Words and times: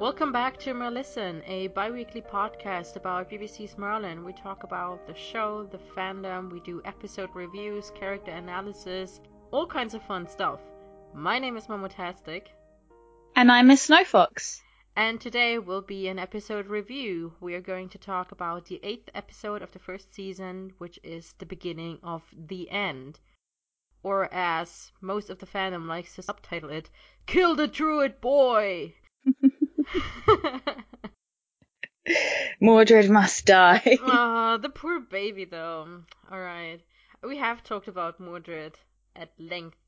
Welcome 0.00 0.32
back 0.32 0.58
to 0.58 0.74
Merlisten, 0.74 1.40
a 1.46 1.68
bi 1.68 1.88
weekly 1.88 2.20
podcast 2.20 2.96
about 2.96 3.30
BBC's 3.30 3.78
Merlin. 3.78 4.24
We 4.24 4.32
talk 4.32 4.64
about 4.64 5.06
the 5.06 5.14
show, 5.14 5.68
the 5.70 5.78
fandom, 5.78 6.50
we 6.50 6.58
do 6.58 6.82
episode 6.84 7.30
reviews, 7.32 7.92
character 7.94 8.32
analysis, 8.32 9.20
all 9.52 9.68
kinds 9.68 9.94
of 9.94 10.02
fun 10.02 10.26
stuff. 10.26 10.58
My 11.14 11.38
name 11.38 11.56
is 11.56 11.68
Momotastic. 11.68 12.48
And 13.36 13.52
I'm 13.52 13.68
Miss 13.68 13.86
Snowfox. 13.86 14.62
And 14.96 15.20
today 15.20 15.60
will 15.60 15.80
be 15.80 16.08
an 16.08 16.18
episode 16.18 16.66
review. 16.66 17.32
We 17.40 17.54
are 17.54 17.60
going 17.60 17.88
to 17.90 17.98
talk 17.98 18.32
about 18.32 18.66
the 18.66 18.80
eighth 18.82 19.10
episode 19.14 19.62
of 19.62 19.70
the 19.70 19.78
first 19.78 20.12
season, 20.12 20.72
which 20.78 20.98
is 21.04 21.34
the 21.38 21.46
beginning 21.46 22.00
of 22.02 22.24
the 22.36 22.68
end. 22.68 23.20
Or 24.02 24.28
as 24.34 24.90
most 25.00 25.30
of 25.30 25.38
the 25.38 25.46
fandom 25.46 25.86
likes 25.86 26.16
to 26.16 26.22
subtitle 26.22 26.70
it, 26.70 26.90
Kill 27.26 27.54
the 27.54 27.68
Druid 27.68 28.20
Boy! 28.20 28.96
Mordred 32.60 33.10
must 33.10 33.46
die. 33.46 33.98
Ah, 34.02 34.56
the 34.56 34.68
poor 34.68 35.00
baby, 35.00 35.44
though. 35.44 36.02
Alright. 36.30 36.82
We 37.22 37.38
have 37.38 37.64
talked 37.64 37.88
about 37.88 38.20
Mordred 38.20 38.78
at 39.16 39.30
length 39.38 39.78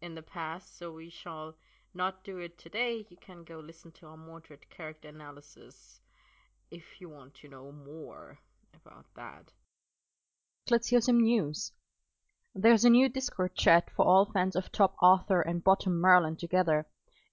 in 0.00 0.14
the 0.14 0.22
past, 0.22 0.78
so 0.78 0.92
we 0.92 1.10
shall 1.10 1.54
not 1.94 2.24
do 2.24 2.38
it 2.38 2.58
today. 2.58 3.06
You 3.08 3.16
can 3.16 3.44
go 3.44 3.60
listen 3.60 3.92
to 3.92 4.06
our 4.06 4.16
Mordred 4.16 4.68
character 4.70 5.08
analysis 5.08 6.00
if 6.70 7.00
you 7.00 7.08
want 7.08 7.34
to 7.34 7.48
know 7.48 7.72
more 7.72 8.38
about 8.74 9.06
that. 9.16 9.52
Let's 10.70 10.88
hear 10.88 11.00
some 11.00 11.20
news. 11.20 11.72
There's 12.54 12.84
a 12.84 12.90
new 12.90 13.08
Discord 13.08 13.54
chat 13.54 13.90
for 13.94 14.04
all 14.04 14.30
fans 14.32 14.56
of 14.56 14.72
Top 14.72 14.96
Arthur 15.00 15.40
and 15.40 15.62
Bottom 15.62 16.00
Merlin 16.00 16.36
together. 16.36 16.86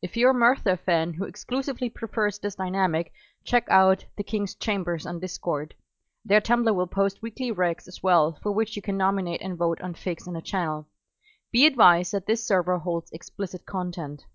If 0.05 0.15
you're 0.15 0.29
a 0.29 0.33
Merthur 0.35 0.77
fan 0.77 1.13
who 1.13 1.25
exclusively 1.25 1.89
prefers 1.89 2.37
this 2.37 2.53
dynamic, 2.53 3.11
check 3.43 3.65
out 3.71 4.05
The 4.17 4.23
King's 4.23 4.53
Chambers 4.53 5.03
on 5.07 5.19
Discord. 5.19 5.73
Their 6.23 6.39
Tumblr 6.39 6.75
will 6.75 6.85
post 6.85 7.23
weekly 7.23 7.51
regs 7.51 7.87
as 7.87 8.03
well, 8.03 8.37
for 8.43 8.51
which 8.51 8.75
you 8.75 8.83
can 8.83 8.97
nominate 8.97 9.41
and 9.41 9.57
vote 9.57 9.81
on 9.81 9.95
fics 9.95 10.27
in 10.27 10.33
the 10.33 10.43
channel. 10.43 10.87
Be 11.51 11.65
advised 11.65 12.11
that 12.11 12.27
this 12.27 12.45
server 12.45 12.77
holds 12.77 13.11
explicit 13.13 13.65
content. 13.65 14.25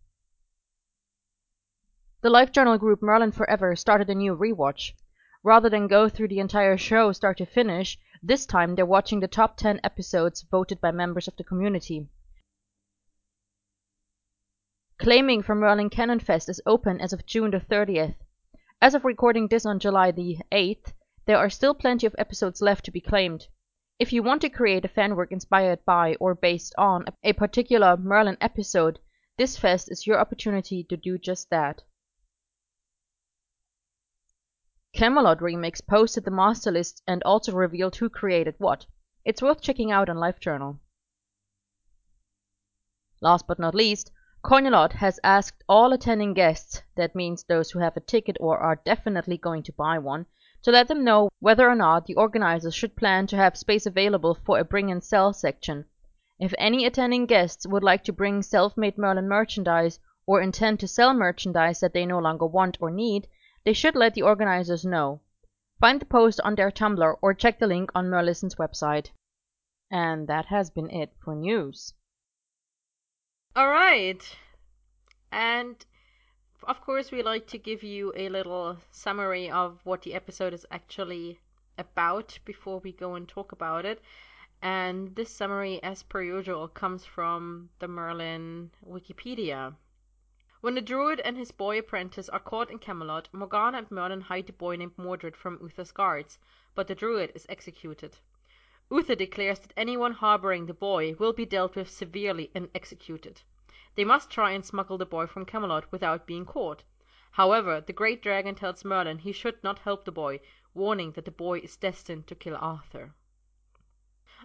The 2.23 2.31
LiveJournal 2.31 2.81
group 2.81 3.01
Merlin 3.01 3.31
Forever 3.31 3.77
started 3.77 4.11
a 4.11 4.15
new 4.17 4.35
rewatch. 4.35 4.95
Rather 5.45 5.71
than 5.71 5.87
go 5.87 6.09
through 6.09 6.29
the 6.31 6.41
entire 6.41 6.77
show 6.79 7.13
start 7.13 7.39
to 7.39 7.47
finish, 7.47 7.97
this 8.25 8.45
time 8.45 8.75
they're 8.75 8.85
watching 8.85 9.21
the 9.21 9.29
top 9.29 9.57
10 9.57 9.79
episodes 9.85 10.43
voted 10.43 10.81
by 10.81 10.91
members 10.91 11.29
of 11.29 11.37
the 11.37 11.45
community. 11.45 12.09
Claiming 15.01 15.43
for 15.43 15.55
Merlin 15.55 15.89
Canon 15.89 16.21
Fest 16.21 16.51
is 16.51 16.61
open 16.67 17.01
as 17.01 17.15
of 17.15 17.25
June 17.25 17.53
the 17.53 17.59
30th. 17.59 18.17
As 18.83 18.95
of 18.95 19.03
recording 19.03 19.49
this 19.49 19.65
on 19.65 19.79
July 19.79 20.11
the 20.11 20.37
8th, 20.53 20.93
there 21.25 21.39
are 21.39 21.49
still 21.49 21.73
plenty 21.73 22.07
of 22.07 22.15
episodes 22.19 22.61
left 22.61 22.85
to 22.85 22.91
be 22.91 23.01
claimed. 23.01 23.47
If 23.99 24.13
you 24.13 24.23
want 24.23 24.43
to 24.43 24.51
create 24.51 24.85
a 24.85 24.89
fanwork 24.89 25.33
inspired 25.33 25.83
by 25.87 26.17
or 26.17 26.35
based 26.35 26.75
on 26.77 27.07
a 27.25 27.33
particular 27.33 27.97
Merlin 27.97 28.37
episode, 28.43 28.99
this 29.39 29.57
fest 29.57 29.91
is 29.91 30.07
your 30.07 30.19
opportunity 30.19 30.85
to 30.85 30.99
do 30.99 31.17
just 31.17 31.49
that. 31.49 31.83
Camelot 34.93 35.39
Remix 35.39 35.81
posted 35.87 36.27
the 36.27 36.31
master 36.31 36.71
list 36.71 37.03
and 37.07 37.23
also 37.23 37.53
revealed 37.53 37.97
who 37.97 38.11
created 38.11 38.55
what. 38.59 38.85
It's 39.25 39.41
worth 39.41 39.63
checking 39.63 39.91
out 39.91 40.11
on 40.11 40.17
LiveJournal. 40.19 40.79
Last 43.23 43.47
but 43.47 43.59
not 43.59 43.75
least, 43.75 44.13
Coinalot 44.43 44.93
has 44.93 45.21
asked 45.23 45.63
all 45.69 45.93
attending 45.93 46.33
guests, 46.33 46.83
that 46.95 47.15
means 47.15 47.45
those 47.45 47.71
who 47.71 47.79
have 47.79 47.95
a 47.95 48.01
ticket 48.01 48.39
or 48.41 48.57
are 48.57 48.81
definitely 48.87 49.37
going 49.37 49.63
to 49.65 49.73
buy 49.73 49.99
one, 49.99 50.25
to 50.63 50.71
let 50.71 50.89
them 50.89 51.05
know 51.05 51.29
whether 51.41 51.69
or 51.69 51.75
not 51.75 52.07
the 52.07 52.15
organizers 52.15 52.75
should 52.75 52.97
plan 52.97 53.27
to 53.27 53.37
have 53.37 53.57
space 53.57 53.85
available 53.85 54.35
for 54.35 54.59
a 54.59 54.65
bring 54.65 54.91
and 54.91 55.05
sell 55.05 55.35
section. 55.35 55.85
If 56.39 56.55
any 56.57 56.87
attending 56.87 57.27
guests 57.27 57.67
would 57.67 57.83
like 57.83 58.03
to 58.05 58.15
bring 58.15 58.41
self-made 58.43 58.97
Merlin 58.97 59.29
merchandise 59.29 60.01
or 60.25 60.41
intend 60.41 60.81
to 60.81 60.89
sell 60.89 61.13
merchandise 61.13 61.81
that 61.81 61.93
they 61.93 62.07
no 62.07 62.19
longer 62.19 62.47
want 62.47 62.79
or 62.81 62.91
need, 62.91 63.29
they 63.65 63.75
should 63.75 63.95
let 63.95 64.15
the 64.15 64.23
organizers 64.23 64.87
know. 64.87 65.21
Find 65.81 66.01
the 66.01 66.07
post 66.07 66.41
on 66.43 66.55
their 66.55 66.71
Tumblr 66.71 67.19
or 67.21 67.35
check 67.35 67.59
the 67.59 67.67
link 67.67 67.91
on 67.95 68.09
Merlisten's 68.09 68.55
website. 68.55 69.11
And 69.91 70.29
that 70.29 70.47
has 70.47 70.71
been 70.71 70.89
it 70.89 71.13
for 71.23 71.35
news. 71.35 71.93
All 73.57 73.69
right. 73.69 74.23
And 75.33 75.85
of 76.63 76.81
course, 76.81 77.11
we 77.11 77.23
like 77.23 77.49
to 77.49 77.59
give 77.59 77.83
you 77.83 78.13
a 78.15 78.29
little 78.29 78.79
summary 78.93 79.51
of 79.51 79.81
what 79.83 80.03
the 80.03 80.15
episode 80.15 80.55
is 80.55 80.65
actually 80.71 81.41
about 81.77 82.39
before 82.45 82.79
we 82.79 82.93
go 82.93 83.17
and 83.17 83.27
talk 83.27 83.51
about 83.51 83.85
it. 83.85 84.01
And 84.63 85.17
this 85.17 85.35
summary, 85.35 85.83
as 85.83 86.05
per 86.05 86.23
usual, 86.23 86.69
comes 86.69 87.05
from 87.05 87.71
the 87.81 87.89
Merlin 87.89 88.71
Wikipedia. 88.87 89.75
When 90.61 90.77
the 90.77 90.81
druid 90.81 91.19
and 91.19 91.37
his 91.37 91.51
boy 91.51 91.79
apprentice 91.79 92.29
are 92.29 92.39
caught 92.39 92.71
in 92.71 92.79
Camelot, 92.79 93.29
Morgana 93.33 93.79
and 93.79 93.91
Merlin 93.91 94.21
hide 94.21 94.47
the 94.47 94.53
boy 94.53 94.77
named 94.77 94.97
Mordred 94.97 95.37
from 95.37 95.59
Uther's 95.61 95.91
guards, 95.91 96.39
but 96.77 96.87
the 96.87 96.95
druid 96.95 97.33
is 97.35 97.47
executed. 97.49 98.19
Uther 98.93 99.15
declares 99.15 99.61
that 99.61 99.73
anyone 99.77 100.11
harboring 100.11 100.67
the 100.67 100.75
boy 100.75 101.15
will 101.15 101.33
be 101.33 101.47
dealt 101.47 101.77
with 101.77 101.89
severely 101.89 102.51
and 102.57 102.69
executed. 102.75 103.41
They 103.95 104.05
must 104.05 104.31
try 104.31 104.51
and 104.51 104.67
smuggle 104.67 104.99
the 104.99 105.07
boy 105.07 105.29
from 105.29 105.47
Camelot 105.47 105.93
without 105.93 106.27
being 106.27 106.45
caught. 106.45 106.83
However, 107.31 107.81
the 107.81 107.93
great 107.93 108.21
dragon 108.21 108.57
tells 108.57 108.85
Merlin 108.85 109.19
he 109.19 109.31
should 109.31 109.63
not 109.63 109.79
help 109.79 110.05
the 110.05 110.11
boy, 110.11 110.41
warning 110.75 111.13
that 111.13 111.25
the 111.25 111.31
boy 111.31 111.61
is 111.61 111.77
destined 111.77 112.27
to 112.27 112.35
kill 112.35 112.57
Arthur. 112.57 113.15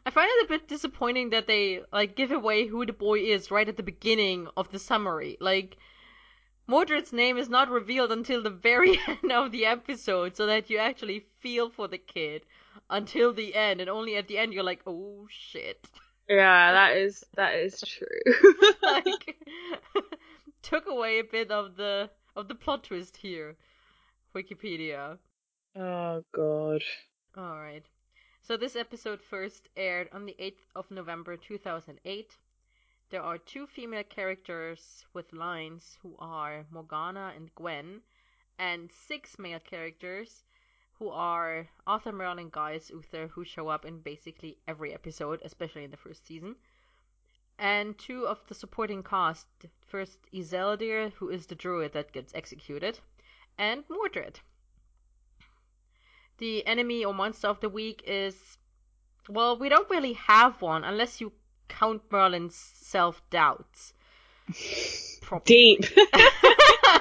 I 0.05 0.11
find 0.11 0.29
it 0.29 0.45
a 0.45 0.47
bit 0.47 0.67
disappointing 0.67 1.31
that 1.31 1.47
they 1.47 1.83
like 1.91 2.15
give 2.15 2.31
away 2.31 2.67
who 2.67 2.85
the 2.85 2.93
boy 2.93 3.21
is 3.21 3.49
right 3.49 3.67
at 3.67 3.77
the 3.77 3.81
beginning 3.81 4.47
of 4.55 4.69
the 4.69 4.77
summary. 4.77 5.37
Like 5.39 5.75
Mordred's 6.67 7.11
name 7.11 7.39
is 7.39 7.49
not 7.49 7.71
revealed 7.71 8.11
until 8.11 8.43
the 8.43 8.51
very 8.51 8.99
end 9.07 9.31
of 9.31 9.51
the 9.51 9.65
episode, 9.65 10.35
so 10.35 10.45
that 10.45 10.69
you 10.69 10.77
actually 10.77 11.25
feel 11.39 11.71
for 11.71 11.87
the 11.87 11.97
kid 11.97 12.45
until 12.89 13.33
the 13.33 13.55
end, 13.55 13.81
and 13.81 13.89
only 13.89 14.15
at 14.15 14.27
the 14.27 14.37
end 14.37 14.53
you're 14.53 14.63
like, 14.63 14.81
oh 14.85 15.27
shit. 15.29 15.87
Yeah, 16.29 16.71
that 16.73 16.97
is 16.97 17.23
that 17.35 17.55
is 17.55 17.81
true. 17.81 18.63
like 18.81 19.37
took 20.61 20.87
away 20.87 21.19
a 21.19 21.23
bit 21.23 21.51
of 21.51 21.75
the 21.75 22.09
of 22.35 22.47
the 22.47 22.55
plot 22.55 22.83
twist 22.83 23.17
here. 23.17 23.55
Wikipedia. 24.35 25.17
Oh 25.75 26.23
god. 26.33 26.83
All 27.37 27.57
right. 27.57 27.85
So 28.41 28.57
this 28.57 28.75
episode 28.75 29.21
first 29.23 29.69
aired 29.75 30.09
on 30.13 30.25
the 30.25 30.35
8th 30.39 30.61
of 30.75 30.91
November 30.91 31.35
2008. 31.35 32.37
There 33.09 33.21
are 33.21 33.37
two 33.39 33.65
female 33.65 34.03
characters 34.03 35.05
with 35.13 35.33
lines 35.33 35.97
who 36.01 36.15
are 36.19 36.65
Morgana 36.69 37.33
and 37.35 37.53
Gwen, 37.55 38.01
and 38.59 38.91
six 39.07 39.39
male 39.39 39.59
characters 39.59 40.43
who 40.99 41.09
are 41.09 41.67
Arthur 41.85 42.11
Merlin 42.11 42.39
and 42.39 42.51
Gaius 42.51 42.89
Uther, 42.89 43.27
who 43.27 43.43
show 43.43 43.67
up 43.67 43.85
in 43.85 43.99
basically 43.99 44.57
every 44.67 44.93
episode, 44.93 45.41
especially 45.43 45.83
in 45.83 45.91
the 45.91 45.97
first 45.97 46.25
season. 46.25 46.55
And 47.57 47.97
two 47.97 48.27
of 48.27 48.39
the 48.47 48.55
supporting 48.55 49.03
cast. 49.03 49.47
First, 49.87 50.19
Iseldir, 50.33 51.13
who 51.13 51.29
is 51.29 51.45
the 51.47 51.55
druid 51.55 51.93
that 51.93 52.11
gets 52.11 52.33
executed, 52.33 52.99
and 53.57 53.83
Mordred. 53.89 54.39
The 56.37 56.65
enemy 56.67 57.05
or 57.05 57.13
monster 57.13 57.47
of 57.47 57.59
the 57.61 57.69
week 57.69 58.03
is. 58.05 58.57
Well, 59.29 59.57
we 59.57 59.69
don't 59.69 59.89
really 59.89 60.13
have 60.13 60.61
one 60.61 60.83
unless 60.83 61.21
you 61.21 61.31
count 61.67 62.03
Merlin's 62.11 62.55
self 62.55 63.21
doubts. 63.29 63.93
Deep. 65.45 65.85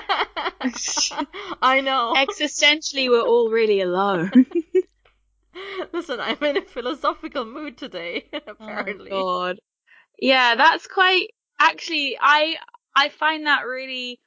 I 1.62 1.80
know. 1.80 2.14
Existentially, 2.16 3.08
we're 3.08 3.20
all 3.20 3.50
really 3.50 3.80
alone. 3.80 4.46
Listen, 5.92 6.20
I'm 6.20 6.42
in 6.42 6.58
a 6.58 6.62
philosophical 6.62 7.44
mood 7.44 7.76
today, 7.76 8.26
apparently. 8.46 9.10
Oh, 9.10 9.22
God. 9.22 9.60
Yeah, 10.18 10.54
that's 10.56 10.86
quite. 10.86 11.28
Actually, 11.58 12.18
I 12.20 12.56
I 12.94 13.08
find 13.08 13.46
that 13.46 13.66
really 13.66 14.20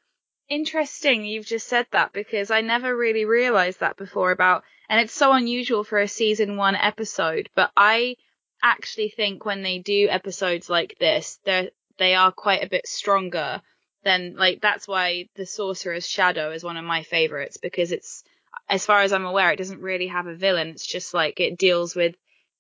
interesting. 0.50 1.26
You've 1.26 1.46
just 1.46 1.68
said 1.68 1.88
that 1.92 2.14
because 2.14 2.52
I 2.52 2.62
never 2.62 2.96
really 2.96 3.26
realized 3.26 3.82
that 3.82 3.98
before 3.98 4.32
about, 4.32 4.64
and 4.90 5.00
it's 5.02 5.14
so 5.14 5.34
unusual 5.34 5.84
for 5.84 6.00
a 6.00 6.08
season 6.08 6.58
one 6.58 6.76
episode. 6.76 7.50
But 7.56 7.72
I 7.76 8.16
actually 8.64 9.10
think 9.10 9.46
when 9.46 9.62
they 9.64 9.80
do 9.80 10.08
episodes 10.10 10.70
like 10.70 10.98
this, 11.00 11.40
they're 11.46 11.70
they 11.98 12.16
are 12.16 12.32
quite 12.32 12.64
a 12.64 12.70
bit 12.70 12.88
stronger 12.88 13.62
then 14.08 14.36
like 14.38 14.62
that's 14.62 14.88
why 14.88 15.28
the 15.36 15.46
Sorcerer's 15.46 16.08
Shadow 16.08 16.52
is 16.52 16.64
one 16.64 16.78
of 16.78 16.86
my 16.86 17.04
favorites 17.04 17.58
because 17.58 17.92
it's 17.92 18.24
as 18.70 18.86
far 18.86 19.02
as 19.02 19.14
I'm 19.14 19.26
aware 19.26 19.52
it 19.52 19.58
doesn't 19.58 19.82
really 19.82 20.08
have 20.08 20.28
a 20.28 20.36
villain. 20.36 20.70
It's 20.70 20.86
just 20.86 21.14
like 21.14 21.40
it 21.40 21.58
deals 21.58 21.96
with 21.96 22.16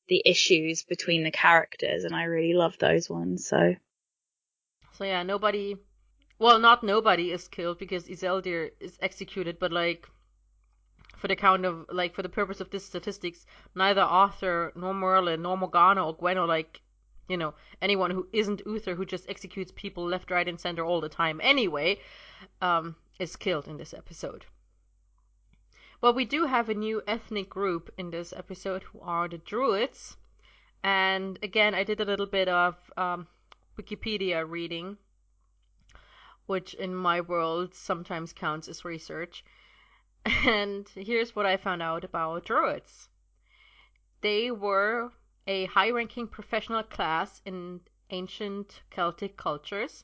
the 0.08 0.22
issues 0.26 0.84
between 0.84 1.24
the 1.24 1.32
characters 1.32 2.04
and 2.04 2.16
I 2.16 2.24
really 2.24 2.54
love 2.54 2.78
those 2.78 3.10
ones. 3.10 3.48
So 3.48 3.76
So 4.94 5.04
yeah, 5.04 5.24
nobody 5.24 5.76
well, 6.40 6.60
not 6.60 6.84
nobody 6.84 7.32
is 7.32 7.48
killed 7.48 7.80
because 7.80 8.08
Iseldir 8.08 8.72
is 8.80 8.98
executed, 9.02 9.58
but 9.60 9.72
like 9.72 10.08
for 11.18 11.28
the 11.28 11.36
count 11.36 11.66
of 11.66 11.86
like 11.92 12.14
for 12.14 12.22
the 12.22 12.30
purpose 12.30 12.62
of 12.62 12.70
this 12.70 12.86
statistics, 12.86 13.46
neither 13.74 14.02
Arthur 14.02 14.72
nor 14.76 14.94
Merlin 14.94 15.42
nor 15.42 15.58
Morgana 15.58 16.06
or 16.06 16.16
Gwen 16.16 16.38
or 16.38 16.46
like 16.46 16.82
you 17.28 17.38
know 17.38 17.54
anyone 17.82 18.12
who 18.12 18.28
isn't 18.32 18.62
Uther 18.66 18.96
who 18.96 19.06
just 19.06 19.30
executes 19.30 19.72
people 19.76 20.06
left, 20.06 20.32
right, 20.32 20.48
and 20.48 20.60
center 20.60 20.86
all 20.86 21.02
the 21.02 21.10
time 21.10 21.40
anyway, 21.44 22.00
um, 22.62 22.96
is 23.20 23.36
killed 23.36 23.68
in 23.68 23.78
this 23.78 23.94
episode. 23.94 24.46
But 26.00 26.14
we 26.14 26.26
do 26.26 26.46
have 26.46 26.70
a 26.70 26.76
new 26.76 27.02
ethnic 27.08 27.50
group 27.50 27.92
in 27.98 28.12
this 28.12 28.32
episode 28.32 28.84
who 28.84 29.00
are 29.02 29.28
the 29.28 29.40
Druids. 29.40 30.16
And 30.84 31.40
again, 31.42 31.74
I 31.74 31.84
did 31.84 32.00
a 32.00 32.06
little 32.06 32.28
bit 32.28 32.48
of 32.48 32.76
um, 32.96 33.28
Wikipedia 33.78 34.48
reading, 34.48 34.98
which 36.46 36.76
in 36.76 36.94
my 36.94 37.20
world 37.20 37.74
sometimes 37.74 38.32
counts 38.32 38.68
as 38.68 38.86
research. 38.86 39.44
And 40.46 40.88
here's 40.90 41.36
what 41.36 41.46
I 41.46 41.58
found 41.58 41.82
out 41.82 42.04
about 42.04 42.46
Druids 42.46 43.10
they 44.22 44.52
were 44.52 45.12
a 45.48 45.66
high 45.66 45.90
ranking 45.90 46.28
professional 46.28 46.84
class 46.84 47.42
in 47.46 47.80
ancient 48.10 48.82
Celtic 48.90 49.38
cultures. 49.38 50.04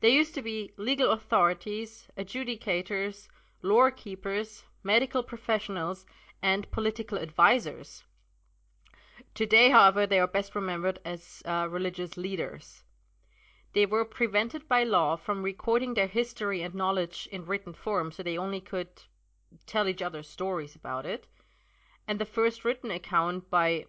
They 0.00 0.08
used 0.10 0.34
to 0.34 0.42
be 0.42 0.72
legal 0.78 1.10
authorities, 1.10 2.08
adjudicators, 2.16 3.28
lore 3.62 3.90
keepers, 3.90 4.64
medical 4.82 5.22
professionals, 5.22 6.06
and 6.42 6.70
political 6.70 7.18
advisors. 7.18 8.04
Today, 9.34 9.70
however, 9.70 10.06
they 10.06 10.18
are 10.18 10.26
best 10.26 10.54
remembered 10.54 10.98
as 11.04 11.42
uh, 11.44 11.68
religious 11.70 12.16
leaders. 12.16 12.84
They 13.72 13.86
were 13.86 14.04
prevented 14.04 14.68
by 14.68 14.84
law 14.84 15.16
from 15.16 15.42
recording 15.42 15.94
their 15.94 16.06
history 16.06 16.62
and 16.62 16.74
knowledge 16.74 17.28
in 17.32 17.44
written 17.44 17.72
form, 17.74 18.12
so 18.12 18.22
they 18.22 18.38
only 18.38 18.60
could 18.60 18.88
tell 19.66 19.88
each 19.88 20.02
other 20.02 20.22
stories 20.22 20.74
about 20.74 21.06
it. 21.06 21.26
And 22.06 22.18
the 22.18 22.24
first 22.24 22.64
written 22.64 22.90
account 22.90 23.50
by 23.50 23.86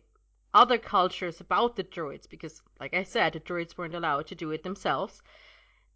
other 0.55 0.77
cultures 0.77 1.41
about 1.41 1.75
the 1.75 1.83
Druids, 1.83 2.27
because, 2.27 2.61
like 2.79 2.93
I 2.93 3.03
said, 3.03 3.33
the 3.33 3.39
Druids 3.39 3.77
weren't 3.77 3.93
allowed 3.93 4.25
to 4.27 4.35
do 4.35 4.51
it 4.51 4.63
themselves, 4.63 5.21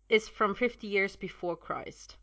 is 0.09 0.27
from 0.27 0.53
50 0.53 0.85
years 0.85 1.15
before 1.15 1.55
Christ. 1.55 2.17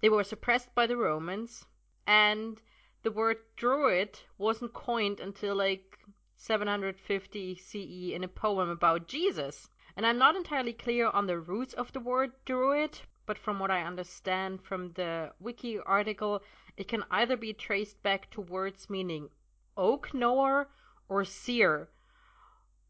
They 0.00 0.08
were 0.08 0.24
suppressed 0.24 0.74
by 0.74 0.86
the 0.86 0.96
Romans, 0.96 1.66
and 2.06 2.62
the 3.02 3.10
word 3.10 3.38
druid 3.56 4.20
wasn't 4.38 4.72
coined 4.72 5.20
until 5.20 5.54
like 5.54 5.98
750 6.36 7.56
CE 7.56 8.14
in 8.14 8.24
a 8.24 8.28
poem 8.28 8.68
about 8.70 9.06
Jesus. 9.06 9.68
And 9.96 10.06
I'm 10.06 10.18
not 10.18 10.34
entirely 10.34 10.72
clear 10.72 11.08
on 11.08 11.26
the 11.26 11.38
roots 11.38 11.74
of 11.74 11.92
the 11.92 12.00
word 12.00 12.32
druid, 12.46 13.00
but 13.26 13.36
from 13.36 13.58
what 13.58 13.70
I 13.70 13.82
understand 13.82 14.62
from 14.62 14.92
the 14.92 15.32
wiki 15.38 15.78
article, 15.78 16.42
it 16.76 16.88
can 16.88 17.04
either 17.10 17.36
be 17.36 17.52
traced 17.52 18.02
back 18.02 18.30
to 18.30 18.40
words 18.40 18.88
meaning 18.88 19.28
oak 19.76 20.14
knower 20.14 20.68
or 21.08 21.24
seer, 21.24 21.88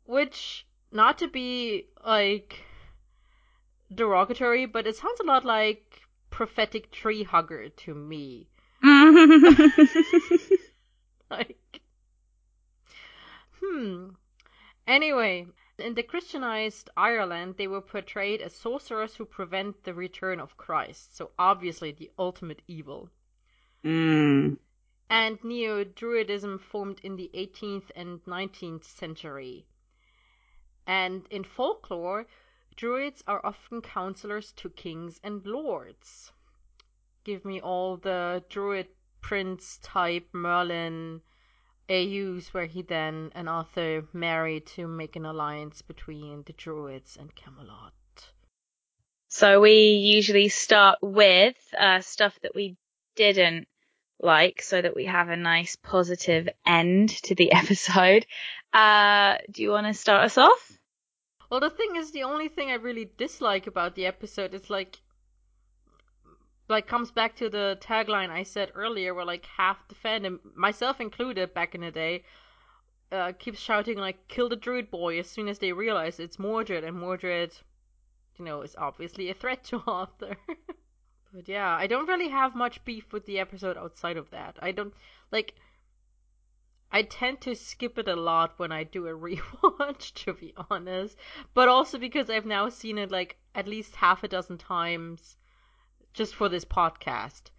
which, 0.05 0.67
not 0.91 1.19
to 1.19 1.29
be 1.29 1.87
like 2.05 2.64
derogatory, 3.94 4.67
but 4.67 4.87
it 4.87 4.97
sounds 4.97 5.20
a 5.20 5.25
lot 5.25 5.44
like 5.44 6.03
prophetic 6.31 6.91
tree 6.91 7.23
hugger 7.23 7.69
to 7.69 7.94
me. 7.94 8.49
like, 11.31 11.81
hmm. 13.61 14.09
Anyway, 14.87 15.47
in 15.79 15.94
the 15.94 16.03
Christianized 16.03 16.91
Ireland, 16.97 17.55
they 17.56 17.69
were 17.69 17.81
portrayed 17.81 18.41
as 18.41 18.55
sorcerers 18.55 19.15
who 19.15 19.25
prevent 19.25 19.85
the 19.85 19.94
return 19.94 20.41
of 20.41 20.56
Christ. 20.56 21.17
So 21.17 21.31
obviously 21.38 21.93
the 21.93 22.11
ultimate 22.19 22.62
evil. 22.67 23.08
Mm. 23.85 24.58
And 25.14 25.44
Neo 25.44 25.85
Druidism 25.85 26.59
formed 26.59 27.00
in 27.03 27.17
the 27.17 27.31
18th 27.35 27.91
and 27.94 28.25
19th 28.25 28.85
century. 28.85 29.67
And 30.87 31.26
in 31.29 31.44
folklore, 31.44 32.26
Druids 32.76 33.23
are 33.26 33.44
often 33.44 33.82
counselors 33.82 34.53
to 34.53 34.70
kings 34.70 35.20
and 35.23 35.44
lords. 35.44 36.32
Give 37.25 37.44
me 37.44 37.61
all 37.61 37.99
the 37.99 38.43
Druid 38.49 38.88
prince 39.20 39.79
type 39.82 40.29
Merlin 40.32 41.20
AUs 41.91 42.55
where 42.55 42.65
he 42.65 42.81
then 42.81 43.32
and 43.35 43.50
Arthur 43.50 44.08
married 44.15 44.67
to 44.69 44.88
make 44.88 45.15
an 45.15 45.26
alliance 45.26 45.82
between 45.82 46.43
the 46.44 46.55
Druids 46.55 47.19
and 47.19 47.35
Camelot. 47.35 47.93
So 49.29 49.61
we 49.61 49.75
usually 49.75 50.49
start 50.49 51.00
with 51.03 51.58
uh, 51.79 52.00
stuff 52.00 52.41
that 52.41 52.55
we 52.55 52.79
didn't 53.15 53.69
like 54.22 54.62
so 54.62 54.80
that 54.80 54.94
we 54.94 55.04
have 55.04 55.28
a 55.28 55.36
nice 55.36 55.76
positive 55.76 56.48
end 56.64 57.10
to 57.24 57.34
the 57.34 57.52
episode. 57.62 58.24
Uh, 58.72 59.36
do 59.50 59.62
you 59.62 59.70
want 59.70 59.86
to 59.86 59.94
start 59.94 60.24
us 60.24 60.38
off? 60.38 60.78
Well, 61.50 61.60
the 61.60 61.70
thing 61.70 61.96
is, 61.96 62.12
the 62.12 62.22
only 62.22 62.48
thing 62.48 62.70
I 62.70 62.74
really 62.74 63.10
dislike 63.19 63.66
about 63.66 63.94
the 63.94 64.06
episode 64.06 64.54
is 64.54 64.70
like, 64.70 64.98
like 66.69 66.86
comes 66.86 67.10
back 67.10 67.36
to 67.36 67.50
the 67.50 67.76
tagline 67.82 68.30
I 68.30 68.44
said 68.44 68.72
earlier, 68.74 69.12
where 69.12 69.26
like 69.26 69.44
half 69.44 69.76
the 69.88 69.94
fandom, 69.94 70.38
myself 70.54 71.00
included, 71.00 71.52
back 71.52 71.74
in 71.74 71.82
the 71.82 71.90
day, 71.90 72.24
uh, 73.10 73.32
keeps 73.38 73.58
shouting 73.60 73.98
like 73.98 74.28
"kill 74.28 74.48
the 74.48 74.56
druid 74.56 74.90
boy" 74.90 75.19
as 75.19 75.28
soon 75.28 75.48
as 75.48 75.58
they 75.58 75.72
realize 75.72 76.19
it's 76.19 76.38
Mordred, 76.38 76.84
and 76.84 76.98
Mordred, 76.98 77.52
you 78.38 78.46
know, 78.46 78.62
is 78.62 78.74
obviously 78.78 79.28
a 79.28 79.34
threat 79.34 79.62
to 79.64 79.82
Arthur. 79.86 80.38
But 81.32 81.49
yeah, 81.49 81.75
I 81.75 81.87
don't 81.87 82.08
really 82.08 82.29
have 82.29 82.55
much 82.55 82.84
beef 82.84 83.12
with 83.12 83.25
the 83.26 83.38
episode 83.38 83.76
outside 83.79 84.17
of 84.17 84.31
that. 84.31 84.58
I 84.61 84.73
don't 84.73 84.93
like. 85.31 85.55
I 86.90 87.02
tend 87.02 87.40
to 87.43 87.55
skip 87.55 87.96
it 87.96 88.06
a 88.06 88.17
lot 88.17 88.58
when 88.58 88.70
I 88.70 88.84
do 88.84 89.06
a 89.06 89.12
rewatch, 89.19 90.12
to 90.25 90.34
be 90.34 90.52
honest. 90.69 91.17
But 91.55 91.69
also 91.69 91.99
because 91.99 92.29
I've 92.29 92.44
now 92.44 92.69
seen 92.69 92.99
it 92.99 93.11
like 93.11 93.38
at 93.55 93.67
least 93.67 93.96
half 93.96 94.23
a 94.23 94.29
dozen 94.29 94.58
times 94.58 95.37
just 96.12 96.34
for 96.34 96.49
this 96.49 96.67
podcast. 96.67 97.50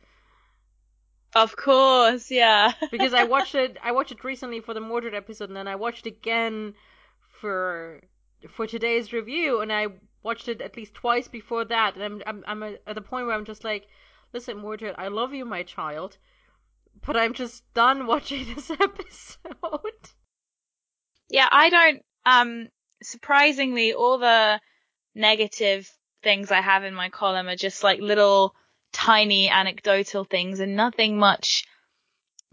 Of 1.35 1.55
course, 1.55 2.29
yeah. 2.29 2.73
because 2.91 3.13
I 3.13 3.23
watched 3.23 3.55
it 3.55 3.77
I 3.83 3.91
watched 3.91 4.11
it 4.11 4.23
recently 4.23 4.59
for 4.59 4.73
the 4.73 4.81
Mordred 4.81 5.15
episode 5.15 5.49
and 5.49 5.57
then 5.57 5.67
I 5.67 5.75
watched 5.75 6.05
it 6.05 6.17
again 6.17 6.75
for 7.41 8.01
for 8.49 8.67
today's 8.67 9.13
review 9.13 9.61
and 9.61 9.73
I 9.73 9.87
watched 10.23 10.47
it 10.47 10.61
at 10.61 10.77
least 10.77 10.93
twice 10.93 11.27
before 11.27 11.65
that 11.65 11.95
and 11.95 12.03
I'm 12.03 12.43
I'm, 12.47 12.63
I'm 12.63 12.77
at 12.87 12.95
the 12.95 13.01
point 13.01 13.27
where 13.27 13.35
I'm 13.35 13.45
just 13.45 13.63
like, 13.63 13.87
listen 14.33 14.57
Mordred, 14.57 14.95
I 14.97 15.09
love 15.09 15.33
you 15.33 15.45
my 15.45 15.63
child 15.63 16.17
but 17.05 17.17
I'm 17.17 17.33
just 17.33 17.63
done 17.73 18.07
watching 18.07 18.53
this 18.53 18.69
episode. 18.69 20.09
Yeah, 21.29 21.47
I 21.51 21.69
don't. 21.69 22.01
Um, 22.25 22.67
surprisingly, 23.01 23.93
all 23.93 24.17
the 24.17 24.59
negative 25.15 25.89
things 26.21 26.51
I 26.51 26.61
have 26.61 26.83
in 26.83 26.93
my 26.93 27.09
column 27.09 27.47
are 27.47 27.55
just 27.55 27.83
like 27.83 27.99
little 27.99 28.55
tiny 28.91 29.49
anecdotal 29.49 30.23
things 30.23 30.59
and 30.59 30.75
nothing 30.75 31.17
much 31.17 31.65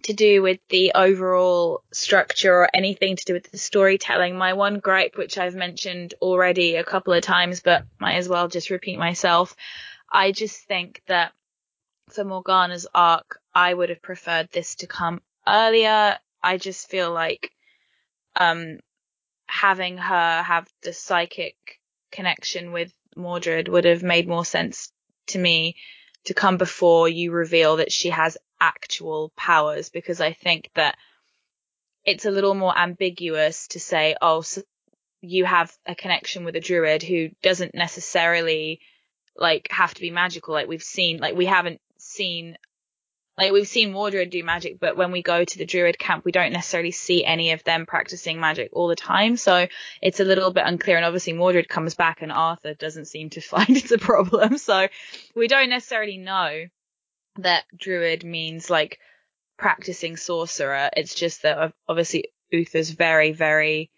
to 0.05 0.13
do 0.13 0.43
with 0.43 0.61
the 0.69 0.93
overall 0.95 1.83
structure 1.93 2.55
or 2.55 2.69
anything 2.75 3.17
to 3.17 3.25
do 3.25 3.33
with 3.33 3.51
the 3.51 3.59
storytelling. 3.59 4.37
My 4.37 4.53
one 4.55 4.79
gripe, 4.79 5.17
which 5.17 5.39
I've 5.39 5.55
mentioned 5.55 6.15
already 6.21 6.77
a 6.77 6.85
couple 6.85 7.13
of 7.13 7.23
times, 7.23 7.61
but 7.61 7.85
might 7.99 8.17
as 8.17 8.29
well 8.29 8.49
just 8.49 8.71
repeat 8.71 8.99
myself. 8.99 9.55
I 10.11 10.33
just 10.33 10.65
think 10.67 11.03
that 11.07 11.33
for 12.11 12.25
Morgana's 12.25 12.87
arc, 12.95 13.39
I 13.55 13.73
would 13.73 13.89
have 13.91 14.03
preferred 14.03 14.49
this 14.53 14.77
to 14.77 14.87
come 14.87 15.21
earlier. 15.47 16.19
I 16.43 16.57
just 16.57 16.89
feel 16.89 17.13
like 17.13 17.51
um 18.37 18.79
having 19.47 19.99
her 19.99 20.43
have 20.43 20.69
the 20.83 20.93
psychic 20.93 21.57
connection 22.13 22.73
with 22.73 22.93
Mordred 23.17 23.69
would 23.69 23.85
have 23.85 24.03
made 24.03 24.29
more 24.29 24.45
sense 24.45 24.93
to 25.29 25.39
me 25.39 25.77
to 26.25 26.35
come 26.35 26.57
before 26.57 27.09
you 27.09 27.33
reveal 27.33 27.77
that 27.77 27.93
she 27.93 28.11
has 28.11 28.37
actual 28.61 29.33
powers 29.37 29.89
because 29.89 30.21
I 30.21 30.33
think 30.33 30.71
that 30.75 30.97
it's 32.05 32.25
a 32.25 32.31
little 32.31 32.55
more 32.55 32.77
ambiguous 32.77 33.69
to 33.69 33.81
say, 33.81 34.17
oh, 34.21 34.41
so 34.41 34.63
you 35.21 35.45
have 35.45 35.73
a 35.87 35.95
connection 35.95 36.45
with 36.45 36.57
a 36.57 36.61
druid 36.61 37.03
who 37.03 37.29
doesn't 37.43 37.75
necessarily 37.75 38.81
like 39.37 39.69
have 39.71 39.95
to 39.95 40.01
be 40.01 40.11
magical. 40.11 40.55
Like 40.55 40.69
we've 40.69 40.83
seen, 40.83 41.19
like 41.19 41.35
we 41.35 41.47
haven't 41.47 41.81
seen 41.99 42.57
like 43.41 43.53
we've 43.53 43.67
seen 43.67 43.93
Mordred 43.93 44.29
do 44.29 44.45
magic, 44.45 44.79
but 44.79 44.99
when 44.99 45.13
we 45.13 45.23
go 45.23 45.43
to 45.43 45.59
the 45.59 45.65
Druid 45.65 45.99
camp, 45.99 46.27
we 46.27 46.33
don't 46.33 46.53
necessarily 46.53 46.91
see 46.91 47.25
any 47.25 47.53
of 47.53 47.65
them 47.65 47.87
practicing 47.87 48.39
magic 48.39 48.69
all 48.75 48.87
the 48.87 48.97
time. 48.97 49.39
So 49.39 49.67
it's 50.03 50.21
a 50.21 50.25
little 50.25 50.53
bit 50.53 50.65
unclear. 50.67 50.97
And 50.97 51.07
obviously 51.07 51.33
Mordred 51.33 51.67
comes 51.67 51.95
back 51.95 52.21
and 52.21 52.31
Arthur 52.31 52.75
doesn't 52.75 53.07
seem 53.07 53.31
to 53.31 53.41
find 53.41 53.71
it's 53.71 53.93
a 53.93 53.99
problem. 53.99 54.59
So 54.59 54.89
we 55.35 55.49
don't 55.49 55.71
necessarily 55.71 56.19
know 56.19 56.67
that 57.43 57.65
Druid 57.77 58.25
means 58.25 58.71
like 58.71 58.99
practicing 59.59 60.17
sorcerer. 60.17 60.91
It's 60.97 61.15
just 61.15 61.43
that 61.43 61.73
obviously 61.89 62.33
Uther's 62.51 62.91
very, 62.91 63.33
very 63.33 63.91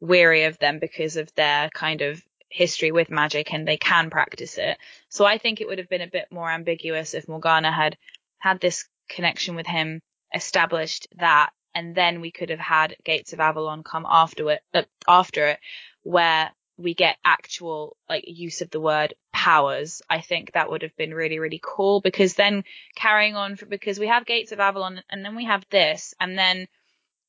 weary 0.00 0.44
of 0.44 0.58
them 0.58 0.78
because 0.78 1.16
of 1.16 1.34
their 1.34 1.70
kind 1.70 2.02
of 2.02 2.22
history 2.50 2.92
with 2.92 3.10
magic 3.10 3.52
and 3.52 3.66
they 3.66 3.76
can 3.76 4.10
practice 4.10 4.58
it. 4.58 4.78
So 5.08 5.24
I 5.24 5.38
think 5.38 5.60
it 5.60 5.68
would 5.68 5.78
have 5.78 5.88
been 5.88 6.00
a 6.00 6.06
bit 6.06 6.28
more 6.30 6.50
ambiguous 6.50 7.14
if 7.14 7.28
Morgana 7.28 7.72
had 7.72 7.96
had 8.38 8.60
this 8.60 8.86
connection 9.08 9.56
with 9.56 9.66
him, 9.66 10.00
established 10.34 11.08
that, 11.18 11.50
and 11.74 11.94
then 11.94 12.20
we 12.20 12.30
could 12.30 12.50
have 12.50 12.58
had 12.58 12.96
Gates 13.04 13.32
of 13.32 13.40
Avalon 13.40 13.82
come 13.82 14.06
after 14.08 14.50
it, 14.50 14.62
uh, 14.72 14.82
after 15.06 15.48
it, 15.48 15.58
where 16.02 16.50
we 16.78 16.94
get 16.94 17.18
actual 17.24 17.96
like 18.08 18.24
use 18.26 18.62
of 18.62 18.70
the 18.70 18.80
word 18.80 19.14
powers. 19.32 20.00
I 20.08 20.20
think 20.20 20.52
that 20.52 20.70
would 20.70 20.82
have 20.82 20.96
been 20.96 21.12
really, 21.12 21.40
really 21.40 21.60
cool 21.62 22.00
because 22.00 22.34
then 22.34 22.62
carrying 22.94 23.34
on 23.34 23.56
for, 23.56 23.66
because 23.66 23.98
we 23.98 24.06
have 24.06 24.24
Gates 24.24 24.52
of 24.52 24.60
Avalon 24.60 25.02
and 25.10 25.24
then 25.24 25.34
we 25.34 25.44
have 25.44 25.66
this 25.70 26.14
and 26.20 26.38
then 26.38 26.68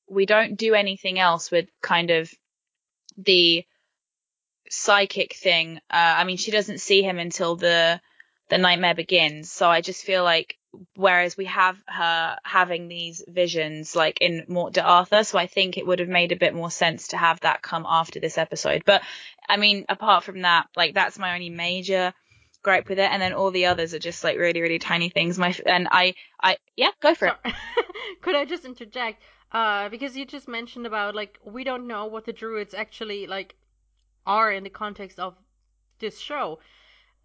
we 0.07 0.27
don't 0.27 0.55
do 0.55 0.75
anything 0.75 1.17
else 1.17 1.49
with 1.49 1.67
kind 1.81 2.11
of 2.11 2.31
the 3.17 3.65
psychic 4.69 5.33
thing. 5.33 5.77
Uh, 5.89 6.13
I 6.17 6.23
mean, 6.25 6.37
she 6.37 6.51
doesn't 6.51 6.79
see 6.79 7.01
him 7.01 7.17
until 7.17 7.55
the, 7.55 7.99
the 8.49 8.59
nightmare 8.59 8.95
begins. 8.95 9.51
So 9.51 9.67
I 9.67 9.81
just 9.81 10.03
feel 10.03 10.23
like 10.23 10.58
whereas 10.95 11.35
we 11.35 11.45
have 11.45 11.81
her 11.87 12.37
having 12.43 12.87
these 12.87 13.23
visions 13.27 13.95
like 13.95 14.19
in 14.21 14.45
Morte 14.47 14.75
d'Arthur, 14.75 15.23
so 15.23 15.37
I 15.37 15.47
think 15.47 15.77
it 15.77 15.85
would 15.85 15.99
have 15.99 16.09
made 16.09 16.31
a 16.31 16.37
bit 16.37 16.53
more 16.53 16.71
sense 16.71 17.09
to 17.09 17.17
have 17.17 17.39
that 17.41 17.61
come 17.61 17.85
after 17.87 18.19
this 18.19 18.37
episode. 18.37 18.83
But 18.85 19.01
I 19.47 19.57
mean, 19.57 19.85
apart 19.89 20.23
from 20.23 20.41
that, 20.41 20.67
like 20.75 20.93
that's 20.93 21.19
my 21.19 21.33
only 21.33 21.49
major 21.49 22.13
gripe 22.61 22.89
with 22.89 22.99
it, 22.99 23.11
and 23.11 23.21
then 23.21 23.33
all 23.33 23.51
the 23.51 23.67
others 23.67 23.93
are 23.93 23.99
just 23.99 24.23
like 24.23 24.37
really, 24.37 24.61
really 24.61 24.79
tiny 24.79 25.09
things. 25.09 25.37
My 25.39 25.55
and 25.65 25.87
I, 25.91 26.15
I 26.41 26.57
yeah, 26.75 26.91
go 27.01 27.15
for 27.15 27.27
it. 27.27 27.35
Could 28.21 28.35
I 28.35 28.45
just 28.45 28.65
interject? 28.65 29.21
Uh, 29.51 29.89
because 29.89 30.15
you 30.15 30.25
just 30.25 30.47
mentioned 30.47 30.85
about 30.85 31.15
like 31.15 31.39
we 31.43 31.63
don't 31.63 31.87
know 31.87 32.05
what 32.05 32.25
the 32.25 32.33
druids 32.33 32.73
actually 32.73 33.25
like 33.25 33.55
are 34.27 34.51
in 34.51 34.63
the 34.63 34.69
context 34.69 35.19
of 35.19 35.35
this 35.99 36.19
show 36.19 36.59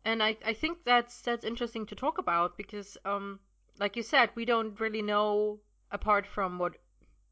and 0.05 0.23
I, 0.23 0.37
I 0.45 0.53
think 0.53 0.85
that's 0.85 1.23
that's 1.23 1.45
interesting 1.45 1.87
to 1.87 1.95
talk 1.95 2.19
about 2.19 2.57
because 2.57 2.99
um 3.05 3.41
like 3.79 3.97
you 3.97 4.03
said 4.03 4.31
we 4.35 4.45
don't 4.45 4.79
really 4.79 5.03
know 5.03 5.61
apart 5.91 6.27
from 6.27 6.59
what 6.59 6.75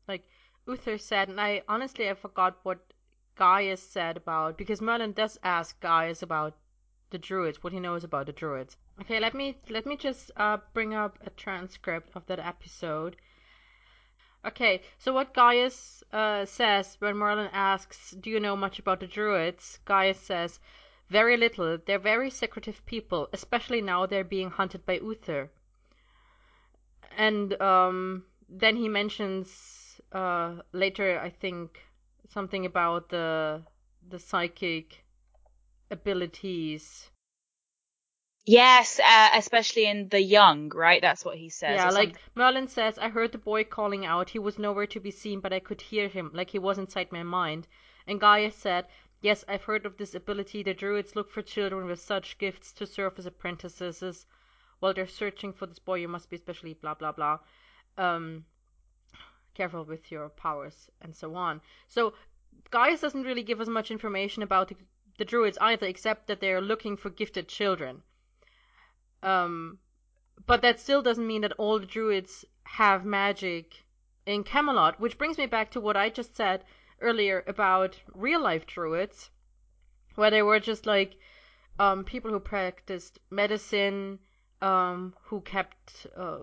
like 0.09 0.26
Uther 0.67 0.97
said. 0.97 1.29
And 1.29 1.41
I 1.41 1.62
honestly 1.69 2.09
I 2.09 2.14
forgot 2.14 2.59
what 2.62 2.79
Gaius 3.37 3.83
said 3.83 4.17
about 4.17 4.57
because 4.57 4.81
Merlin 4.81 5.12
does 5.12 5.38
ask 5.43 5.79
Gaius 5.81 6.23
about 6.23 6.57
the 7.11 7.19
druids 7.19 7.62
what 7.62 7.73
he 7.73 7.81
knows 7.81 8.05
about 8.05 8.26
the 8.26 8.33
druids. 8.33 8.76
Okay 9.00 9.21
let 9.21 9.35
me 9.35 9.59
let 9.69 9.85
me 9.85 9.97
just 9.97 10.31
uh 10.37 10.59
bring 10.73 10.95
up 10.95 11.19
a 11.26 11.31
transcript 11.31 12.11
of 12.17 12.26
that 12.26 12.38
episode. 12.38 13.17
Okay 14.47 14.81
so 14.99 15.12
what 15.12 15.35
Gaius 15.35 16.02
uh 16.12 16.47
says 16.47 16.97
when 17.00 17.17
Merlin 17.17 17.50
asks 17.52 18.12
do 18.12 18.31
you 18.31 18.41
know 18.41 18.57
much 18.57 18.79
about 18.79 19.00
the 19.00 19.07
druids? 19.07 19.79
Gaius 19.85 20.19
says 20.19 20.59
very 21.12 21.37
little. 21.37 21.78
They're 21.87 21.99
very 22.12 22.31
secretive 22.31 22.85
people, 22.87 23.28
especially 23.33 23.83
now 23.83 24.07
they're 24.07 24.33
being 24.37 24.50
hunted 24.50 24.85
by 24.87 24.99
Uther. 24.99 25.50
And 27.16 27.61
um, 27.61 28.25
then 28.49 28.76
he 28.76 28.88
mentions 28.88 29.49
uh, 30.12 30.57
later, 30.73 31.21
I 31.21 31.31
think, 31.31 31.78
something 32.31 32.66
about 32.66 33.09
the 33.11 33.62
the 34.09 34.19
psychic 34.19 35.04
abilities. 35.90 37.11
Yes, 38.45 38.99
uh, 38.99 39.28
especially 39.35 39.87
in 39.87 40.09
the 40.09 40.21
young, 40.21 40.71
right? 40.71 41.00
That's 41.00 41.25
what 41.25 41.38
he 41.38 41.49
says. 41.49 41.76
Yeah, 41.76 41.90
like 41.90 42.16
Merlin 42.35 42.66
says, 42.66 42.99
I 42.99 43.09
heard 43.09 43.31
the 43.31 43.38
boy 43.38 43.62
calling 43.62 44.04
out. 44.04 44.31
He 44.31 44.40
was 44.40 44.59
nowhere 44.59 44.88
to 44.88 45.00
be 45.00 45.12
seen, 45.12 45.40
but 45.40 45.52
I 45.52 45.61
could 45.61 45.81
hear 45.81 46.09
him, 46.09 46.31
like 46.35 46.50
he 46.50 46.59
was 46.59 46.78
inside 46.78 47.12
my 47.12 47.23
mind. 47.23 47.69
And 48.09 48.21
Gaius 48.21 48.57
said, 48.57 48.87
Yes, 49.23 49.45
I've 49.47 49.62
heard 49.62 49.87
of 49.87 49.97
this 49.97 50.17
ability. 50.17 50.64
The 50.64 50.75
Druids 50.75 51.14
look 51.14 51.31
for 51.31 51.43
children 51.43 51.87
with 51.87 52.00
such 52.00 52.38
gifts 52.38 52.73
to 52.73 52.87
serve 52.88 53.21
as 53.21 53.26
apprentices. 53.26 54.26
While 54.81 54.95
they're 54.95 55.07
searching 55.07 55.52
for 55.52 55.67
this 55.67 55.79
boy, 55.79 56.00
you 56.00 56.09
must 56.09 56.29
be 56.29 56.35
especially 56.35 56.75
blah 56.75 56.95
blah 56.95 57.12
blah. 57.12 57.38
Um, 57.97 58.45
careful 59.55 59.85
with 59.85 60.11
your 60.11 60.29
powers 60.29 60.91
and 61.00 61.14
so 61.14 61.37
on. 61.37 61.61
So 61.87 62.14
Gaius 62.73 63.00
doesn't 63.00 63.23
really 63.23 63.45
give 63.45 63.61
us 63.61 63.69
much 63.69 63.93
information 63.93 64.43
about 64.43 64.67
the, 64.67 64.76
the 65.19 65.25
Druids 65.25 65.59
either, 65.61 65.87
except 65.87 66.26
that 66.26 66.41
they're 66.41 66.61
looking 66.61 66.97
for 66.97 67.09
gifted 67.09 67.47
children. 67.47 68.02
Um, 69.23 69.79
but 70.47 70.62
that 70.62 70.81
still 70.81 71.00
doesn't 71.00 71.26
mean 71.29 71.43
that 71.43 71.52
all 71.59 71.79
the 71.79 71.87
Druids 71.87 72.45
have 72.64 73.05
magic 73.05 73.85
in 74.26 74.43
Camelot, 74.43 74.99
which 74.99 75.17
brings 75.17 75.38
me 75.38 75.47
back 75.47 75.71
to 75.71 75.81
what 75.81 75.97
I 75.97 76.09
just 76.11 76.35
said 76.35 76.64
earlier 77.03 77.45
about 77.47 78.01
real 78.15 78.41
life 78.41 78.67
druids, 78.67 79.31
where 80.15 80.31
they 80.31 80.43
were 80.43 80.61
just 80.61 80.87
like 80.87 81.17
um, 81.79 82.05
people 82.05 82.31
who 82.31 82.41
practiced 82.41 83.19
medicine, 83.31 84.19
um, 84.61 85.15
who 85.25 85.41
kept, 85.41 86.07
uh, 86.17 86.39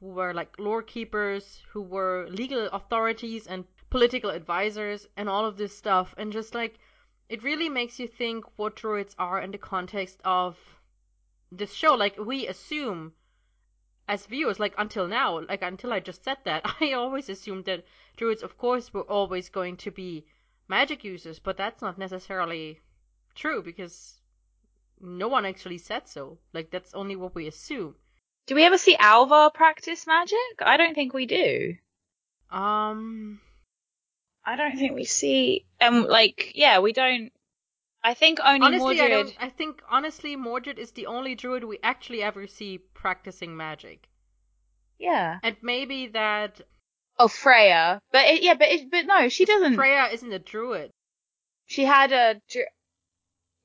who 0.00 0.06
were 0.06 0.34
like 0.34 0.58
lore 0.58 0.82
keepers, 0.82 1.62
who 1.72 1.82
were 1.82 2.26
legal 2.28 2.66
authorities 2.66 3.46
and 3.46 3.64
political 3.90 4.30
advisors, 4.30 5.08
and 5.16 5.28
all 5.28 5.46
of 5.46 5.56
this 5.56 5.76
stuff. 5.76 6.14
And 6.18 6.32
just 6.32 6.54
like, 6.54 6.78
it 7.28 7.42
really 7.42 7.68
makes 7.68 7.98
you 7.98 8.06
think 8.06 8.44
what 8.56 8.76
druids 8.76 9.14
are 9.18 9.40
in 9.40 9.50
the 9.50 9.58
context 9.58 10.20
of 10.24 10.58
this 11.50 11.72
show. 11.72 11.94
Like, 11.94 12.18
we 12.18 12.46
assume 12.46 13.12
as 14.08 14.26
viewers, 14.26 14.60
like 14.60 14.74
until 14.78 15.06
now, 15.06 15.40
like 15.40 15.62
until 15.62 15.92
I 15.92 16.00
just 16.00 16.24
said 16.24 16.38
that, 16.44 16.62
I 16.80 16.92
always 16.92 17.28
assumed 17.28 17.64
that 17.66 17.84
druids, 18.16 18.42
of 18.42 18.58
course, 18.58 18.92
were 18.92 19.02
always 19.02 19.48
going 19.48 19.76
to 19.78 19.90
be 19.90 20.26
magic 20.68 21.04
users, 21.04 21.38
but 21.38 21.56
that's 21.56 21.82
not 21.82 21.98
necessarily 21.98 22.80
true 23.34 23.62
because 23.62 24.20
no 25.00 25.28
one 25.28 25.46
actually 25.46 25.78
said 25.78 26.08
so. 26.08 26.38
Like 26.52 26.70
that's 26.70 26.94
only 26.94 27.16
what 27.16 27.34
we 27.34 27.46
assume. 27.46 27.94
Do 28.46 28.54
we 28.54 28.64
ever 28.64 28.78
see 28.78 28.96
Alvarr 28.96 29.52
practice 29.52 30.06
magic? 30.06 30.38
I 30.60 30.76
don't 30.76 30.94
think 30.94 31.14
we 31.14 31.26
do. 31.26 31.76
Um, 32.50 33.40
I 34.44 34.56
don't 34.56 34.76
think 34.76 34.94
we 34.94 35.04
see. 35.04 35.64
Um, 35.80 36.06
like 36.06 36.52
yeah, 36.54 36.80
we 36.80 36.92
don't. 36.92 37.32
I 38.04 38.12
think 38.12 38.38
only 38.44 38.66
honestly, 38.66 38.98
Mordred. 38.98 39.34
I, 39.40 39.46
I 39.46 39.48
think 39.48 39.82
honestly, 39.90 40.36
Mordred 40.36 40.78
is 40.78 40.90
the 40.92 41.06
only 41.06 41.34
druid 41.34 41.64
we 41.64 41.78
actually 41.82 42.22
ever 42.22 42.46
see 42.46 42.78
practicing 42.92 43.56
magic. 43.56 44.08
Yeah. 44.98 45.38
And 45.42 45.56
maybe 45.62 46.08
that. 46.08 46.60
Oh, 47.18 47.28
Freya, 47.28 48.02
but 48.12 48.26
it, 48.26 48.42
yeah, 48.42 48.54
but 48.54 48.68
it, 48.68 48.90
but 48.90 49.06
no, 49.06 49.30
she 49.30 49.46
doesn't. 49.46 49.76
Freya 49.76 50.08
isn't 50.12 50.32
a 50.32 50.38
druid. 50.38 50.90
She 51.64 51.84
had 51.84 52.12
a 52.12 52.42
dru- 52.50 52.64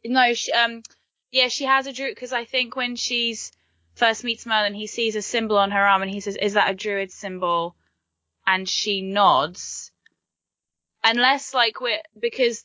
no, 0.05 0.33
she, 0.33 0.53
um, 0.53 0.83
yeah, 1.31 1.49
she 1.49 1.65
has 1.65 1.85
a 1.85 1.91
druid 1.91 2.15
because 2.15 2.31
I 2.31 2.45
think 2.45 2.77
when 2.77 2.95
she's 2.95 3.51
first 3.95 4.23
meets 4.23 4.45
Merlin, 4.45 4.73
he 4.73 4.87
sees 4.87 5.17
a 5.17 5.21
symbol 5.21 5.57
on 5.57 5.71
her 5.71 5.85
arm 5.85 6.01
and 6.01 6.11
he 6.11 6.21
says, 6.21 6.37
"Is 6.37 6.53
that 6.53 6.69
a 6.69 6.75
druid 6.75 7.11
symbol?" 7.11 7.75
And 8.47 8.69
she 8.69 9.01
nods. 9.01 9.91
Unless 11.03 11.53
like 11.53 11.81
we're 11.81 12.01
because 12.17 12.63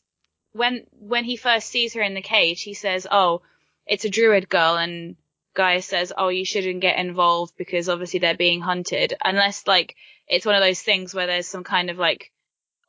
when 0.54 0.86
when 0.92 1.24
he 1.24 1.36
first 1.36 1.68
sees 1.68 1.94
her 1.94 2.00
in 2.02 2.14
the 2.14 2.22
cage, 2.22 2.62
he 2.62 2.74
says, 2.74 3.06
"Oh, 3.10 3.42
it's 3.86 4.04
a 4.04 4.10
druid 4.10 4.48
girl," 4.48 4.76
and 4.76 5.16
Gaius 5.54 5.86
says, 5.86 6.12
"Oh, 6.16 6.28
you 6.28 6.44
shouldn't 6.44 6.80
get 6.80 6.98
involved 6.98 7.54
because 7.56 7.88
obviously 7.88 8.20
they're 8.20 8.36
being 8.36 8.60
hunted." 8.60 9.14
Unless 9.22 9.66
like 9.66 9.96
it's 10.26 10.46
one 10.46 10.54
of 10.54 10.62
those 10.62 10.80
things 10.80 11.12
where 11.12 11.26
there's 11.26 11.48
some 11.48 11.64
kind 11.64 11.90
of 11.90 11.98
like 11.98 12.32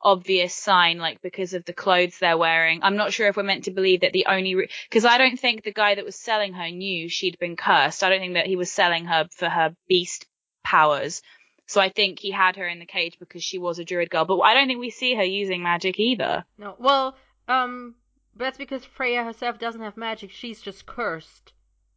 obvious 0.00 0.54
sign, 0.54 0.98
like 0.98 1.20
because 1.20 1.54
of 1.54 1.64
the 1.64 1.72
clothes 1.72 2.18
they're 2.18 2.38
wearing. 2.38 2.80
I'm 2.82 2.96
not 2.96 3.12
sure 3.12 3.26
if 3.26 3.36
we're 3.36 3.42
meant 3.42 3.64
to 3.64 3.72
believe 3.72 4.00
that 4.02 4.12
the 4.12 4.26
only 4.26 4.54
because 4.88 5.04
re- 5.04 5.10
I 5.10 5.18
don't 5.18 5.38
think 5.38 5.64
the 5.64 5.72
guy 5.72 5.96
that 5.96 6.04
was 6.04 6.16
selling 6.16 6.52
her 6.54 6.70
knew 6.70 7.08
she'd 7.08 7.38
been 7.38 7.56
cursed. 7.56 8.04
I 8.04 8.10
don't 8.10 8.20
think 8.20 8.34
that 8.34 8.46
he 8.46 8.56
was 8.56 8.70
selling 8.70 9.06
her 9.06 9.28
for 9.32 9.48
her 9.48 9.74
beast 9.88 10.26
powers. 10.62 11.20
So 11.68 11.80
I 11.80 11.88
think 11.88 12.20
he 12.20 12.30
had 12.30 12.54
her 12.56 12.66
in 12.68 12.78
the 12.78 12.86
cage 12.86 13.18
because 13.18 13.42
she 13.42 13.58
was 13.58 13.80
a 13.80 13.84
druid 13.84 14.08
girl. 14.08 14.24
But 14.24 14.38
I 14.38 14.54
don't 14.54 14.68
think 14.68 14.78
we 14.78 14.90
see 14.90 15.16
her 15.16 15.24
using 15.24 15.64
magic 15.64 15.98
either. 15.98 16.44
No. 16.58 16.76
Well, 16.78 17.16
um, 17.48 17.94
but 18.34 18.44
that's 18.44 18.58
because 18.58 18.84
Freya 18.84 19.24
herself 19.24 19.58
doesn't 19.58 19.80
have 19.80 19.96
magic. 19.96 20.30
She's 20.30 20.60
just 20.60 20.86
cursed. 20.86 21.52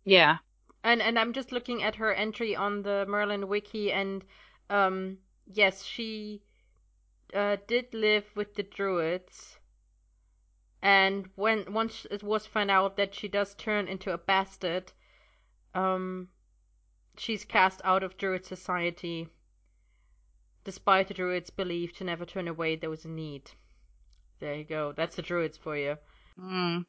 Yeah. 0.06 0.38
And 0.84 1.02
and 1.02 1.20
I'm 1.20 1.34
just 1.34 1.52
looking 1.52 1.84
at 1.84 1.96
her 1.96 2.14
entry 2.14 2.56
on 2.56 2.84
the 2.84 3.06
Merlin 3.08 3.48
wiki, 3.48 3.92
and 3.92 4.24
um, 4.70 5.18
yes, 5.46 5.84
she 5.84 6.42
uh, 7.34 7.58
did 7.68 7.94
live 7.94 8.26
with 8.36 8.56
the 8.56 8.64
druids. 8.64 9.60
And 10.82 11.30
when 11.36 11.74
once 11.74 12.08
it 12.10 12.24
was 12.24 12.46
found 12.46 12.72
out 12.72 12.96
that 12.96 13.14
she 13.14 13.28
does 13.28 13.54
turn 13.56 13.90
into 13.90 14.14
a 14.14 14.18
Bastet, 14.18 14.94
um, 15.76 16.30
she's 17.18 17.44
cast 17.44 17.82
out 17.84 18.04
of 18.04 18.18
druid 18.18 18.46
society, 18.46 19.28
despite 20.64 21.10
the 21.10 21.14
druids' 21.14 21.50
belief 21.50 21.92
to 21.98 22.06
never 22.06 22.26
turn 22.26 22.48
away 22.48 22.78
those 22.78 23.04
in 23.04 23.16
need. 23.16 23.52
There 24.40 24.56
you 24.56 24.64
go. 24.64 24.94
That's 24.96 25.16
the 25.16 25.22
druids 25.22 25.58
for 25.58 25.76
you. 25.78 25.98
Mm. 26.40 26.86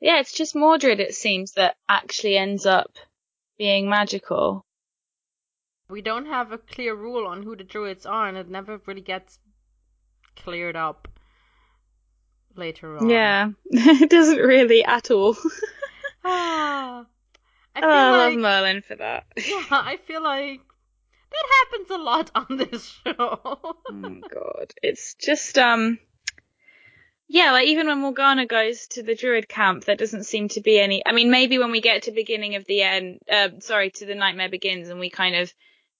Yeah, 0.00 0.18
it's 0.20 0.32
just 0.32 0.54
Mordred, 0.56 1.00
it 1.00 1.14
seems, 1.14 1.52
that 1.52 1.76
actually 1.88 2.36
ends 2.36 2.66
up 2.66 2.90
being 3.56 3.88
magical. 3.88 4.64
We 5.88 6.02
don't 6.02 6.26
have 6.26 6.50
a 6.52 6.58
clear 6.58 6.94
rule 6.94 7.26
on 7.26 7.42
who 7.42 7.56
the 7.56 7.64
druids 7.64 8.06
are, 8.06 8.26
and 8.28 8.36
it 8.36 8.48
never 8.48 8.80
really 8.86 9.00
gets 9.02 9.38
cleared 10.36 10.76
up. 10.76 11.08
later 12.56 12.96
on. 12.98 13.08
Yeah, 13.08 13.50
it 13.70 14.10
doesn't 14.10 14.38
really 14.38 14.84
at 14.84 15.10
all. 15.10 15.36
Ah, 16.26 17.04
I 17.76 17.78
I, 17.78 17.80
feel 17.80 17.88
love 17.90 18.32
like 18.32 18.38
Merlin 18.38 18.80
for 18.80 18.96
that. 18.96 19.26
yeah, 19.36 19.62
I 19.70 19.98
feel 20.06 20.22
like 20.22 20.62
that 21.30 21.46
happens 21.58 21.90
a 21.90 21.98
lot 21.98 22.30
on 22.34 22.56
this 22.56 22.86
show. 23.04 23.14
oh 23.18 23.76
my 23.90 24.20
god, 24.32 24.72
it's 24.82 25.14
just 25.16 25.58
um. 25.58 25.98
Yeah, 27.26 27.52
like 27.52 27.68
even 27.68 27.86
when 27.86 28.00
Morgana 28.00 28.46
goes 28.46 28.86
to 28.88 29.02
the 29.02 29.14
druid 29.14 29.48
camp, 29.48 29.84
there 29.84 29.96
doesn't 29.96 30.24
seem 30.24 30.48
to 30.48 30.60
be 30.60 30.78
any. 30.78 31.02
I 31.06 31.12
mean, 31.12 31.30
maybe 31.30 31.58
when 31.58 31.70
we 31.70 31.80
get 31.80 32.02
to 32.02 32.12
beginning 32.12 32.54
of 32.56 32.66
the 32.66 32.82
end, 32.82 33.18
uh, 33.30 33.48
sorry, 33.60 33.90
to 33.92 34.06
the 34.06 34.14
Nightmare 34.14 34.50
Begins, 34.50 34.90
and 34.90 35.00
we 35.00 35.08
kind 35.08 35.34
of 35.36 35.52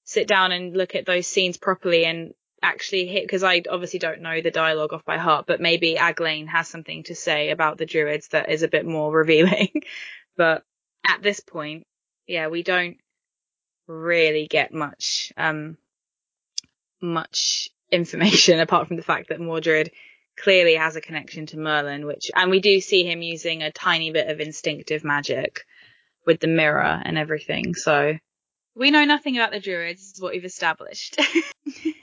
sit 0.04 0.28
down 0.28 0.52
and 0.52 0.76
look 0.76 0.94
at 0.94 1.06
those 1.06 1.26
scenes 1.26 1.56
properly 1.56 2.04
and 2.04 2.34
actually 2.62 3.06
hit, 3.06 3.24
because 3.24 3.42
I 3.42 3.62
obviously 3.70 3.98
don't 3.98 4.20
know 4.20 4.42
the 4.42 4.50
dialogue 4.50 4.92
off 4.92 5.04
by 5.04 5.16
heart, 5.16 5.46
but 5.46 5.60
maybe 5.60 5.96
Aglain 5.98 6.46
has 6.48 6.68
something 6.68 7.04
to 7.04 7.14
say 7.14 7.50
about 7.50 7.78
the 7.78 7.86
druids 7.86 8.28
that 8.28 8.50
is 8.50 8.62
a 8.62 8.68
bit 8.68 8.84
more 8.84 9.10
revealing. 9.16 9.82
but 10.36 10.62
at 11.06 11.22
this 11.22 11.40
point, 11.40 11.86
yeah, 12.26 12.48
we 12.48 12.62
don't 12.62 12.98
really 13.86 14.46
get 14.46 14.74
much, 14.74 15.32
um, 15.38 15.78
much 17.00 17.70
information 17.90 18.60
apart 18.60 18.88
from 18.88 18.98
the 18.98 19.02
fact 19.02 19.30
that 19.30 19.40
Mordred 19.40 19.90
clearly 20.36 20.74
has 20.74 20.96
a 20.96 21.00
connection 21.00 21.46
to 21.46 21.58
Merlin, 21.58 22.06
which, 22.06 22.30
and 22.34 22.50
we 22.50 22.60
do 22.60 22.80
see 22.80 23.04
him 23.04 23.22
using 23.22 23.62
a 23.62 23.72
tiny 23.72 24.10
bit 24.10 24.28
of 24.28 24.40
instinctive 24.40 25.04
magic 25.04 25.64
with 26.26 26.40
the 26.40 26.46
mirror 26.46 27.00
and 27.04 27.18
everything. 27.18 27.74
So 27.74 28.14
we 28.74 28.90
know 28.90 29.04
nothing 29.04 29.36
about 29.36 29.52
the 29.52 29.60
druids, 29.60 30.12
is 30.12 30.20
what 30.20 30.32
we've 30.32 30.44
established. 30.44 31.20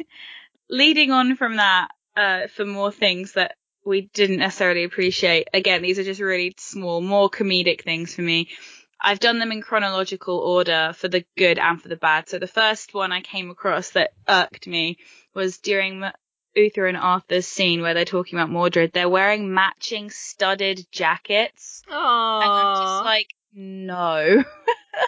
Leading 0.69 1.11
on 1.11 1.35
from 1.35 1.57
that, 1.57 1.89
uh, 2.15 2.47
for 2.47 2.65
more 2.65 2.91
things 2.91 3.33
that 3.33 3.55
we 3.85 4.09
didn't 4.13 4.38
necessarily 4.38 4.83
appreciate. 4.83 5.47
Again, 5.53 5.81
these 5.81 6.00
are 6.00 6.03
just 6.03 6.21
really 6.21 6.53
small, 6.57 7.01
more 7.01 7.29
comedic 7.29 7.83
things 7.83 8.13
for 8.13 8.21
me. 8.21 8.50
I've 9.03 9.19
done 9.19 9.39
them 9.39 9.51
in 9.51 9.61
chronological 9.61 10.38
order 10.38 10.93
for 10.95 11.07
the 11.07 11.25
good 11.35 11.57
and 11.57 11.81
for 11.81 11.88
the 11.88 11.95
bad. 11.95 12.29
So 12.29 12.38
the 12.38 12.47
first 12.47 12.93
one 12.93 13.11
I 13.11 13.21
came 13.21 13.50
across 13.50 13.91
that 13.91 14.11
irked 14.27 14.67
me 14.67 14.97
was 15.33 15.57
during 15.57 16.03
Uther 16.55 16.88
and 16.88 16.98
Arthur's 16.98 17.48
scene 17.48 17.81
where 17.81 17.93
they're 17.93 18.05
talking 18.05 18.38
about 18.38 18.50
Mordred. 18.50 18.91
They're 18.93 19.10
wearing 19.10 19.53
matching 19.53 20.10
studded 20.10 20.86
jackets. 20.91 21.84
Aww. 21.89 22.41
And 22.41 22.51
I'm 22.51 22.75
just 22.75 23.05
like, 23.05 23.34
no. 23.53 24.43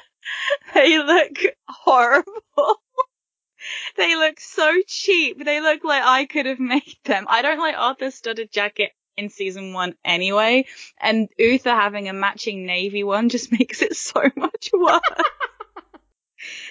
they 0.74 0.98
look 0.98 1.38
horrible. 1.68 2.82
they 3.98 4.16
look 4.16 4.40
so 4.40 4.82
cheap. 4.88 5.44
They 5.44 5.62
look 5.62 5.84
like 5.84 6.04
I 6.04 6.26
could 6.26 6.46
have 6.46 6.60
made 6.60 6.98
them. 7.06 7.26
I 7.28 7.42
don't 7.42 7.60
like 7.60 7.76
Arthur's 7.78 8.16
studded 8.16 8.52
jacket 8.52 8.92
in 9.18 9.30
season 9.30 9.74
one 9.74 9.96
anyway, 10.04 10.66
and 11.00 11.30
Uther 11.38 11.70
having 11.70 12.10
a 12.10 12.14
matching 12.14 12.66
navy 12.66 13.04
one 13.04 13.30
just 13.30 13.52
makes 13.60 13.82
it 13.82 13.96
so 13.96 14.22
much 14.36 14.72
worse. 14.74 15.02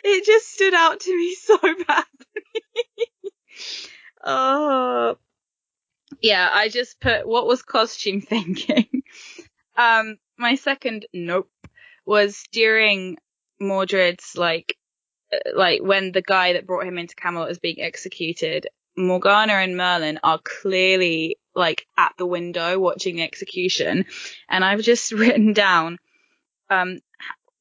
it 0.05 0.25
just 0.26 0.52
stood 0.52 0.75
out 0.75 1.00
to 1.00 1.17
me 1.17 1.35
so 1.35 1.59
badly. 1.59 3.12
Oh. 4.25 5.17
Yeah, 6.21 6.49
I 6.52 6.69
just 6.69 7.00
put 7.00 7.26
what 7.26 7.47
was 7.47 7.62
costume 7.62 8.21
thinking. 8.21 9.02
Um, 9.76 10.19
my 10.38 10.57
second 10.57 11.07
nope 11.12 11.50
was 12.05 12.45
during 12.52 13.17
Mordred's 13.61 14.37
like, 14.37 14.76
uh, 15.33 15.57
like 15.57 15.83
when 15.83 16.12
the 16.12 16.23
guy 16.23 16.55
that 16.55 16.67
brought 16.67 16.87
him 16.87 16.99
into 16.99 17.14
Camelot 17.14 17.50
is 17.50 17.59
being 17.59 17.81
executed. 17.81 18.67
Morgana 18.95 19.55
and 19.55 19.76
Merlin 19.76 20.21
are 20.23 20.38
clearly 20.45 21.38
like 21.55 21.87
at 21.97 22.12
the 22.19 22.26
window 22.26 22.79
watching 22.79 23.17
the 23.17 23.23
execution, 23.23 24.05
and 24.49 24.64
I've 24.64 24.83
just 24.83 25.12
written 25.12 25.55
down, 25.55 25.99
um, 26.69 26.99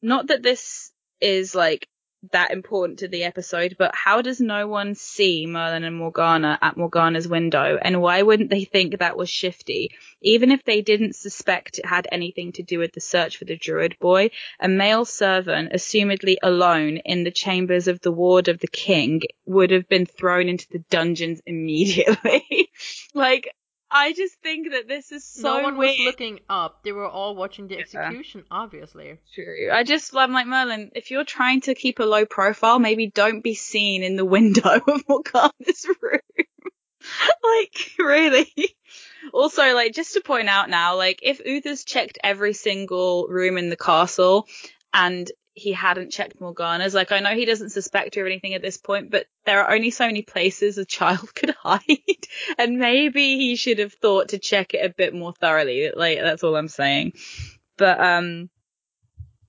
not 0.02 0.28
that 0.28 0.44
this 0.44 0.92
is 1.22 1.56
like 1.56 1.88
that 2.32 2.52
important 2.52 3.00
to 3.00 3.08
the 3.08 3.24
episode, 3.24 3.76
but 3.78 3.96
how 3.96 4.22
does 4.22 4.40
no 4.40 4.68
one 4.68 4.96
see 4.96 5.46
Merlin 5.48 5.84
and 5.84 5.96
Morgana 5.96 6.58
at 6.62 6.78
Morgana's 6.78 7.28
window? 7.28 7.78
And 7.82 8.02
why 8.02 8.22
wouldn't 8.22 8.50
they 8.50 8.64
think 8.64 9.00
that 9.00 9.18
was 9.18 9.30
shifty? 9.30 9.92
Even 10.22 10.52
if 10.52 10.64
they 10.64 10.82
didn't 10.82 11.16
suspect 11.16 11.80
it 11.80 11.86
had 11.86 12.08
anything 12.12 12.52
to 12.54 12.64
do 12.64 12.80
with 12.80 12.94
the 12.94 13.02
search 13.02 13.38
for 13.38 13.46
the 13.46 13.58
druid 13.58 13.98
boy, 14.00 14.30
a 14.60 14.68
male 14.68 15.06
servant, 15.06 15.74
assumedly 15.74 16.38
alone 16.44 16.98
in 16.98 17.24
the 17.24 17.32
chambers 17.32 17.88
of 17.88 18.00
the 18.02 18.12
ward 18.12 18.48
of 18.48 18.60
the 18.60 18.68
king, 18.68 19.22
would 19.46 19.72
have 19.72 19.90
been 19.90 20.06
thrown 20.06 20.48
into 20.48 20.68
the 20.70 20.84
dungeons 20.90 21.42
immediately. 21.46 22.70
like, 23.14 23.54
I 23.94 24.14
just 24.14 24.36
think 24.42 24.72
that 24.72 24.88
this 24.88 25.12
is 25.12 25.26
so 25.26 25.58
no 25.58 25.64
one 25.64 25.78
weird. 25.78 25.98
was 25.98 26.06
looking 26.06 26.40
up. 26.50 26.82
They 26.84 26.92
were 26.94 27.08
all 27.08 27.36
watching 27.36 27.68
the 27.68 27.76
Yeah. 27.76 27.82
execution, 27.82 28.46
obviously. 28.50 29.18
True. 29.36 29.70
I 29.72 29.84
just 29.84 30.14
love 30.14 30.30
like 30.30 30.48
Merlin. 30.48 30.92
If 30.96 31.12
you're 31.12 31.26
trying 31.26 31.62
to 31.62 31.76
keep 31.76 32.00
a 32.00 32.04
low 32.04 32.26
profile, 32.26 32.80
maybe 32.80 33.08
don't 33.08 33.42
be 33.42 33.54
seen 33.54 34.02
in 34.04 34.16
the 34.16 34.26
window 34.38 34.80
of 34.88 35.04
Morgana's 35.10 35.86
room. 36.02 36.20
like, 37.44 37.92
really. 38.00 38.54
Also, 39.34 39.74
like, 39.74 39.94
just 39.94 40.14
to 40.14 40.22
point 40.22 40.48
out 40.50 40.70
now, 40.70 40.96
like, 40.96 41.20
if 41.22 41.42
Uther's 41.46 41.84
checked 41.84 42.18
every 42.24 42.54
single 42.54 43.28
room 43.28 43.58
in 43.58 43.70
the 43.70 43.78
castle 43.78 44.48
and 44.94 45.30
he 45.62 45.74
hadn't 45.74 46.12
checked 46.12 46.42
Morgana's, 46.42 46.94
like, 46.94 47.12
I 47.12 47.20
know 47.20 47.36
he 47.36 47.46
doesn't 47.46 47.70
suspect 47.70 48.16
her 48.16 48.22
of 48.22 48.28
anything 48.28 48.54
at 48.54 48.62
this 48.62 48.78
point, 48.78 49.12
but 49.12 49.28
there 49.46 49.64
are 49.64 49.74
only 49.74 49.92
so 49.92 50.06
many 50.06 50.22
places 50.22 50.78
a 50.78 50.86
child 50.86 51.34
could 51.36 51.52
hide. 51.52 51.82
and 52.58 52.78
maybe 52.78 53.38
he 53.38 53.56
should 53.56 53.80
have 53.80 53.94
thought 53.94 54.30
to 54.30 54.40
check 54.40 54.74
it 54.74 54.86
a 54.86 54.94
bit 54.94 55.14
more 55.14 55.34
thoroughly. 55.34 55.92
Like, 55.96 56.20
that's 56.20 56.44
all 56.44 56.56
I'm 56.56 56.68
saying. 56.68 57.14
But, 57.78 58.00
um, 58.00 58.50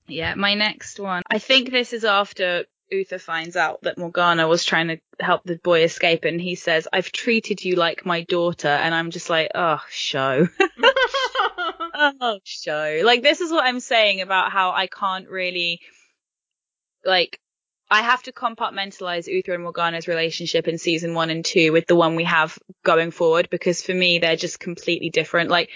yeah, 0.07 0.35
my 0.35 0.53
next 0.53 0.99
one. 0.99 1.23
I 1.29 1.39
think 1.39 1.71
this 1.71 1.93
is 1.93 2.05
after 2.05 2.65
Uther 2.91 3.19
finds 3.19 3.55
out 3.55 3.81
that 3.83 3.97
Morgana 3.97 4.47
was 4.47 4.63
trying 4.63 4.89
to 4.89 4.97
help 5.19 5.43
the 5.43 5.57
boy 5.57 5.83
escape 5.83 6.25
and 6.25 6.39
he 6.39 6.55
says, 6.55 6.87
I've 6.93 7.11
treated 7.11 7.63
you 7.63 7.75
like 7.75 8.05
my 8.05 8.23
daughter. 8.23 8.67
And 8.67 8.93
I'm 8.93 9.11
just 9.11 9.29
like, 9.29 9.51
oh, 9.55 9.81
show. 9.89 10.47
oh, 11.93 12.39
show. 12.43 13.01
Like, 13.03 13.23
this 13.23 13.41
is 13.41 13.51
what 13.51 13.65
I'm 13.65 13.79
saying 13.79 14.21
about 14.21 14.51
how 14.51 14.71
I 14.71 14.87
can't 14.87 15.29
really, 15.29 15.81
like, 17.05 17.39
I 17.89 18.01
have 18.01 18.23
to 18.23 18.31
compartmentalize 18.31 19.27
Uther 19.27 19.53
and 19.53 19.63
Morgana's 19.63 20.07
relationship 20.07 20.67
in 20.67 20.77
season 20.77 21.13
one 21.13 21.29
and 21.29 21.45
two 21.45 21.71
with 21.71 21.85
the 21.85 21.95
one 21.95 22.15
we 22.15 22.23
have 22.23 22.57
going 22.83 23.11
forward 23.11 23.49
because 23.49 23.83
for 23.83 23.93
me, 23.93 24.19
they're 24.19 24.35
just 24.35 24.59
completely 24.59 25.09
different. 25.09 25.49
Like, 25.49 25.69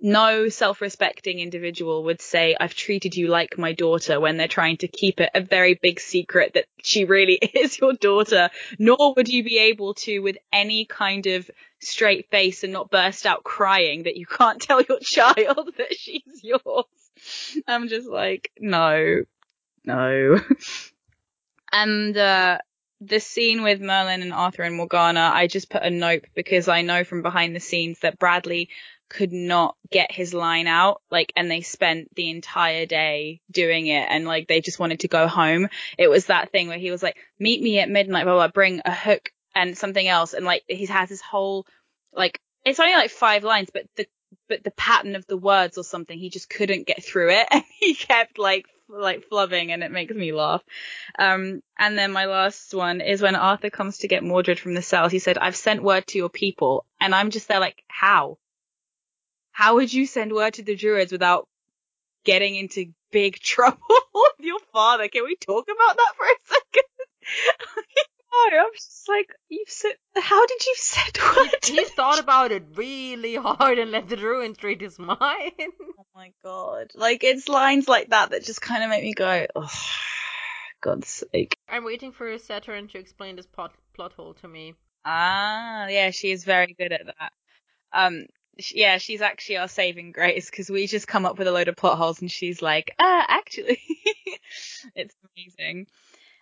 no 0.00 0.48
self-respecting 0.48 1.40
individual 1.40 2.04
would 2.04 2.20
say, 2.20 2.56
I've 2.58 2.74
treated 2.74 3.16
you 3.16 3.26
like 3.26 3.58
my 3.58 3.72
daughter 3.72 4.20
when 4.20 4.36
they're 4.36 4.46
trying 4.46 4.76
to 4.78 4.88
keep 4.88 5.20
it 5.20 5.30
a 5.34 5.40
very 5.40 5.74
big 5.74 5.98
secret 5.98 6.52
that 6.54 6.66
she 6.82 7.04
really 7.04 7.34
is 7.54 7.78
your 7.78 7.94
daughter. 7.94 8.50
Nor 8.78 9.14
would 9.16 9.28
you 9.28 9.42
be 9.42 9.58
able 9.58 9.94
to 9.94 10.20
with 10.20 10.38
any 10.52 10.84
kind 10.84 11.26
of 11.26 11.50
straight 11.80 12.30
face 12.30 12.62
and 12.64 12.72
not 12.72 12.90
burst 12.90 13.26
out 13.26 13.42
crying 13.44 14.04
that 14.04 14.16
you 14.16 14.26
can't 14.26 14.60
tell 14.62 14.80
your 14.80 15.00
child 15.00 15.74
that 15.78 15.94
she's 15.96 16.42
yours. 16.42 16.84
I'm 17.66 17.88
just 17.88 18.08
like, 18.08 18.52
no, 18.60 19.24
no. 19.96 20.40
and, 21.72 22.16
uh, 22.16 22.58
the 23.00 23.20
scene 23.20 23.62
with 23.62 23.80
Merlin 23.80 24.22
and 24.22 24.32
Arthur 24.32 24.62
and 24.62 24.74
Morgana, 24.74 25.30
I 25.32 25.46
just 25.46 25.70
put 25.70 25.82
a 25.82 25.90
nope 25.90 26.24
because 26.34 26.68
I 26.68 26.82
know 26.82 27.04
from 27.04 27.22
behind 27.22 27.54
the 27.54 27.60
scenes 27.60 28.00
that 28.00 28.18
Bradley 28.18 28.70
could 29.08 29.32
not 29.32 29.76
get 29.90 30.12
his 30.12 30.34
line 30.34 30.66
out, 30.66 31.00
like, 31.10 31.32
and 31.36 31.50
they 31.50 31.62
spent 31.62 32.14
the 32.14 32.30
entire 32.30 32.86
day 32.86 33.40
doing 33.50 33.86
it 33.86 34.06
and 34.08 34.26
like 34.26 34.48
they 34.48 34.60
just 34.60 34.78
wanted 34.78 35.00
to 35.00 35.08
go 35.08 35.26
home. 35.26 35.68
It 35.96 36.08
was 36.08 36.26
that 36.26 36.50
thing 36.50 36.68
where 36.68 36.78
he 36.78 36.90
was 36.90 37.02
like, 37.02 37.16
meet 37.38 37.62
me 37.62 37.78
at 37.78 37.88
midnight, 37.88 38.24
blah, 38.24 38.34
blah, 38.34 38.48
bring 38.48 38.82
a 38.84 38.94
hook 38.94 39.30
and 39.54 39.78
something 39.78 40.06
else. 40.06 40.34
And 40.34 40.44
like, 40.44 40.64
he 40.68 40.86
has 40.86 41.08
this 41.08 41.22
whole, 41.22 41.66
like, 42.12 42.40
it's 42.64 42.80
only 42.80 42.94
like 42.94 43.10
five 43.10 43.44
lines, 43.44 43.70
but 43.72 43.84
the, 43.96 44.06
but 44.48 44.62
the 44.62 44.72
pattern 44.72 45.16
of 45.16 45.26
the 45.26 45.38
words 45.38 45.78
or 45.78 45.84
something, 45.84 46.18
he 46.18 46.28
just 46.28 46.50
couldn't 46.50 46.86
get 46.86 47.02
through 47.02 47.30
it 47.30 47.46
and 47.50 47.64
he 47.78 47.94
kept 47.94 48.38
like, 48.38 48.66
like 48.88 49.28
flubbing 49.30 49.70
and 49.70 49.82
it 49.82 49.90
makes 49.90 50.14
me 50.14 50.32
laugh. 50.32 50.62
Um, 51.18 51.62
and 51.78 51.98
then 51.98 52.12
my 52.12 52.26
last 52.26 52.74
one 52.74 53.00
is 53.00 53.22
when 53.22 53.36
Arthur 53.36 53.70
comes 53.70 53.98
to 53.98 54.08
get 54.08 54.24
Mordred 54.24 54.58
from 54.58 54.74
the 54.74 54.82
cells. 54.82 55.12
He 55.12 55.18
said, 55.18 55.38
I've 55.38 55.56
sent 55.56 55.82
word 55.82 56.06
to 56.08 56.18
your 56.18 56.28
people. 56.28 56.84
And 57.00 57.14
I'm 57.14 57.30
just 57.30 57.48
there 57.48 57.60
like, 57.60 57.82
how? 57.88 58.38
How 59.52 59.74
would 59.74 59.92
you 59.92 60.06
send 60.06 60.32
word 60.32 60.54
to 60.54 60.62
the 60.62 60.76
Druids 60.76 61.12
without 61.12 61.48
getting 62.24 62.56
into 62.56 62.92
big 63.10 63.38
trouble 63.40 63.78
with 64.14 64.46
your 64.46 64.60
father? 64.72 65.08
Can 65.08 65.24
we 65.24 65.36
talk 65.36 65.66
about 65.68 65.96
that 65.96 66.12
for 66.16 66.24
a 66.24 66.36
second? 66.44 66.84
no, 68.52 68.58
I'm 68.58 68.72
just 68.74 69.08
like, 69.08 69.34
you 69.48 69.64
said, 69.66 69.92
how 70.16 70.46
did 70.46 70.66
you 70.66 70.74
send 70.76 71.18
word? 71.36 71.50
to 71.62 71.72
he 71.72 71.84
the 71.84 71.90
thought 71.90 72.20
about 72.20 72.52
it 72.52 72.64
really 72.74 73.34
hard 73.34 73.78
and 73.78 73.90
let 73.90 74.08
the 74.08 74.16
druids 74.16 74.62
read 74.62 74.80
his 74.80 74.98
mind. 74.98 75.52
My 76.18 76.32
god. 76.42 76.90
Like, 76.96 77.22
it's 77.22 77.48
lines 77.48 77.86
like 77.86 78.10
that 78.10 78.30
that 78.30 78.42
just 78.42 78.60
kind 78.60 78.82
of 78.82 78.90
make 78.90 79.04
me 79.04 79.14
go, 79.14 79.46
oh, 79.54 79.70
God's 80.80 81.22
sake. 81.32 81.56
I'm 81.68 81.84
waiting 81.84 82.10
for 82.10 82.36
Saturn 82.38 82.88
to 82.88 82.98
explain 82.98 83.36
this 83.36 83.46
plot 83.46 83.72
plot 83.94 84.14
hole 84.14 84.34
to 84.34 84.48
me. 84.48 84.74
Ah, 85.04 85.86
yeah, 85.86 86.10
she 86.10 86.32
is 86.32 86.42
very 86.42 86.74
good 86.76 86.90
at 86.90 87.06
that. 87.06 87.32
Um, 87.92 88.26
yeah, 88.74 88.98
she's 88.98 89.22
actually 89.22 89.58
our 89.58 89.68
saving 89.68 90.10
grace 90.10 90.50
because 90.50 90.68
we 90.68 90.88
just 90.88 91.06
come 91.06 91.24
up 91.24 91.38
with 91.38 91.46
a 91.46 91.52
load 91.52 91.68
of 91.68 91.76
plot 91.76 91.96
holes 91.98 92.20
and 92.20 92.28
she's 92.28 92.60
like, 92.60 92.96
uh, 92.98 93.22
actually, 93.28 93.80
it's 94.96 95.14
amazing. 95.36 95.86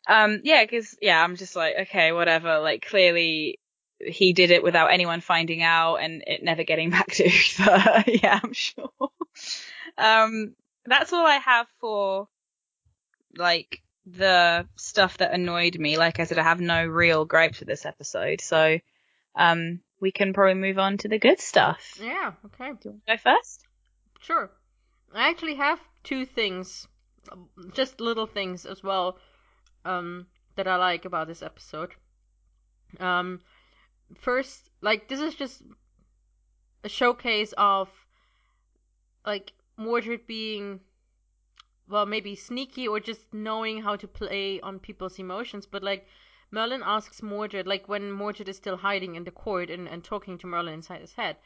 Um, 0.09 0.41
yeah, 0.43 0.65
because 0.65 0.97
yeah, 1.03 1.23
I'm 1.23 1.37
just 1.37 1.55
like, 1.55 1.75
okay, 1.81 2.13
whatever. 2.13 2.61
Like, 2.61 2.87
clearly, 2.87 3.59
he 3.99 4.33
did 4.33 4.51
it 4.51 4.63
without 4.63 4.93
anyone 4.93 5.21
finding 5.21 5.63
out 5.63 5.97
and 5.97 6.23
it 6.27 6.43
never 6.43 6.65
getting 6.65 6.91
back 6.99 7.09
to 7.13 7.29
her. 7.29 8.05
yeah, 8.07 8.41
I'm 8.43 8.53
sure. 8.53 8.91
Um, 9.99 10.55
that's 10.85 11.13
all 11.13 11.27
I 11.27 11.37
have 11.37 11.67
for 11.81 12.29
like 13.37 13.83
the 14.07 14.67
stuff 14.77 15.19
that 15.19 15.33
annoyed 15.33 15.79
me. 15.79 15.97
Like 15.97 16.21
I 16.21 16.25
said, 16.25 16.39
I 16.39 16.45
have 16.45 16.61
no 16.61 16.85
real 16.87 17.25
gripes 17.25 17.59
with 17.59 17.69
this 17.69 17.87
episode, 17.87 18.41
so 18.41 18.79
um, 19.35 19.81
we 20.01 20.13
can 20.13 20.33
probably 20.33 20.55
move 20.55 20.79
on 20.79 20.99
to 20.99 21.09
the 21.09 21.19
good 21.19 21.41
stuff. 21.41 21.99
Yeah. 22.01 22.33
Okay. 22.47 22.73
Do 22.73 22.79
you 22.85 22.91
want 22.91 23.07
to 23.07 23.13
go 23.13 23.17
first? 23.17 23.63
Sure. 24.21 24.51
I 25.15 25.29
actually 25.31 25.55
have 25.55 25.81
two 26.05 26.27
things, 26.27 26.87
just 27.75 28.01
little 28.01 28.27
things 28.27 28.67
as 28.67 28.83
well, 28.83 29.19
um, 29.85 30.27
that 30.57 30.69
I 30.69 30.77
like 30.77 31.05
about 31.05 31.29
this 31.29 31.43
episode. 31.43 31.93
Um, 33.01 33.41
first, 34.15 34.71
like 34.81 35.09
this 35.09 35.21
is 35.21 35.35
just 35.35 35.63
a 36.85 36.89
showcase 36.89 37.53
of 37.59 37.89
like 39.25 39.53
Mordred 39.77 40.27
being 40.27 40.81
well 41.89 42.07
maybe 42.07 42.35
sneaky 42.35 42.87
or 42.87 43.01
just 43.01 43.33
knowing 43.33 43.83
how 43.83 43.97
to 43.97 44.09
play 44.09 44.61
on 44.61 44.79
people's 44.79 45.19
emotions 45.19 45.67
but 45.67 45.83
like 45.83 46.07
Merlin 46.51 46.83
asks 46.85 47.23
Mordred 47.23 47.67
like 47.67 47.89
when 47.89 48.13
Mordred 48.13 48.49
is 48.49 48.57
still 48.57 48.77
hiding 48.77 49.17
in 49.17 49.25
the 49.25 49.31
court 49.31 49.69
and, 49.71 49.89
and 49.89 50.03
talking 50.05 50.39
to 50.39 50.47
Merlin 50.47 50.75
inside 50.75 51.01
his 51.01 51.15
head 51.15 51.37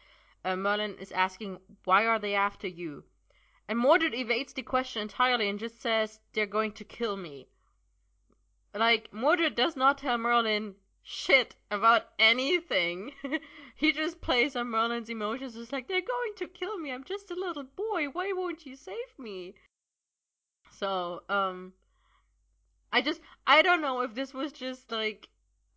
uh, 0.45 0.57
Merlin 0.57 0.97
is 0.99 1.13
asking 1.13 1.59
why 1.85 2.07
are 2.07 2.19
they 2.19 2.35
after 2.35 2.67
you? 2.67 3.05
And 3.69 3.79
Mordred 3.79 4.15
evades 4.15 4.53
the 4.53 4.63
question 4.63 5.03
entirely 5.03 5.49
and 5.49 5.59
just 5.59 5.81
says 5.81 6.21
they're 6.33 6.47
going 6.47 6.73
to 6.73 6.85
kill 6.85 7.17
me. 7.17 7.49
Like 8.75 9.13
Mordred 9.13 9.55
does 9.55 9.77
not 9.77 9.99
tell 9.99 10.19
Merlin 10.19 10.75
shit 11.11 11.57
about 11.73 12.03
anything. 12.21 13.11
he 13.75 13.93
just 13.93 14.21
plays 14.21 14.55
on 14.55 14.69
Merlin's 14.69 15.11
emotions. 15.11 15.57
It's 15.57 15.73
like, 15.73 15.89
they're 15.89 16.01
going 16.01 16.35
to 16.37 16.47
kill 16.47 16.79
me. 16.79 16.93
I'm 16.93 17.03
just 17.03 17.33
a 17.33 17.35
little 17.35 17.65
boy. 17.65 18.07
Why 18.13 18.33
won't 18.33 18.65
you 18.65 18.77
save 18.77 19.19
me? 19.19 19.55
So, 20.79 21.23
um, 21.29 21.73
I 22.93 23.03
just, 23.03 23.21
I 23.45 23.63
don't 23.63 23.83
know 23.83 24.03
if 24.03 24.15
this 24.15 24.33
was 24.33 24.53
just 24.53 24.93
like, 24.93 25.29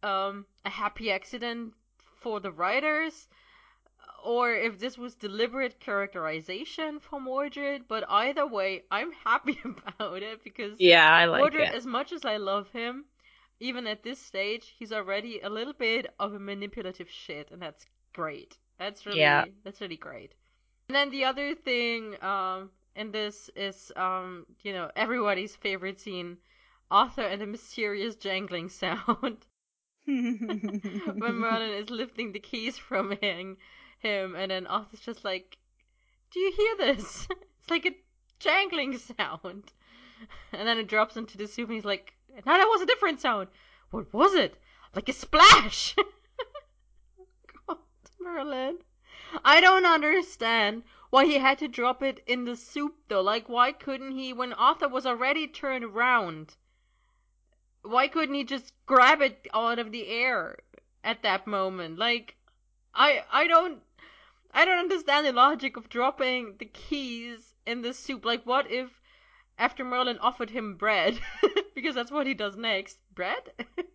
um, 0.04 0.46
a 0.66 0.70
happy 0.70 1.12
accident 1.12 1.74
for 2.22 2.40
the 2.40 2.52
writers 2.52 3.28
or 4.24 4.54
if 4.54 4.78
this 4.80 4.98
was 5.00 5.16
deliberate 5.16 5.80
characterization 5.80 7.00
for 7.00 7.20
Mordred, 7.20 7.88
but 7.88 8.06
either 8.08 8.46
way, 8.46 8.84
I'm 8.92 9.12
happy 9.12 9.60
about 9.66 10.22
it 10.22 10.44
because 10.44 10.80
yeah, 10.80 11.12
I 11.12 11.26
like 11.26 11.40
Mordred, 11.40 11.70
it. 11.70 11.74
as 11.74 11.88
much 11.88 12.12
as 12.12 12.24
I 12.24 12.38
love 12.38 12.70
him, 12.70 13.06
even 13.60 13.88
at 13.88 14.04
this 14.04 14.20
stage, 14.20 14.76
he's 14.78 14.92
already 14.92 15.40
a 15.42 15.50
little 15.50 15.74
bit 15.74 16.14
of 16.20 16.34
a 16.34 16.40
manipulative 16.40 17.10
shit, 17.10 17.52
and 17.52 17.62
that's 17.62 17.86
great. 18.14 18.58
That's 18.78 19.06
really 19.06 19.20
Yeah. 19.20 19.46
that's 19.64 19.82
really 19.82 19.98
great. 19.98 20.34
And 20.88 20.96
then 20.96 21.10
the 21.10 21.26
other 21.26 21.56
thing, 21.56 22.22
um, 22.24 22.72
in 22.96 23.12
this 23.12 23.50
is 23.56 23.92
um, 23.96 24.46
you 24.64 24.74
know, 24.74 24.92
everybody's 24.96 25.56
favorite 25.56 26.00
scene, 26.00 26.38
Arthur 26.92 27.24
and 27.24 27.42
the 27.42 27.48
mysterious 27.48 28.16
jangling 28.16 28.70
sound 28.70 29.46
when 31.18 31.36
Merlin 31.36 31.72
is 31.72 31.90
lifting 31.90 32.32
the 32.32 32.40
keys 32.40 32.78
from 32.78 33.12
him, 33.12 33.58
him, 34.00 34.36
and 34.36 34.52
then 34.52 34.68
Arthur's 34.68 35.00
just 35.00 35.24
like, 35.24 35.58
"Do 36.32 36.40
you 36.40 36.52
hear 36.52 36.78
this? 36.78 37.28
It's 37.62 37.70
like 37.72 37.86
a 37.86 37.96
jangling 38.40 38.98
sound." 38.98 39.72
And 40.54 40.68
then 40.68 40.78
it 40.78 40.88
drops 40.88 41.18
into 41.18 41.38
the 41.38 41.48
soup, 41.48 41.70
and 41.70 41.76
he's 41.76 41.86
like, 41.86 42.16
"No, 42.34 42.42
that 42.58 42.68
was 42.68 42.82
a 42.82 42.86
different 42.86 43.22
sound. 43.22 43.50
What 43.92 44.14
was 44.14 44.34
it? 44.34 44.58
Like 44.96 45.08
a 45.10 45.14
splash." 45.14 45.96
God, 47.68 47.78
Merlin. 48.20 48.80
I 49.46 49.62
don't 49.62 49.86
understand 49.86 50.84
why 51.10 51.26
he 51.26 51.38
had 51.38 51.60
to 51.60 51.68
drop 51.68 52.02
it 52.02 52.24
in 52.26 52.46
the 52.46 52.56
soup 52.56 52.96
though. 53.08 53.22
Like, 53.22 53.48
why 53.48 53.72
couldn't 53.72 54.12
he, 54.12 54.34
when 54.34 54.54
Arthur 54.54 54.88
was 54.88 55.06
already 55.06 55.48
turned 55.48 55.84
around? 55.84 56.56
why 57.84 58.08
couldn't 58.08 58.36
he 58.36 58.44
just 58.44 58.74
grab 58.86 59.22
it 59.22 59.48
out 59.54 59.78
of 59.78 59.92
the 59.92 60.08
air 60.08 60.58
at 61.04 61.22
that 61.22 61.46
moment? 61.46 62.00
Like, 62.00 62.38
I 62.96 63.24
I 63.32 63.48
don't 63.48 63.82
I 64.52 64.66
don't 64.66 64.80
understand 64.80 65.26
the 65.26 65.34
logic 65.34 65.78
of 65.78 65.90
dropping 65.90 66.56
the 66.58 66.66
keys 66.66 67.56
in 67.66 67.82
the 67.82 67.94
soup. 67.94 68.24
Like, 68.26 68.46
what 68.46 68.72
if 68.72 69.02
after 69.58 69.84
Merlin 69.84 70.18
offered 70.20 70.50
him 70.50 70.76
bread, 70.76 71.20
because 71.76 71.96
that's 71.96 72.12
what 72.12 72.28
he 72.28 72.34
does 72.34 72.56
next, 72.56 73.00
bread? 73.14 73.52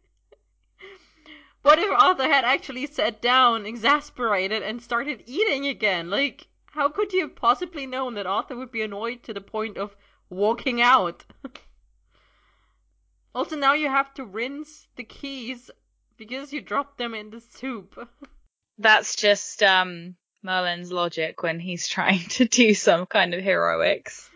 what 1.62 1.79
if 1.79 1.90
Arthur 1.90 2.29
had 2.29 2.44
actually 2.44 2.87
sat 2.87 3.21
down, 3.21 3.66
exasperated, 3.66 4.62
and 4.62 4.83
started 4.83 5.23
eating 5.27 5.66
again? 5.66 6.11
Like, 6.11 6.47
how 6.66 6.88
could 6.88 7.12
you 7.12 7.23
have 7.23 7.37
possibly 7.37 7.87
known 7.87 8.14
that 8.14 8.27
Arthur 8.27 8.57
would 8.57 8.71
be 8.71 8.83
annoyed 8.83 9.23
to 9.25 9.35
the 9.35 9.40
point 9.40 9.77
of 9.77 9.97
walking 10.31 10.81
out? 10.81 11.25
Also, 13.35 13.57
now 13.57 13.73
you 13.73 13.88
have 13.88 14.12
to 14.14 14.25
rinse 14.25 14.88
the 14.97 15.05
keys 15.05 15.71
because 16.16 16.53
you 16.53 16.61
dropped 16.61 16.99
them 16.99 17.14
in 17.14 17.31
the 17.31 17.40
soup. 17.40 17.97
That's 18.79 19.14
just 19.14 19.62
um 19.62 20.16
Merlin's 20.42 20.90
logic 20.90 21.42
when 21.42 21.61
he's 21.61 21.87
trying 21.87 22.21
to 22.31 22.47
do 22.47 22.75
some 22.75 23.07
kind 23.07 23.35
of 23.35 23.42
heroics. 23.42 24.29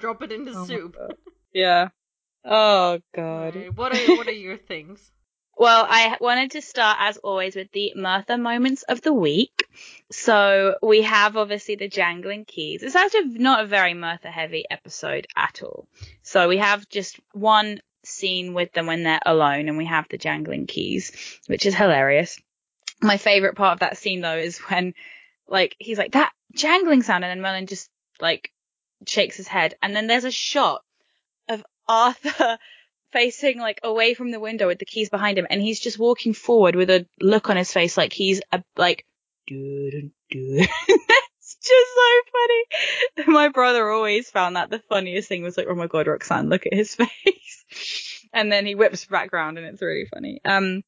Drop 0.00 0.22
it 0.22 0.32
into 0.32 0.52
Oh 0.54 0.64
soup. 0.64 0.96
Yeah. 1.52 1.88
Oh 2.44 3.00
god. 3.14 3.54
Alright, 3.54 3.76
What 3.76 3.92
are 3.94 4.16
what 4.16 4.26
are 4.28 4.32
your 4.32 4.56
things? 4.72 5.10
Well, 5.56 5.86
I 5.86 6.16
wanted 6.22 6.52
to 6.52 6.62
start 6.62 6.96
as 7.00 7.18
always 7.18 7.54
with 7.54 7.70
the 7.72 7.92
Merthur 7.94 8.40
moments 8.40 8.82
of 8.84 9.02
the 9.02 9.12
week. 9.12 9.66
So 10.10 10.76
we 10.82 11.02
have 11.02 11.36
obviously 11.36 11.74
the 11.74 11.88
jangling 11.88 12.46
keys. 12.46 12.82
It's 12.82 12.96
actually 12.96 13.38
not 13.38 13.64
a 13.64 13.66
very 13.66 13.92
Merthur 13.92 14.30
heavy 14.30 14.64
episode 14.70 15.26
at 15.36 15.62
all. 15.62 15.86
So 16.22 16.48
we 16.48 16.56
have 16.56 16.88
just 16.88 17.20
one 17.32 17.80
scene 18.04 18.54
with 18.54 18.72
them 18.72 18.86
when 18.86 19.02
they're 19.02 19.20
alone 19.26 19.68
and 19.68 19.76
we 19.76 19.84
have 19.84 20.06
the 20.08 20.16
jangling 20.16 20.66
keys, 20.66 21.12
which 21.46 21.66
is 21.66 21.74
hilarious. 21.74 22.40
My 23.02 23.18
favorite 23.18 23.56
part 23.56 23.74
of 23.74 23.80
that 23.80 23.98
scene 23.98 24.22
though 24.22 24.38
is 24.38 24.58
when 24.60 24.94
like 25.46 25.76
he's 25.78 25.98
like 25.98 26.12
that 26.12 26.32
jangling 26.54 27.02
sound 27.02 27.22
and 27.24 27.30
then 27.30 27.42
Merlin 27.42 27.66
just 27.66 27.90
like 28.20 28.50
shakes 29.06 29.36
his 29.36 29.48
head. 29.48 29.74
And 29.82 29.94
then 29.94 30.06
there's 30.06 30.24
a 30.24 30.30
shot 30.30 30.82
of 31.48 31.64
Arthur 31.88 32.58
facing 33.12 33.58
like 33.58 33.80
away 33.82 34.14
from 34.14 34.30
the 34.30 34.40
window 34.40 34.66
with 34.68 34.78
the 34.78 34.84
keys 34.84 35.10
behind 35.10 35.36
him 35.36 35.46
and 35.50 35.60
he's 35.60 35.80
just 35.80 35.98
walking 35.98 36.32
forward 36.32 36.76
with 36.76 36.88
a 36.90 37.06
look 37.20 37.50
on 37.50 37.56
his 37.56 37.72
face 37.72 37.96
like 37.96 38.12
he's 38.12 38.40
a, 38.52 38.62
like 38.76 39.04
doo 39.48 40.10
it's 40.30 41.56
just 41.56 41.66
so 41.66 43.26
funny. 43.26 43.32
My 43.36 43.48
brother 43.48 43.90
always 43.90 44.30
found 44.30 44.54
that 44.54 44.70
the 44.70 44.78
funniest 44.78 45.28
thing 45.28 45.42
was 45.42 45.56
like 45.56 45.66
oh 45.68 45.74
my 45.74 45.88
god 45.88 46.06
Roxanne 46.06 46.48
look 46.48 46.66
at 46.66 46.74
his 46.74 46.94
face. 46.94 47.64
And 48.32 48.52
then 48.52 48.64
he 48.64 48.76
whips 48.76 49.06
back 49.06 49.32
round 49.32 49.58
and 49.58 49.66
it's 49.66 49.82
really 49.82 50.06
funny. 50.12 50.40
Um 50.44 50.82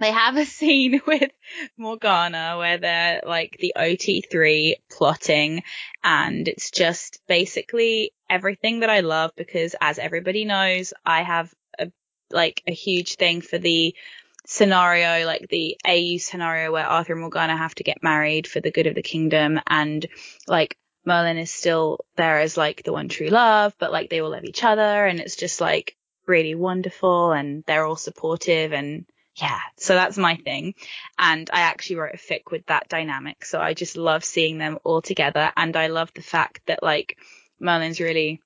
they 0.00 0.10
have 0.10 0.36
a 0.36 0.44
scene 0.44 1.00
with 1.06 1.30
Morgana 1.76 2.56
where 2.58 2.78
they're 2.78 3.22
like 3.26 3.56
the 3.58 3.74
OT3 3.76 4.74
plotting 4.90 5.62
and 6.02 6.48
it's 6.48 6.70
just 6.70 7.20
basically 7.26 8.12
everything 8.28 8.80
that 8.80 8.90
I 8.90 9.00
love 9.00 9.32
because 9.36 9.74
as 9.80 9.98
everybody 9.98 10.44
knows, 10.44 10.92
I 11.04 11.22
have 11.22 11.52
a, 11.78 11.90
like 12.30 12.62
a 12.66 12.72
huge 12.72 13.16
thing 13.16 13.40
for 13.40 13.58
the 13.58 13.94
scenario, 14.46 15.26
like 15.26 15.48
the 15.48 15.76
AU 15.86 16.18
scenario 16.18 16.70
where 16.72 16.86
Arthur 16.86 17.14
and 17.14 17.22
Morgana 17.22 17.56
have 17.56 17.74
to 17.76 17.84
get 17.84 18.02
married 18.02 18.46
for 18.46 18.60
the 18.60 18.70
good 18.70 18.86
of 18.86 18.94
the 18.94 19.02
kingdom 19.02 19.60
and 19.66 20.06
like 20.46 20.76
Merlin 21.06 21.38
is 21.38 21.50
still 21.50 22.00
there 22.16 22.40
as 22.40 22.56
like 22.56 22.82
the 22.82 22.92
one 22.92 23.08
true 23.08 23.28
love, 23.28 23.74
but 23.78 23.92
like 23.92 24.10
they 24.10 24.20
all 24.20 24.30
love 24.30 24.44
each 24.44 24.64
other 24.64 25.06
and 25.06 25.20
it's 25.20 25.36
just 25.36 25.60
like 25.60 25.96
really 26.26 26.54
wonderful 26.54 27.32
and 27.32 27.62
they're 27.66 27.84
all 27.84 27.96
supportive 27.96 28.72
and 28.72 29.04
yeah, 29.36 29.58
so 29.76 29.94
that's 29.94 30.16
my 30.16 30.36
thing. 30.36 30.74
And 31.18 31.50
I 31.52 31.62
actually 31.62 31.96
wrote 31.96 32.14
a 32.14 32.18
fic 32.18 32.50
with 32.50 32.66
that 32.66 32.88
dynamic. 32.88 33.44
So 33.44 33.60
I 33.60 33.74
just 33.74 33.96
love 33.96 34.24
seeing 34.24 34.58
them 34.58 34.78
all 34.84 35.02
together. 35.02 35.52
And 35.56 35.76
I 35.76 35.88
love 35.88 36.12
the 36.14 36.22
fact 36.22 36.60
that 36.66 36.82
like 36.82 37.18
Merlin's 37.58 38.00
really 38.00 38.40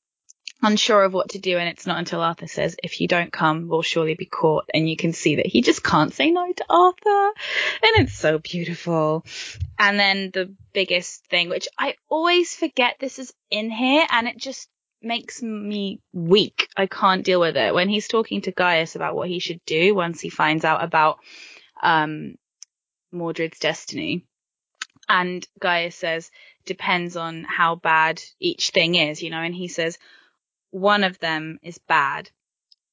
unsure 0.62 1.04
of 1.04 1.12
what 1.12 1.30
to 1.30 1.38
do. 1.38 1.58
And 1.58 1.68
it's 1.68 1.86
not 1.86 1.98
until 1.98 2.22
Arthur 2.22 2.46
says, 2.46 2.74
if 2.82 3.00
you 3.00 3.08
don't 3.08 3.32
come, 3.32 3.68
we'll 3.68 3.82
surely 3.82 4.14
be 4.14 4.24
caught. 4.24 4.70
And 4.72 4.88
you 4.88 4.96
can 4.96 5.12
see 5.12 5.36
that 5.36 5.46
he 5.46 5.60
just 5.60 5.84
can't 5.84 6.14
say 6.14 6.30
no 6.30 6.50
to 6.50 6.64
Arthur. 6.70 7.32
And 7.82 8.06
it's 8.06 8.14
so 8.14 8.38
beautiful. 8.38 9.26
And 9.78 10.00
then 10.00 10.30
the 10.32 10.54
biggest 10.72 11.26
thing, 11.26 11.50
which 11.50 11.68
I 11.78 11.96
always 12.08 12.54
forget 12.54 12.96
this 12.98 13.18
is 13.18 13.32
in 13.50 13.70
here 13.70 14.06
and 14.10 14.26
it 14.26 14.38
just 14.38 14.68
makes 15.02 15.42
me 15.42 16.00
weak. 16.12 16.68
I 16.76 16.86
can't 16.86 17.24
deal 17.24 17.40
with 17.40 17.56
it. 17.56 17.74
When 17.74 17.88
he's 17.88 18.08
talking 18.08 18.42
to 18.42 18.52
Gaius 18.52 18.96
about 18.96 19.14
what 19.16 19.28
he 19.28 19.38
should 19.38 19.60
do 19.66 19.94
once 19.94 20.20
he 20.20 20.30
finds 20.30 20.64
out 20.64 20.82
about 20.84 21.18
um 21.82 22.34
Mordred's 23.12 23.58
destiny, 23.58 24.26
And 25.08 25.46
Gaius 25.60 25.96
says, 25.96 26.30
depends 26.66 27.16
on 27.16 27.44
how 27.44 27.76
bad 27.76 28.22
each 28.40 28.70
thing 28.70 28.94
is, 28.94 29.22
you 29.22 29.30
know, 29.30 29.40
and 29.40 29.54
he 29.54 29.68
says, 29.68 29.98
one 30.70 31.04
of 31.04 31.18
them 31.18 31.58
is 31.62 31.78
bad, 31.78 32.30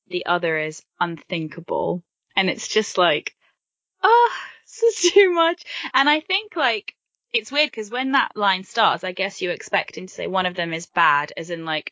the 0.07 0.25
other 0.25 0.57
is 0.57 0.83
unthinkable. 0.99 2.03
And 2.35 2.49
it's 2.49 2.67
just 2.67 2.97
like, 2.97 3.35
oh, 4.03 4.31
this 4.65 5.05
is 5.05 5.11
too 5.13 5.31
much. 5.33 5.63
And 5.93 6.09
I 6.09 6.21
think 6.21 6.55
like, 6.55 6.94
it's 7.35 7.51
weird 7.51 7.71
because 7.71 7.91
when 7.91 8.13
that 8.13 8.31
line 8.35 8.63
starts, 8.63 9.03
I 9.03 9.11
guess 9.11 9.41
you're 9.41 9.53
expecting 9.53 10.07
to 10.07 10.13
say 10.13 10.27
one 10.27 10.45
of 10.45 10.55
them 10.55 10.73
is 10.73 10.85
bad, 10.85 11.33
as 11.35 11.49
in 11.49 11.65
like 11.65 11.91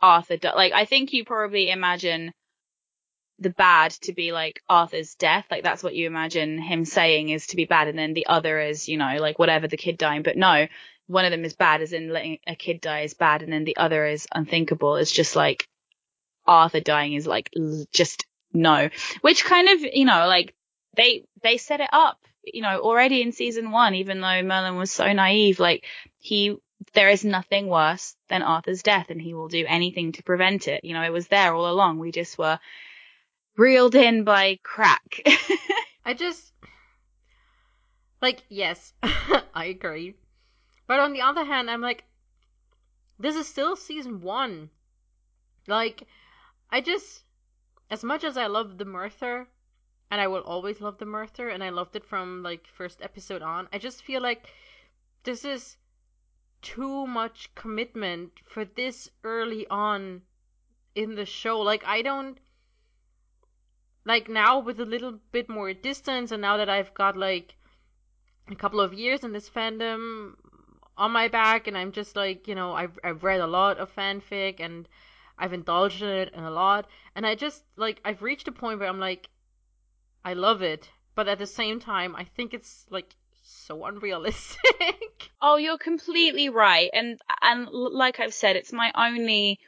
Arthur. 0.00 0.36
Like 0.42 0.72
I 0.72 0.84
think 0.84 1.12
you 1.12 1.24
probably 1.24 1.70
imagine 1.70 2.32
the 3.38 3.50
bad 3.50 3.92
to 3.92 4.12
be 4.12 4.32
like 4.32 4.62
Arthur's 4.68 5.14
death. 5.14 5.46
Like 5.50 5.62
that's 5.62 5.82
what 5.82 5.94
you 5.94 6.06
imagine 6.06 6.58
him 6.58 6.84
saying 6.84 7.28
is 7.28 7.48
to 7.48 7.56
be 7.56 7.66
bad. 7.66 7.88
And 7.88 7.98
then 7.98 8.14
the 8.14 8.26
other 8.26 8.60
is, 8.60 8.88
you 8.88 8.96
know, 8.96 9.16
like 9.20 9.38
whatever 9.38 9.68
the 9.68 9.76
kid 9.76 9.98
dying. 9.98 10.22
But 10.22 10.36
no, 10.36 10.66
one 11.06 11.24
of 11.24 11.30
them 11.30 11.44
is 11.44 11.54
bad 11.54 11.80
as 11.80 11.92
in 11.92 12.12
letting 12.12 12.38
a 12.46 12.56
kid 12.56 12.80
die 12.80 13.02
is 13.02 13.14
bad. 13.14 13.42
And 13.42 13.52
then 13.52 13.64
the 13.64 13.76
other 13.76 14.06
is 14.06 14.26
unthinkable. 14.34 14.96
It's 14.96 15.12
just 15.12 15.36
like 15.36 15.68
Arthur 16.46 16.80
dying 16.80 17.14
is 17.14 17.26
like 17.26 17.50
just 17.92 18.26
no, 18.52 18.88
which 19.20 19.44
kind 19.44 19.68
of, 19.68 19.80
you 19.80 20.04
know, 20.04 20.26
like 20.26 20.54
they, 20.96 21.24
they 21.42 21.58
set 21.58 21.80
it 21.80 21.90
up, 21.92 22.18
you 22.44 22.62
know, 22.62 22.80
already 22.80 23.22
in 23.22 23.32
season 23.32 23.70
one, 23.70 23.94
even 23.94 24.20
though 24.20 24.42
Merlin 24.42 24.76
was 24.76 24.90
so 24.90 25.12
naive, 25.12 25.58
like 25.58 25.84
he, 26.18 26.56
there 26.94 27.08
is 27.08 27.24
nothing 27.24 27.68
worse 27.68 28.14
than 28.28 28.42
Arthur's 28.42 28.82
death 28.82 29.10
and 29.10 29.20
he 29.20 29.34
will 29.34 29.48
do 29.48 29.64
anything 29.66 30.12
to 30.12 30.22
prevent 30.22 30.68
it. 30.68 30.84
You 30.84 30.94
know, 30.94 31.02
it 31.02 31.12
was 31.12 31.28
there 31.28 31.54
all 31.54 31.70
along. 31.70 31.98
We 31.98 32.12
just 32.12 32.38
were 32.38 32.58
reeled 33.56 33.94
in 33.94 34.24
by 34.24 34.58
crack. 34.62 35.20
I 36.04 36.14
just 36.14 36.52
like 38.22 38.42
yes, 38.48 38.92
I 39.02 39.66
agree. 39.66 40.14
But 40.86 41.00
on 41.00 41.12
the 41.12 41.22
other 41.22 41.44
hand, 41.44 41.70
I'm 41.70 41.82
like 41.82 42.04
this 43.18 43.34
is 43.34 43.48
still 43.48 43.76
season 43.76 44.20
1. 44.22 44.70
Like 45.66 46.04
I 46.70 46.80
just 46.80 47.22
as 47.90 48.04
much 48.04 48.24
as 48.24 48.36
I 48.36 48.46
love 48.46 48.78
the 48.78 48.84
Merthur 48.84 49.46
and 50.10 50.20
I 50.20 50.26
will 50.26 50.42
always 50.42 50.80
love 50.80 50.98
the 50.98 51.04
Merthur 51.04 51.52
and 51.52 51.62
I 51.62 51.70
loved 51.70 51.96
it 51.96 52.04
from 52.04 52.42
like 52.42 52.66
first 52.66 53.02
episode 53.02 53.42
on, 53.42 53.68
I 53.72 53.78
just 53.78 54.02
feel 54.02 54.22
like 54.22 54.46
this 55.24 55.44
is 55.44 55.76
too 56.62 57.06
much 57.06 57.54
commitment 57.54 58.32
for 58.44 58.64
this 58.64 59.10
early 59.22 59.66
on 59.68 60.22
in 60.94 61.14
the 61.14 61.26
show. 61.26 61.60
Like 61.60 61.84
I 61.86 62.02
don't 62.02 62.38
like 64.04 64.28
now 64.28 64.58
with 64.58 64.80
a 64.80 64.86
little 64.86 65.18
bit 65.32 65.48
more 65.48 65.72
distance 65.74 66.32
and 66.32 66.40
now 66.40 66.56
that 66.56 66.70
I've 66.70 66.94
got 66.94 67.16
like 67.16 67.56
a 68.50 68.54
couple 68.54 68.80
of 68.80 68.94
years 68.94 69.22
in 69.22 69.32
this 69.32 69.50
fandom 69.50 70.34
on 70.96 71.12
my 71.12 71.28
back 71.28 71.66
and 71.66 71.76
I'm 71.76 71.92
just 71.92 72.16
like, 72.16 72.48
you 72.48 72.54
know, 72.54 72.72
I've 72.72 72.98
I've 73.04 73.22
read 73.22 73.40
a 73.40 73.46
lot 73.46 73.76
of 73.78 73.94
fanfic 73.94 74.58
and 74.58 74.88
I've 75.38 75.52
indulged 75.52 76.02
in 76.02 76.08
it 76.08 76.30
and 76.34 76.46
a 76.46 76.50
lot 76.50 76.88
and 77.14 77.26
I 77.26 77.34
just 77.34 77.62
like 77.76 78.00
I've 78.04 78.22
reached 78.22 78.48
a 78.48 78.52
point 78.52 78.80
where 78.80 78.88
I'm 78.88 78.98
like 78.98 79.28
I 80.24 80.34
love 80.34 80.62
it, 80.62 80.88
but 81.14 81.28
at 81.28 81.38
the 81.38 81.46
same 81.46 81.80
time 81.80 82.14
I 82.16 82.24
think 82.24 82.54
it's 82.54 82.86
like 82.90 83.14
so 83.42 83.84
unrealistic. 83.84 85.30
oh, 85.42 85.56
you're 85.56 85.78
completely 85.78 86.48
right. 86.48 86.90
And 86.92 87.20
and 87.42 87.68
like 87.70 88.20
I've 88.20 88.34
said, 88.34 88.56
it's 88.56 88.72
my 88.72 88.92
only 88.94 89.58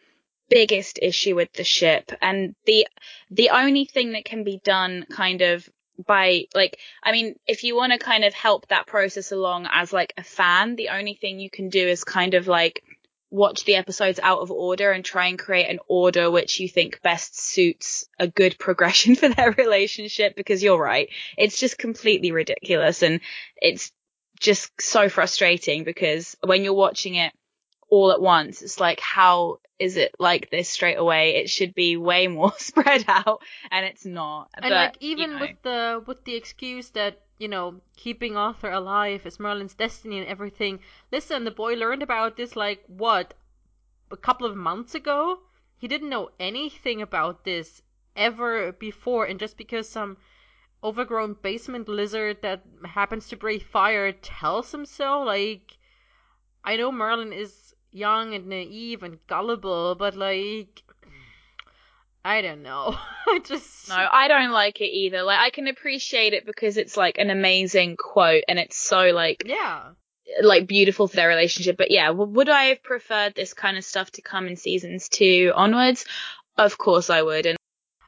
biggest 0.50 0.98
issue 1.00 1.36
with 1.36 1.52
the 1.52 1.64
ship 1.64 2.12
and 2.20 2.54
the 2.66 2.86
the 3.30 3.50
only 3.50 3.84
thing 3.84 4.12
that 4.12 4.24
can 4.24 4.42
be 4.42 4.60
done 4.64 5.06
kind 5.08 5.42
of 5.42 5.68
by 6.06 6.44
like 6.54 6.78
I 7.02 7.12
mean 7.12 7.36
if 7.46 7.62
you 7.62 7.76
want 7.76 7.92
to 7.92 7.98
kind 7.98 8.24
of 8.24 8.34
help 8.34 8.66
that 8.68 8.86
process 8.86 9.30
along 9.30 9.68
as 9.70 9.92
like 9.92 10.12
a 10.18 10.24
fan 10.24 10.74
the 10.74 10.88
only 10.88 11.14
thing 11.14 11.38
you 11.38 11.50
can 11.50 11.68
do 11.68 11.86
is 11.86 12.02
kind 12.02 12.34
of 12.34 12.48
like 12.48 12.82
watch 13.30 13.64
the 13.64 13.76
episodes 13.76 14.18
out 14.22 14.40
of 14.40 14.50
order 14.50 14.90
and 14.90 15.04
try 15.04 15.26
and 15.26 15.38
create 15.38 15.68
an 15.68 15.78
order 15.88 16.30
which 16.30 16.58
you 16.58 16.68
think 16.68 17.00
best 17.02 17.38
suits 17.38 18.08
a 18.18 18.26
good 18.26 18.58
progression 18.58 19.14
for 19.16 19.28
their 19.28 19.52
relationship 19.52 20.34
because 20.36 20.62
you're 20.62 20.80
right 20.80 21.08
it's 21.38 21.58
just 21.58 21.78
completely 21.78 22.32
ridiculous 22.32 23.02
and 23.02 23.20
it's 23.56 23.92
just 24.40 24.72
so 24.80 25.08
frustrating 25.08 25.84
because 25.84 26.36
when 26.42 26.64
you're 26.64 26.74
watching 26.74 27.14
it 27.14 27.32
all 27.90 28.12
at 28.12 28.22
once. 28.22 28.62
It's 28.62 28.80
like, 28.80 29.00
how 29.00 29.58
is 29.78 29.96
it 29.96 30.14
like 30.18 30.50
this 30.50 30.68
straight 30.68 30.96
away? 30.96 31.36
It 31.36 31.50
should 31.50 31.74
be 31.74 31.96
way 31.96 32.28
more 32.28 32.52
spread 32.58 33.04
out, 33.08 33.42
and 33.70 33.84
it's 33.84 34.06
not. 34.06 34.48
And 34.54 34.62
but, 34.62 34.72
like 34.72 34.96
even 35.00 35.30
you 35.30 35.36
know. 35.36 35.40
with 35.40 35.62
the 35.62 36.04
with 36.06 36.24
the 36.24 36.36
excuse 36.36 36.90
that 36.90 37.20
you 37.40 37.48
know 37.48 37.81
keeping 37.96 38.37
Arthur 38.37 38.70
alive 38.70 39.24
is 39.24 39.40
Merlin's 39.40 39.74
destiny 39.74 40.18
and 40.18 40.29
everything. 40.29 40.79
Listen, 41.11 41.44
the 41.44 41.50
boy 41.50 41.74
learned 41.74 42.03
about 42.03 42.37
this 42.37 42.55
like 42.55 42.85
what 42.87 43.33
a 44.11 44.16
couple 44.16 44.46
of 44.46 44.55
months 44.55 44.94
ago. 44.94 45.40
He 45.79 45.88
didn't 45.88 46.11
know 46.11 46.31
anything 46.38 47.00
about 47.00 47.44
this 47.44 47.81
ever 48.14 48.72
before, 48.72 49.24
and 49.24 49.40
just 49.40 49.57
because 49.57 49.88
some 49.88 50.18
overgrown 50.85 51.35
basement 51.40 51.88
lizard 51.88 52.42
that 52.42 52.62
happens 52.85 53.29
to 53.29 53.37
breathe 53.37 53.62
fire 53.62 54.12
tells 54.12 54.74
him 54.74 54.85
so, 54.85 55.22
like 55.22 55.79
I 56.62 56.76
know 56.76 56.92
Merlin 56.92 57.33
is 57.33 57.74
young 57.90 58.35
and 58.35 58.48
naive 58.48 59.03
and 59.03 59.26
gullible, 59.26 59.94
but 59.94 60.14
like 60.14 60.83
I 62.24 62.42
don't 62.42 62.62
know. 62.62 62.96
I 63.26 63.40
just 63.44 63.88
No, 63.88 64.09
I 64.11 64.28
don't 64.28 64.50
like 64.50 64.80
it 64.80 64.92
either. 64.92 65.22
Like 65.22 65.38
I 65.38 65.50
can 65.50 65.68
appreciate 65.68 66.33
it 66.33 66.46
because 66.46 66.76
it's 66.76 66.96
like 66.96 67.18
an 67.18 67.30
amazing 67.30 67.96
quote 67.96 68.44
and 68.48 68.59
it's 68.59 68.76
so 68.76 69.11
like 69.11 69.42
yeah. 69.46 69.90
like 70.42 70.66
beautiful 70.66 71.09
for 71.09 71.16
their 71.16 71.28
relationship. 71.28 71.76
But 71.76 71.90
yeah, 71.90 72.11
would 72.11 72.48
I 72.48 72.64
have 72.64 72.83
preferred 72.83 73.35
this 73.35 73.54
kind 73.54 73.78
of 73.78 73.85
stuff 73.85 74.11
to 74.12 74.22
come 74.22 74.46
in 74.46 74.56
seasons 74.56 75.09
2 75.09 75.52
onwards? 75.54 76.04
Of 76.56 76.76
course 76.76 77.09
I 77.09 77.22
would. 77.22 77.46
And 77.46 77.56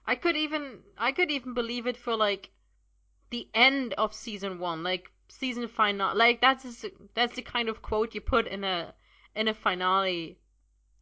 I 0.07 0.14
could 0.14 0.37
even 0.37 0.81
I 0.98 1.12
could 1.12 1.31
even 1.31 1.55
believe 1.55 1.87
it 1.87 1.96
for 1.96 2.16
like 2.16 2.51
the 3.31 3.48
end 3.55 3.94
of 3.94 4.12
season 4.12 4.59
1, 4.59 4.83
like 4.83 5.11
season 5.29 5.68
final. 5.68 6.14
Like 6.14 6.40
that's 6.40 6.85
that's 7.14 7.37
the 7.37 7.42
kind 7.42 7.68
of 7.68 7.83
quote 7.83 8.14
you 8.14 8.20
put 8.20 8.46
in 8.46 8.64
a 8.64 8.94
in 9.35 9.48
a 9.48 9.55
finale 9.55 10.38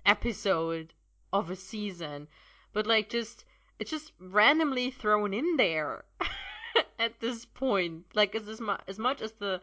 episode 0.07 0.93
of 1.33 1.51
a 1.51 1.57
season, 1.57 2.29
but 2.73 2.87
like 2.87 3.09
just 3.09 3.45
it's 3.79 3.91
just 3.91 4.13
randomly 4.19 4.91
thrown 4.91 5.33
in 5.33 5.57
there 5.57 6.05
at 6.99 7.19
this 7.21 7.45
point. 7.45 8.05
Like 8.15 8.35
as 8.35 8.47
as, 8.49 8.61
mu- 8.61 8.85
as 8.87 8.99
much 8.99 9.23
as 9.23 9.33
the 9.33 9.61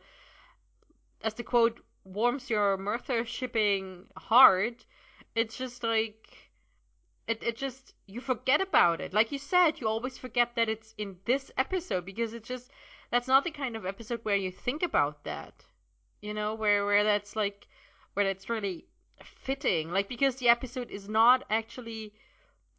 as 1.21 1.33
the 1.35 1.43
quote 1.43 1.79
warms 2.03 2.49
your 2.49 2.77
Merthur 2.77 3.25
shipping 3.25 4.07
heart, 4.17 4.85
it's 5.35 5.57
just 5.57 5.83
like 5.83 6.51
it 7.27 7.43
it 7.43 7.55
just 7.57 7.93
you 8.07 8.21
forget 8.21 8.61
about 8.61 9.01
it. 9.01 9.13
Like 9.13 9.31
you 9.31 9.37
said, 9.37 9.79
you 9.79 9.87
always 9.87 10.17
forget 10.17 10.55
that 10.55 10.69
it's 10.69 10.93
in 10.97 11.17
this 11.25 11.51
episode 11.57 12.05
because 12.05 12.33
it's 12.33 12.47
just 12.47 12.71
that's 13.11 13.27
not 13.27 13.43
the 13.43 13.51
kind 13.51 13.75
of 13.75 13.85
episode 13.85 14.21
where 14.23 14.35
you 14.35 14.51
think 14.51 14.83
about 14.83 15.23
that. 15.23 15.53
You 16.21 16.33
know, 16.33 16.55
where 16.55 16.85
where 16.85 17.03
that's 17.03 17.35
like 17.35 17.67
where 18.13 18.25
that's 18.25 18.49
really 18.49 18.85
fitting. 19.23 19.91
Like 19.91 20.09
because 20.09 20.35
the 20.37 20.49
episode 20.49 20.89
is 20.89 21.07
not 21.07 21.43
actually 21.49 22.13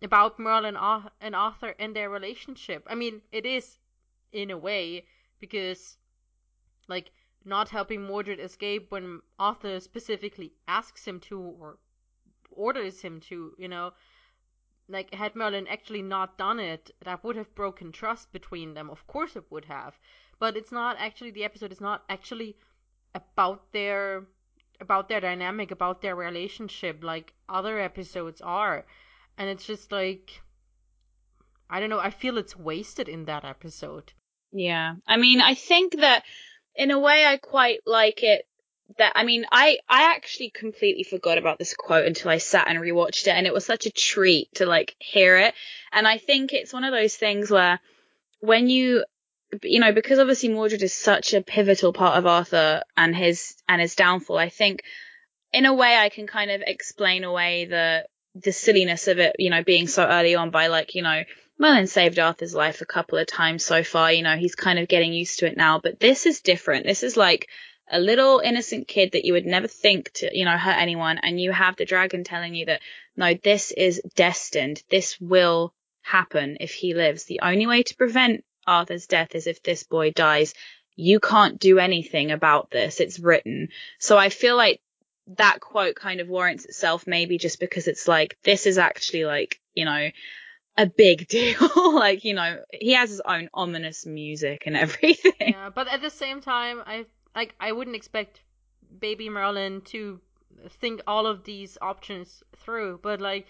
about 0.03 0.39
Merlin 0.39 0.77
and 1.21 1.35
Arthur 1.35 1.75
and 1.79 1.95
their 1.95 2.11
relationship. 2.11 2.87
I 2.89 2.95
mean, 2.95 3.23
it 3.33 3.45
is 3.45 3.79
in 4.33 4.51
a 4.51 4.59
way 4.59 5.07
because 5.41 5.99
like 6.89 7.11
not 7.45 7.69
helping 7.69 8.03
Mordred 8.03 8.41
escape 8.41 8.91
when 8.91 9.21
Arthur 9.39 9.81
specifically 9.81 10.53
asks 10.67 11.07
him 11.07 11.21
to 11.21 11.41
or 11.41 11.79
orders 12.51 13.01
him 13.03 13.21
to, 13.21 13.55
you 13.59 13.69
know, 13.69 13.93
like 14.89 15.13
had 15.15 15.37
Merlin 15.37 15.67
actually 15.69 16.03
not 16.03 16.39
done 16.39 16.59
it, 16.59 16.91
that 17.05 17.23
would 17.23 17.37
have 17.37 17.55
broken 17.55 17.93
trust 17.93 18.33
between 18.33 18.75
them. 18.75 18.91
Of 18.91 19.07
course 19.07 19.37
it 19.37 19.45
would 19.51 19.67
have. 19.67 19.99
But 20.39 20.57
it's 20.57 20.73
not 20.73 20.97
actually 20.99 21.31
the 21.33 21.45
episode 21.45 21.73
is 21.73 21.81
not 21.81 22.05
actually 22.09 22.57
about 23.15 23.73
their 23.73 24.27
about 24.81 25.09
their 25.09 25.21
dynamic, 25.21 25.71
about 25.71 26.03
their 26.03 26.15
relationship, 26.15 27.03
like 27.03 27.35
other 27.49 27.79
episodes 27.81 28.41
are. 28.41 28.87
And 29.39 29.49
it's 29.49 29.65
just 29.65 29.93
like, 29.93 30.43
I 31.71 31.81
don't 31.81 31.91
know, 31.91 32.01
I 32.01 32.11
feel 32.11 32.39
it's 32.39 32.57
wasted 32.57 33.09
in 33.09 33.27
that 33.27 33.45
episode. 33.45 34.13
Yeah. 34.53 34.97
I 35.07 35.17
mean, 35.17 35.41
I 35.41 35.55
think 35.55 35.97
that 36.01 36.25
in 36.75 36.91
a 36.91 36.99
way 36.99 37.25
I 37.25 37.37
quite 37.37 37.81
like 37.87 38.23
it 38.23 38.47
that 38.97 39.13
I 39.15 39.25
mean, 39.25 39.45
I 39.53 39.79
I 39.89 40.15
actually 40.15 40.51
completely 40.51 41.05
forgot 41.05 41.39
about 41.39 41.59
this 41.59 41.75
quote 41.75 42.07
until 42.07 42.31
I 42.31 42.39
sat 42.39 42.69
and 42.69 42.79
rewatched 42.79 43.27
it 43.27 43.35
and 43.37 43.47
it 43.47 43.53
was 43.53 43.65
such 43.65 43.87
a 43.87 43.91
treat 43.91 44.49
to 44.55 44.67
like 44.67 44.97
hear 44.99 45.37
it. 45.37 45.55
And 45.93 46.09
I 46.09 46.19
think 46.19 46.53
it's 46.53 46.73
one 46.73 46.85
of 46.85 46.93
those 46.93 47.15
things 47.15 47.51
where 47.51 47.81
when 48.41 48.69
you 48.69 49.05
you 49.63 49.81
know, 49.81 49.93
because 49.93 50.19
obviously 50.19 50.51
Mordred 50.51 50.83
is 50.83 50.95
such 50.95 51.33
a 51.33 51.43
pivotal 51.43 51.93
part 51.93 52.19
of 52.19 52.27
Arthur 52.27 52.83
and 52.97 53.15
his 53.15 53.55
and 53.69 53.81
his 53.81 53.95
downfall, 53.95 54.39
I 54.39 54.49
think 54.49 54.83
in 55.53 55.65
a 55.65 55.75
way 55.75 55.97
I 55.97 56.09
can 56.09 56.27
kind 56.27 56.51
of 56.51 56.63
explain 56.67 57.25
away 57.25 57.67
the 57.67 58.07
the 58.35 58.53
silliness 58.53 59.09
of 59.09 59.19
it, 59.19 59.37
you 59.39 59.51
know, 59.51 59.65
being 59.65 59.89
so 59.89 60.05
early 60.05 60.35
on 60.35 60.51
by 60.51 60.69
like, 60.69 60.95
you 60.95 61.03
know, 61.03 61.23
Merlin 61.59 61.87
saved 61.89 62.19
Arthur's 62.19 62.55
life 62.55 62.81
a 62.81 62.87
couple 62.87 63.19
of 63.19 63.27
times 63.27 63.65
so 63.65 63.83
far. 63.83 64.13
You 64.13 64.23
know, 64.23 64.37
he's 64.37 64.55
kind 64.55 64.79
of 64.79 64.89
getting 64.89 65.13
used 65.13 65.41
to 65.41 65.47
it 65.47 65.57
now, 65.57 65.81
but 65.81 65.99
this 65.99 66.27
is 66.27 66.41
different. 66.41 66.87
This 66.87 67.03
is 67.03 67.17
like 67.17 67.49
a 67.91 67.99
little 67.99 68.41
innocent 68.45 68.87
kid 68.87 69.13
that 69.13 69.25
you 69.25 69.33
would 69.33 69.47
never 69.47 69.67
think 69.67 70.13
to, 70.13 70.31
you 70.33 70.45
know, 70.45 70.57
hurt 70.57 70.77
anyone. 70.79 71.19
And 71.19 71.41
you 71.41 71.51
have 71.53 71.77
the 71.77 71.85
dragon 71.85 72.23
telling 72.23 72.55
you 72.55 72.67
that, 72.67 72.81
no, 73.17 73.35
this 73.35 73.73
is 73.73 74.01
destined. 74.15 74.83
This 74.89 75.19
will 75.21 75.75
happen 76.03 76.59
if 76.61 76.73
he 76.73 76.95
lives. 76.95 77.25
The 77.25 77.41
only 77.43 77.67
way 77.67 77.83
to 77.83 77.97
prevent 77.97 78.45
Arthur's 78.67 79.07
death 79.07 79.35
is 79.35 79.47
if 79.47 79.63
this 79.63 79.83
boy 79.83 80.13
dies. 80.13 80.55
You 80.95 81.21
can't 81.21 81.59
do 81.59 81.79
anything 81.79 82.31
about 82.31 82.71
this. 82.71 83.01
It's 83.01 83.19
written. 83.19 83.69
So 83.99 84.17
I 84.19 84.29
feel 84.29 84.57
like 84.57 84.81
that 85.37 85.61
quote 85.61 85.95
kind 85.95 86.21
of 86.21 86.29
warrants 86.29 86.65
itself 86.65 87.07
maybe 87.07 87.39
just 87.39 87.61
because 87.61 87.87
it's 87.87 88.09
like, 88.09 88.39
this 88.45 88.67
is 88.67 88.79
actually 88.79 89.25
like, 89.25 89.61
you 89.75 89.85
know, 89.85 90.09
a 90.77 90.87
big 90.87 91.29
deal. 91.29 91.95
like, 91.95 92.25
you 92.25 92.35
know, 92.35 92.63
he 92.73 92.93
has 92.93 93.11
his 93.11 93.21
own 93.21 93.49
ominous 93.53 94.07
music 94.07 94.63
and 94.67 94.77
everything. 94.87 95.33
Yeah, 95.41 95.71
but 95.71 95.89
at 95.89 96.01
the 96.01 96.11
same 96.11 96.41
time, 96.41 96.83
I 96.87 97.07
like 97.35 97.55
I 97.61 97.73
wouldn't 97.73 97.97
expect 97.97 98.41
baby 99.01 99.29
Merlin 99.29 99.83
to 99.83 100.21
think 100.81 101.03
all 101.07 101.27
of 101.27 101.45
these 101.45 101.77
options 101.83 102.43
through, 102.57 103.01
but 103.03 103.21
like 103.21 103.47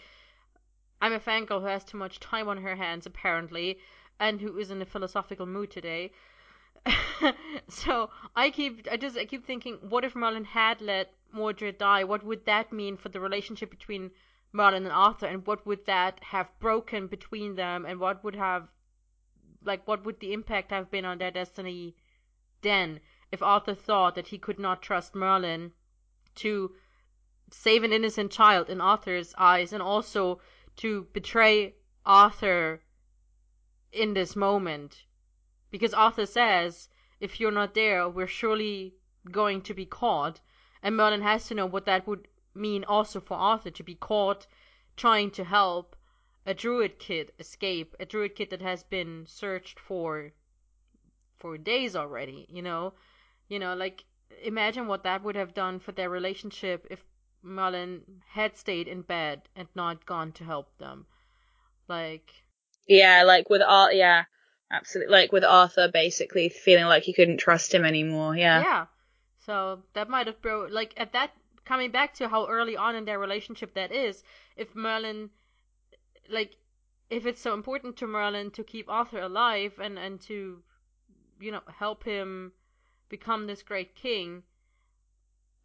I'm 1.01 1.13
a 1.13 1.21
fangirl 1.21 1.61
who 1.61 1.67
has 1.67 1.85
too 1.85 1.97
much 1.97 2.19
time 2.19 2.49
on 2.49 2.59
her 2.59 2.75
hands 2.75 3.07
apparently, 3.07 3.79
and 4.19 4.41
who 4.41 4.59
is 4.59 4.71
in 4.71 4.83
a 4.83 4.87
philosophical 4.87 5.47
mood 5.47 5.71
today. 5.71 6.11
so 7.69 8.11
I 8.35 8.51
keep 8.51 8.89
I 8.91 8.97
just 8.97 9.17
I 9.17 9.25
keep 9.27 9.47
thinking, 9.47 9.79
what 9.89 10.05
if 10.05 10.17
Merlin 10.17 10.45
had 10.45 10.81
let 10.81 11.13
Mordred 11.31 11.79
die? 11.79 12.05
What 12.05 12.25
would 12.25 12.47
that 12.47 12.73
mean 12.73 12.97
for 12.97 13.11
the 13.11 13.21
relationship 13.21 13.71
between 13.71 14.13
Merlin 14.51 14.85
and 14.85 14.93
Arthur, 14.93 15.27
and 15.27 15.47
what 15.47 15.67
would 15.67 15.85
that 15.85 16.25
have 16.25 16.59
broken 16.59 17.07
between 17.07 17.55
them, 17.55 17.85
and 17.85 18.01
what 18.01 18.25
would 18.25 18.35
have 18.35 18.69
like 19.63 19.87
what 19.87 20.05
would 20.05 20.21
the 20.21 20.33
impact 20.33 20.71
have 20.71 20.91
been 20.91 21.05
on 21.05 21.19
their 21.19 21.31
destiny 21.31 21.95
then? 22.63 23.01
If 23.31 23.43
Arthur 23.43 23.75
thought 23.75 24.15
that 24.15 24.29
he 24.29 24.39
could 24.39 24.59
not 24.59 24.81
trust 24.81 25.15
Merlin 25.15 25.75
to 26.37 26.75
save 27.51 27.85
an 27.85 27.93
innocent 27.93 28.33
child 28.33 28.71
in 28.71 28.81
Arthur's 28.81 29.35
eyes 29.37 29.75
and 29.75 29.83
also 29.83 30.41
to 30.77 31.05
betray 31.13 31.75
Arthur 32.07 32.83
in 33.93 34.15
this 34.15 34.35
moment. 34.35 35.05
Because 35.71 35.93
Arthur 35.93 36.25
says 36.25 36.89
if 37.21 37.39
you're 37.39 37.51
not 37.51 37.75
there 37.75 38.09
we're 38.09 38.27
surely 38.27 38.95
going 39.31 39.61
to 39.63 39.75
be 39.75 39.85
caught 39.85 40.41
and 40.83 40.97
Merlin 40.97 41.23
has 41.23 41.47
to 41.47 41.55
know 41.55 41.67
what 41.67 41.87
that 41.87 42.07
would 42.07 42.29
mean 42.55 42.85
also 42.85 43.21
for 43.21 43.35
Arthur 43.35 43.71
to 43.71 43.83
be 43.83 43.95
caught 43.95 44.47
trying 44.97 45.31
to 45.31 45.45
help 45.45 45.97
a 46.47 46.55
druid 46.55 46.99
kid 46.99 47.33
escape 47.39 47.95
a 48.01 48.07
druid 48.07 48.35
kid 48.35 48.51
that 48.51 48.63
has 48.63 48.83
been 48.85 49.25
searched 49.27 49.79
for 49.79 50.33
for 51.37 51.57
days 51.59 51.95
already 51.95 52.47
you 52.49 52.63
know? 52.63 52.93
You 53.49 53.59
know 53.59 53.75
like 53.75 54.05
imagine 54.43 54.87
what 54.87 55.05
that 55.05 55.23
would 55.23 55.37
have 55.37 55.55
done 55.55 55.79
for 55.79 55.93
their 55.93 56.11
relationship 56.11 56.87
if 56.91 57.05
Merlin 57.43 58.03
had 58.29 58.57
stayed 58.57 58.89
in 58.89 59.03
bed 59.03 59.43
and 59.55 59.69
not 59.75 60.05
gone 60.05 60.33
to 60.33 60.45
help 60.45 60.77
them. 60.79 61.07
Like 61.89 62.31
yeah 62.87 63.23
like 63.25 63.49
with 63.49 63.63
art 63.63 63.95
yeah 63.95 64.25
absolutely 64.71 65.13
like 65.13 65.33
with 65.33 65.45
Arthur 65.45 65.89
basically 65.93 66.49
feeling 66.49 66.87
like 66.87 67.05
he 67.05 67.13
couldn't 67.13 67.39
trust 67.39 67.73
him 67.73 67.85
anymore 67.85 68.37
yeah. 68.37 68.61
Yeah 68.61 68.87
so 69.49 69.83
that 69.95 70.11
might 70.11 70.27
have 70.27 70.43
bro 70.43 70.69
like 70.71 70.93
at 70.99 71.15
that 71.15 71.31
coming 71.65 71.91
back 71.91 72.13
to 72.13 72.29
how 72.29 72.47
early 72.49 72.77
on 72.77 72.95
in 72.95 73.07
their 73.07 73.19
relationship 73.19 73.73
that 73.73 73.91
is 73.91 74.23
if 74.57 74.75
Merlin 74.75 75.31
like 76.29 76.57
if 77.09 77.25
it's 77.25 77.41
so 77.41 77.55
important 77.55 77.97
to 77.97 78.07
Merlin 78.07 78.51
to 78.51 78.63
keep 78.63 78.91
Arthur 78.91 79.21
alive 79.21 79.73
and 79.83 79.99
and 79.99 80.21
to 80.21 80.63
you 81.41 81.51
know 81.51 81.63
help 81.79 82.05
him 82.05 82.53
become 83.09 83.47
this 83.47 83.63
great 83.63 83.95
king 83.95 84.43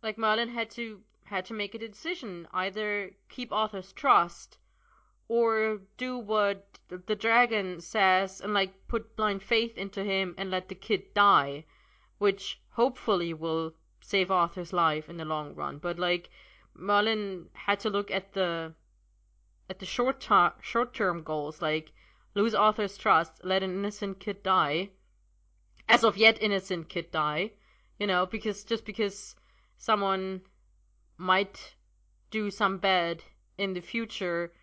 like 0.01 0.17
Merlin 0.17 0.47
had 0.47 0.69
to 0.71 1.01
had 1.25 1.43
to 1.47 1.53
make 1.53 1.75
a 1.75 1.79
decision 1.79 2.47
either 2.53 3.11
keep 3.27 3.51
Arthur's 3.51 3.91
trust 3.91 4.57
or 5.27 5.81
do 5.97 6.17
what 6.17 6.79
the 6.87 7.17
dragon 7.17 7.81
says 7.81 8.39
and 8.39 8.53
like 8.53 8.87
put 8.87 9.17
blind 9.17 9.43
faith 9.43 9.77
into 9.77 10.05
him 10.05 10.35
and 10.37 10.49
let 10.49 10.69
the 10.69 10.75
kid 10.75 11.13
die 11.13 11.65
which 12.23 12.61
hopefully 12.69 13.33
will 13.33 13.73
save 13.99 14.31
Arthur's 14.31 14.71
life 14.71 15.09
in 15.09 15.17
the 15.17 15.25
long 15.25 15.53
run 15.55 15.77
but 15.77 15.99
like 15.99 16.29
Merlin 16.73 17.49
had 17.53 17.81
to 17.81 17.89
look 17.89 18.09
at 18.11 18.31
the 18.31 18.73
at 19.69 19.79
the 19.79 19.85
short 19.85 20.21
term 20.21 20.53
short 20.61 20.93
term 20.93 21.21
goals 21.21 21.61
like 21.61 21.91
lose 22.33 22.55
Arthur's 22.55 22.97
trust 22.97 23.43
let 23.43 23.61
an 23.61 23.71
innocent 23.71 24.21
kid 24.21 24.41
die 24.41 24.89
as 25.89 26.05
of 26.05 26.15
yet 26.15 26.41
innocent 26.41 26.87
kid 26.87 27.11
die 27.11 27.51
you 27.99 28.07
know 28.07 28.25
because 28.25 28.63
just 28.63 28.85
because 28.85 29.35
someone 29.77 30.41
might 31.17 31.75
do 32.31 32.49
some 32.49 32.77
bad 32.77 33.21
in 33.57 33.73
the 33.73 33.81
future 33.81 34.53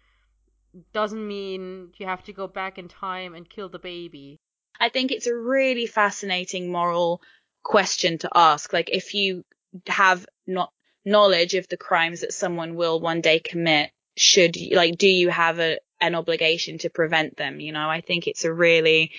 doesn't 0.95 1.29
mean 1.29 1.93
you 1.99 2.07
have 2.07 2.25
to 2.25 2.33
go 2.33 2.47
back 2.47 2.79
in 2.79 2.89
time 2.89 3.35
and 3.35 3.51
kill 3.51 3.69
the 3.69 3.79
baby. 3.79 4.39
I 4.79 4.89
think 4.89 5.11
it's 5.11 5.27
a 5.27 5.37
really 5.37 5.87
fascinating 5.87 6.73
moral 6.73 7.21
question 7.63 8.19
to 8.19 8.29
ask. 8.35 8.73
Like, 8.73 8.91
if 8.91 9.15
you 9.15 9.45
have 9.87 10.27
not 10.47 10.73
knowledge 11.05 11.55
of 11.55 11.69
the 11.69 11.77
crimes 11.77 12.21
that 12.21 12.33
someone 12.33 12.75
will 12.75 13.01
one 13.01 13.21
day 13.21 13.39
commit, 13.39 13.91
should 14.17 14.57
like, 14.73 14.99
do 14.99 15.09
you 15.09 15.29
have 15.31 15.59
a, 15.61 15.79
an 16.01 16.15
obligation 16.15 16.79
to 16.79 16.91
prevent 16.91 17.37
them? 17.37 17.61
You 17.61 17.73
know, 17.73 17.89
I 17.89 18.01
think 18.01 18.27
it's 18.27 18.45
a 18.45 18.53
really, 18.53 19.13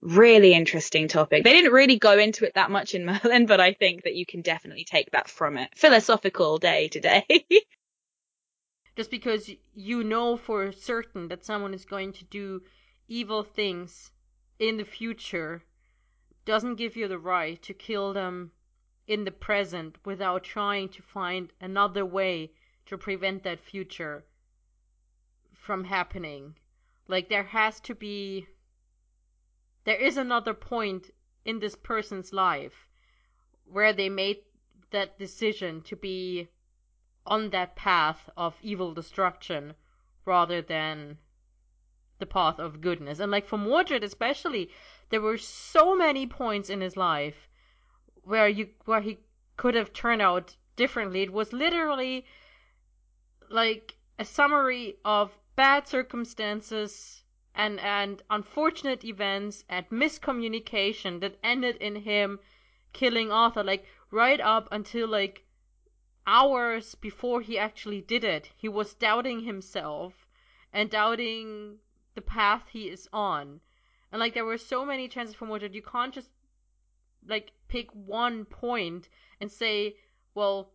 really 0.00 0.52
interesting 0.54 1.08
topic. 1.08 1.44
They 1.44 1.52
didn't 1.52 1.72
really 1.72 1.98
go 1.98 2.18
into 2.18 2.44
it 2.46 2.54
that 2.54 2.70
much 2.70 2.94
in 2.94 3.04
Merlin, 3.06 3.46
but 3.46 3.60
I 3.60 3.72
think 3.72 4.04
that 4.04 4.14
you 4.14 4.26
can 4.26 4.42
definitely 4.42 4.84
take 4.84 5.10
that 5.10 5.28
from 5.28 5.56
it. 5.56 5.70
Philosophical 5.74 6.58
day 6.58 6.88
today. 6.88 7.24
Just 8.96 9.10
because 9.10 9.50
you 9.74 10.04
know 10.04 10.36
for 10.36 10.70
certain 10.70 11.26
that 11.28 11.44
someone 11.44 11.74
is 11.74 11.84
going 11.84 12.12
to 12.12 12.24
do 12.24 12.62
evil 13.08 13.42
things 13.42 14.12
in 14.60 14.76
the 14.76 14.84
future 14.84 15.64
doesn't 16.44 16.76
give 16.76 16.96
you 16.96 17.08
the 17.08 17.18
right 17.18 17.62
to 17.62 17.74
kill 17.74 18.12
them 18.12 18.52
in 19.06 19.24
the 19.24 19.30
present 19.30 19.96
without 20.04 20.44
trying 20.44 20.88
to 20.88 21.02
find 21.02 21.52
another 21.60 22.04
way 22.04 22.52
to 22.86 22.98
prevent 22.98 23.42
that 23.42 23.60
future 23.60 24.24
from 25.52 25.84
happening. 25.84 26.56
Like 27.08 27.28
there 27.28 27.44
has 27.44 27.80
to 27.80 27.94
be 27.94 28.46
there 29.84 29.96
is 29.96 30.16
another 30.16 30.54
point 30.54 31.10
in 31.44 31.58
this 31.58 31.74
person's 31.74 32.32
life 32.32 32.88
where 33.66 33.92
they 33.92 34.08
made 34.08 34.38
that 34.90 35.18
decision 35.18 35.82
to 35.82 35.96
be 35.96 36.48
on 37.26 37.50
that 37.50 37.76
path 37.76 38.30
of 38.36 38.54
evil 38.62 38.94
destruction 38.94 39.74
rather 40.24 40.62
than 40.62 41.18
the 42.18 42.26
path 42.26 42.58
of 42.58 42.80
goodness. 42.80 43.18
And 43.18 43.30
like 43.30 43.46
for 43.46 43.58
Mordred 43.58 44.04
especially, 44.04 44.70
there 45.14 45.20
were 45.20 45.38
so 45.38 45.94
many 45.94 46.26
points 46.26 46.68
in 46.68 46.80
his 46.80 46.96
life 46.96 47.48
where 48.24 48.48
you 48.48 48.70
where 48.84 49.00
he 49.00 49.16
could 49.56 49.76
have 49.76 49.92
turned 49.92 50.20
out 50.20 50.56
differently. 50.74 51.22
It 51.22 51.32
was 51.32 51.52
literally 51.52 52.26
like 53.48 53.96
a 54.18 54.24
summary 54.24 54.96
of 55.04 55.38
bad 55.54 55.86
circumstances 55.86 57.22
and 57.54 57.78
and 57.78 58.24
unfortunate 58.28 59.04
events 59.04 59.62
and 59.68 59.88
miscommunication 59.88 61.20
that 61.20 61.38
ended 61.44 61.76
in 61.76 61.94
him 61.94 62.40
killing 62.92 63.30
Arthur 63.30 63.62
like 63.62 63.86
right 64.10 64.40
up 64.40 64.66
until 64.72 65.06
like 65.06 65.46
hours 66.26 66.96
before 66.96 67.40
he 67.40 67.56
actually 67.56 68.00
did 68.00 68.24
it 68.24 68.50
he 68.56 68.68
was 68.68 68.94
doubting 68.94 69.44
himself 69.44 70.26
and 70.72 70.90
doubting 70.90 71.78
the 72.16 72.20
path 72.20 72.64
he 72.72 72.88
is 72.88 73.08
on 73.12 73.60
and 74.14 74.20
like 74.20 74.32
there 74.32 74.44
were 74.44 74.56
so 74.56 74.86
many 74.86 75.08
chances 75.08 75.34
for 75.34 75.44
Mordred 75.44 75.74
you 75.74 75.82
can't 75.82 76.14
just 76.14 76.30
like 77.26 77.50
pick 77.66 77.90
one 77.92 78.44
point 78.44 79.08
and 79.40 79.50
say 79.50 79.96
well 80.36 80.70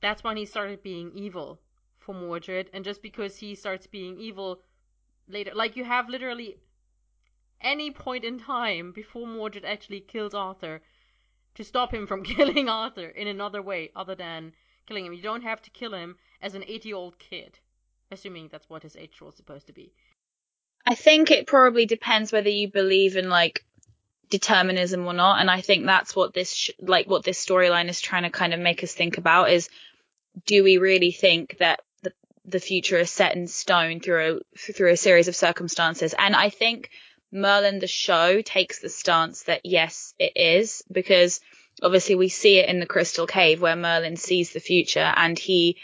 that's 0.00 0.22
when 0.22 0.36
he 0.36 0.46
started 0.46 0.82
being 0.82 1.10
evil 1.12 1.60
for 1.98 2.14
Mordred 2.14 2.70
and 2.72 2.84
just 2.84 3.02
because 3.02 3.36
he 3.36 3.54
starts 3.54 3.86
being 3.86 4.18
evil 4.18 4.62
later. 5.26 5.52
Like 5.54 5.76
you 5.76 5.84
have 5.84 6.08
literally 6.08 6.56
any 7.60 7.90
point 7.90 8.24
in 8.24 8.38
time 8.38 8.92
before 8.92 9.26
Mordred 9.26 9.64
actually 9.64 10.00
kills 10.00 10.32
Arthur 10.32 10.80
to 11.56 11.64
stop 11.64 11.92
him 11.92 12.06
from 12.06 12.22
killing 12.36 12.68
Arthur 12.68 13.08
in 13.08 13.26
another 13.26 13.60
way 13.60 13.90
other 13.96 14.14
than 14.14 14.52
killing 14.86 15.04
him. 15.04 15.12
You 15.12 15.22
don't 15.22 15.42
have 15.42 15.60
to 15.62 15.70
kill 15.70 15.94
him 15.94 16.16
as 16.40 16.54
an 16.54 16.64
80 16.66 16.88
year 16.88 16.96
old 16.96 17.18
kid, 17.18 17.58
assuming 18.10 18.48
that's 18.48 18.70
what 18.70 18.84
his 18.84 18.96
age 18.96 19.20
was 19.20 19.34
supposed 19.34 19.66
to 19.66 19.72
be. 19.72 19.92
I 20.88 20.94
think 20.94 21.30
it 21.30 21.46
probably 21.46 21.86
depends 21.86 22.32
whether 22.32 22.48
you 22.48 22.70
believe 22.70 23.16
in 23.16 23.28
like 23.28 23.64
determinism 24.30 25.06
or 25.06 25.12
not, 25.12 25.40
and 25.40 25.50
I 25.50 25.60
think 25.60 25.86
that's 25.86 26.16
what 26.16 26.34
this 26.34 26.52
sh- 26.52 26.70
like 26.80 27.08
what 27.08 27.24
this 27.24 27.44
storyline 27.44 27.88
is 27.88 28.00
trying 28.00 28.24
to 28.24 28.30
kind 28.30 28.54
of 28.54 28.60
make 28.60 28.82
us 28.82 28.94
think 28.94 29.18
about 29.18 29.50
is 29.50 29.68
do 30.46 30.62
we 30.62 30.78
really 30.78 31.12
think 31.12 31.58
that 31.58 31.80
the 32.48 32.60
future 32.60 32.96
is 32.96 33.10
set 33.10 33.36
in 33.36 33.46
stone 33.46 34.00
through 34.00 34.40
a, 34.56 34.72
through 34.72 34.92
a 34.92 34.96
series 34.96 35.28
of 35.28 35.36
circumstances. 35.36 36.14
And 36.18 36.34
I 36.34 36.48
think 36.48 36.90
Merlin, 37.30 37.78
the 37.78 37.86
show, 37.86 38.40
takes 38.40 38.80
the 38.80 38.88
stance 38.88 39.44
that 39.44 39.60
yes, 39.64 40.14
it 40.18 40.32
is, 40.34 40.82
because 40.90 41.40
obviously 41.82 42.14
we 42.14 42.28
see 42.28 42.58
it 42.58 42.68
in 42.68 42.80
the 42.80 42.86
Crystal 42.86 43.26
Cave 43.26 43.60
where 43.60 43.76
Merlin 43.76 44.16
sees 44.16 44.52
the 44.52 44.60
future 44.60 45.12
and 45.14 45.38
he 45.38 45.76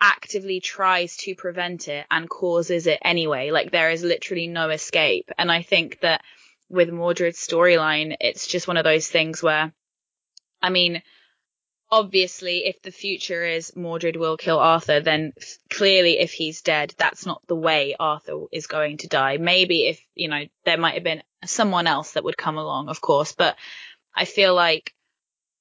actively 0.00 0.60
tries 0.60 1.16
to 1.16 1.34
prevent 1.34 1.88
it 1.88 2.06
and 2.10 2.28
causes 2.28 2.86
it 2.86 2.98
anyway. 3.02 3.50
Like 3.50 3.70
there 3.70 3.90
is 3.90 4.02
literally 4.02 4.46
no 4.46 4.70
escape. 4.70 5.30
And 5.38 5.50
I 5.50 5.62
think 5.62 6.00
that 6.00 6.22
with 6.68 6.90
Mordred's 6.90 7.38
storyline, 7.38 8.16
it's 8.20 8.46
just 8.46 8.68
one 8.68 8.76
of 8.76 8.84
those 8.84 9.08
things 9.08 9.42
where, 9.42 9.72
I 10.60 10.70
mean, 10.70 11.02
obviously, 11.90 12.64
if 12.66 12.82
the 12.82 12.90
future 12.90 13.44
is 13.44 13.76
Mordred 13.76 14.16
will 14.16 14.36
kill 14.36 14.58
Arthur, 14.58 15.00
then 15.00 15.32
clearly 15.70 16.18
if 16.18 16.32
he's 16.32 16.62
dead, 16.62 16.94
that's 16.98 17.24
not 17.26 17.42
the 17.46 17.56
way 17.56 17.94
Arthur 17.98 18.44
is 18.52 18.66
going 18.66 18.98
to 18.98 19.08
die. 19.08 19.36
Maybe 19.36 19.86
if, 19.86 20.00
you 20.14 20.28
know, 20.28 20.44
there 20.64 20.78
might 20.78 20.94
have 20.94 21.04
been 21.04 21.22
someone 21.44 21.86
else 21.86 22.12
that 22.12 22.24
would 22.24 22.36
come 22.36 22.58
along, 22.58 22.88
of 22.88 23.00
course, 23.00 23.32
but 23.32 23.56
I 24.14 24.24
feel 24.24 24.54
like 24.54 24.92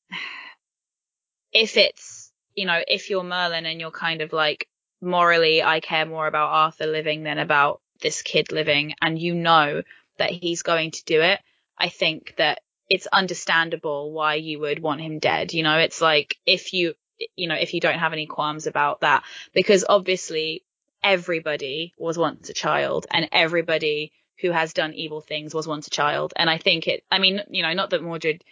if 1.52 1.78
it's, 1.78 2.22
you 2.56 2.66
know, 2.66 2.82
if 2.88 3.10
you're 3.10 3.24
Merlin 3.24 3.66
and 3.66 3.80
you're 3.80 3.91
kind 3.91 4.22
of 4.22 4.34
like, 4.34 4.68
morally, 5.01 5.62
I 5.62 5.80
care 5.80 6.06
more 6.06 6.28
about 6.28 6.49
Arthur 6.49 6.88
living 6.88 7.24
than 7.24 7.39
about 7.39 7.82
this 8.01 8.22
kid 8.22 8.51
living, 8.51 8.95
and 9.01 9.20
you 9.20 9.36
know 9.36 9.84
that 10.18 10.32
he's 10.32 10.62
going 10.62 10.91
to 10.91 11.04
do 11.06 11.22
it, 11.22 11.39
I 11.78 11.89
think 11.89 12.36
that 12.38 12.60
it's 12.89 13.08
understandable 13.08 14.12
why 14.12 14.36
you 14.36 14.60
would 14.60 14.80
want 14.80 15.01
him 15.01 15.20
dead. 15.20 15.54
You 15.54 15.64
know, 15.64 15.78
it's 15.78 16.01
like 16.01 16.36
if 16.45 16.74
you, 16.74 16.93
you 17.36 17.47
know, 17.47 17.56
if 17.56 17.74
you 17.74 17.80
don't 17.80 17.99
have 17.99 18.14
any 18.14 18.28
qualms 18.28 18.68
about 18.68 19.01
that, 19.01 19.24
because 19.54 19.86
obviously 19.88 20.64
everybody 21.04 21.93
was 21.97 22.18
once 22.18 22.49
a 22.49 22.54
child 22.54 23.08
and 23.12 23.28
everybody 23.32 24.12
who 24.39 24.51
has 24.51 24.74
done 24.74 24.93
evil 24.93 25.22
things 25.22 25.54
was 25.54 25.68
once 25.68 25.88
a 25.88 25.91
child. 25.91 26.34
And 26.36 26.49
I 26.49 26.58
think 26.58 26.88
it, 26.88 27.04
I 27.12 27.20
mean, 27.20 27.41
you 27.49 27.64
know, 27.64 27.74
not 27.74 27.91
that 27.91 28.04
Mordred 28.04 28.43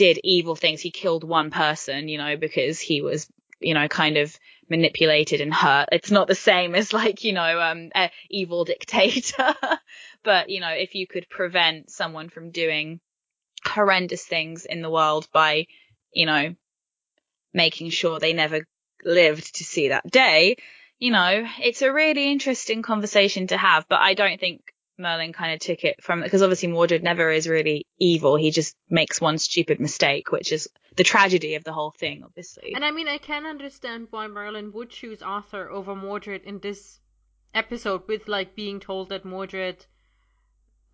did 0.00 0.18
evil 0.24 0.56
things. 0.56 0.80
He 0.80 0.90
killed 0.90 1.24
one 1.24 1.50
person, 1.50 2.08
you 2.08 2.16
know, 2.16 2.38
because 2.38 2.80
he 2.80 3.02
was, 3.02 3.28
you 3.60 3.74
know, 3.74 3.86
kind 3.86 4.16
of 4.16 4.34
manipulated 4.70 5.42
and 5.42 5.52
hurt. 5.52 5.90
It's 5.92 6.10
not 6.10 6.26
the 6.26 6.34
same 6.34 6.74
as 6.74 6.94
like, 6.94 7.22
you 7.22 7.34
know, 7.34 7.60
um, 7.60 7.90
a 7.94 8.10
evil 8.30 8.64
dictator. 8.72 9.54
but, 10.24 10.48
you 10.48 10.60
know, 10.60 10.70
if 10.70 10.94
you 10.94 11.06
could 11.06 11.28
prevent 11.28 11.90
someone 11.90 12.30
from 12.30 12.50
doing 12.50 13.00
horrendous 13.62 14.24
things 14.24 14.64
in 14.64 14.80
the 14.80 14.88
world 14.88 15.28
by, 15.34 15.66
you 16.14 16.24
know, 16.24 16.54
making 17.52 17.90
sure 17.90 18.18
they 18.18 18.32
never 18.32 18.66
lived 19.04 19.56
to 19.56 19.64
see 19.64 19.88
that 19.88 20.10
day, 20.10 20.56
you 20.98 21.10
know, 21.10 21.46
it's 21.60 21.82
a 21.82 21.92
really 21.92 22.32
interesting 22.32 22.80
conversation 22.80 23.48
to 23.48 23.58
have, 23.58 23.84
but 23.86 24.00
I 24.00 24.14
don't 24.14 24.40
think 24.40 24.62
Merlin 25.00 25.32
kind 25.32 25.54
of 25.54 25.60
took 25.60 25.84
it 25.84 26.02
from 26.02 26.22
because 26.22 26.42
obviously 26.42 26.68
Mordred 26.68 27.02
never 27.02 27.30
is 27.30 27.48
really 27.48 27.86
evil. 27.98 28.36
He 28.36 28.50
just 28.50 28.76
makes 28.88 29.20
one 29.20 29.38
stupid 29.38 29.80
mistake, 29.80 30.30
which 30.30 30.52
is 30.52 30.68
the 30.96 31.04
tragedy 31.04 31.54
of 31.54 31.64
the 31.64 31.72
whole 31.72 31.90
thing, 31.90 32.22
obviously. 32.24 32.72
And 32.74 32.84
I 32.84 32.90
mean, 32.90 33.08
I 33.08 33.18
can 33.18 33.46
understand 33.46 34.08
why 34.10 34.26
Merlin 34.26 34.72
would 34.72 34.90
choose 34.90 35.22
Arthur 35.22 35.70
over 35.70 35.94
Mordred 35.94 36.42
in 36.44 36.60
this 36.60 37.00
episode, 37.54 38.06
with 38.06 38.28
like 38.28 38.54
being 38.54 38.80
told 38.80 39.08
that 39.08 39.24
Mordred, 39.24 39.86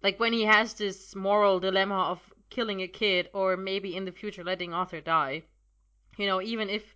like 0.02 0.18
when 0.18 0.32
he 0.32 0.44
has 0.44 0.74
this 0.74 1.14
moral 1.14 1.60
dilemma 1.60 2.10
of 2.10 2.20
killing 2.48 2.80
a 2.80 2.88
kid 2.88 3.28
or 3.32 3.56
maybe 3.56 3.96
in 3.96 4.04
the 4.04 4.12
future 4.12 4.44
letting 4.44 4.72
Arthur 4.72 5.00
die. 5.00 5.42
You 6.16 6.26
know, 6.26 6.40
even 6.40 6.70
if 6.70 6.94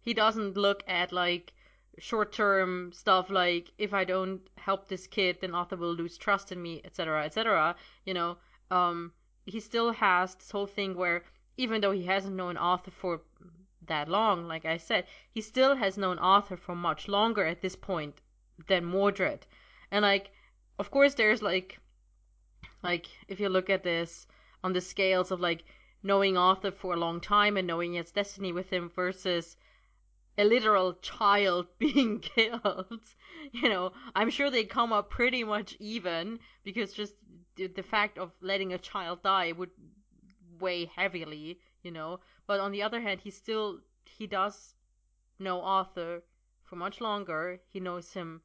he 0.00 0.12
doesn't 0.14 0.56
look 0.56 0.82
at 0.86 1.12
like 1.12 1.52
short 2.00 2.32
term 2.32 2.92
stuff 2.92 3.30
like 3.30 3.72
if 3.78 3.92
I 3.92 4.04
don't 4.04 4.40
help 4.56 4.88
this 4.88 5.06
kid 5.06 5.38
then 5.40 5.54
Arthur 5.54 5.76
will 5.76 5.94
lose 5.94 6.16
trust 6.18 6.52
in 6.52 6.62
me, 6.62 6.80
etc. 6.84 7.24
etc. 7.24 7.76
You 8.04 8.14
know, 8.14 8.38
um 8.70 9.12
he 9.46 9.60
still 9.60 9.92
has 9.92 10.34
this 10.34 10.50
whole 10.50 10.66
thing 10.66 10.94
where 10.94 11.24
even 11.56 11.80
though 11.80 11.92
he 11.92 12.04
hasn't 12.04 12.36
known 12.36 12.56
Arthur 12.56 12.90
for 12.90 13.22
that 13.86 14.08
long, 14.08 14.46
like 14.46 14.64
I 14.64 14.76
said, 14.76 15.06
he 15.30 15.40
still 15.40 15.76
has 15.76 15.96
known 15.96 16.18
Arthur 16.18 16.56
for 16.56 16.74
much 16.74 17.08
longer 17.08 17.44
at 17.44 17.62
this 17.62 17.76
point 17.76 18.20
than 18.66 18.84
Mordred. 18.84 19.46
And 19.90 20.02
like 20.02 20.30
of 20.78 20.90
course 20.90 21.14
there's 21.14 21.42
like 21.42 21.78
like 22.82 23.06
if 23.26 23.40
you 23.40 23.48
look 23.48 23.70
at 23.70 23.82
this 23.82 24.26
on 24.62 24.72
the 24.72 24.80
scales 24.80 25.30
of 25.30 25.40
like 25.40 25.64
knowing 26.02 26.36
Arthur 26.36 26.70
for 26.70 26.94
a 26.94 26.98
long 26.98 27.20
time 27.20 27.56
and 27.56 27.66
knowing 27.66 27.94
his 27.94 28.12
destiny 28.12 28.52
with 28.52 28.70
him 28.70 28.88
versus 28.88 29.56
a 30.38 30.44
literal 30.44 30.94
child 30.94 31.66
being 31.78 32.20
killed. 32.20 33.00
you 33.52 33.68
know, 33.68 33.92
I'm 34.14 34.30
sure 34.30 34.50
they 34.50 34.64
come 34.64 34.92
up 34.92 35.10
pretty 35.10 35.42
much 35.42 35.76
even 35.80 36.38
because 36.62 36.92
just 36.92 37.14
the 37.56 37.82
fact 37.82 38.18
of 38.18 38.30
letting 38.40 38.72
a 38.72 38.78
child 38.78 39.22
die 39.24 39.50
would 39.50 39.70
weigh 40.60 40.84
heavily, 40.84 41.58
you 41.82 41.90
know. 41.90 42.20
But 42.46 42.60
on 42.60 42.70
the 42.70 42.82
other 42.82 43.00
hand, 43.00 43.20
he 43.20 43.30
still 43.30 43.80
he 44.04 44.26
does 44.28 44.74
know 45.40 45.60
Arthur 45.60 46.22
for 46.64 46.76
much 46.76 47.00
longer. 47.00 47.60
He 47.68 47.80
knows 47.80 48.12
him 48.12 48.42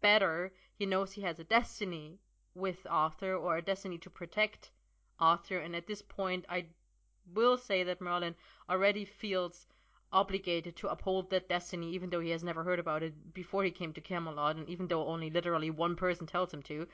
better. 0.00 0.52
He 0.74 0.84
knows 0.84 1.12
he 1.12 1.22
has 1.22 1.38
a 1.38 1.44
destiny 1.44 2.18
with 2.54 2.86
Arthur 2.90 3.36
or 3.36 3.56
a 3.56 3.62
destiny 3.62 3.98
to 3.98 4.10
protect 4.10 4.70
Arthur. 5.20 5.58
And 5.58 5.76
at 5.76 5.86
this 5.86 6.02
point, 6.02 6.44
I 6.48 6.66
will 7.32 7.56
say 7.56 7.84
that 7.84 8.00
Merlin 8.00 8.34
already 8.68 9.04
feels 9.04 9.66
obligated 10.16 10.74
to 10.76 10.88
uphold 10.88 11.28
that 11.30 11.48
destiny, 11.48 11.92
even 11.92 12.08
though 12.08 12.20
he 12.20 12.30
has 12.30 12.42
never 12.42 12.64
heard 12.64 12.78
about 12.78 13.02
it 13.02 13.34
before 13.34 13.62
he 13.64 13.70
came 13.70 13.92
to 13.92 14.00
Camelot, 14.00 14.56
and 14.56 14.66
even 14.68 14.88
though 14.88 15.06
only 15.06 15.28
literally 15.28 15.70
one 15.70 15.94
person 15.94 16.26
tells 16.26 16.52
him 16.54 16.62
to. 16.62 16.86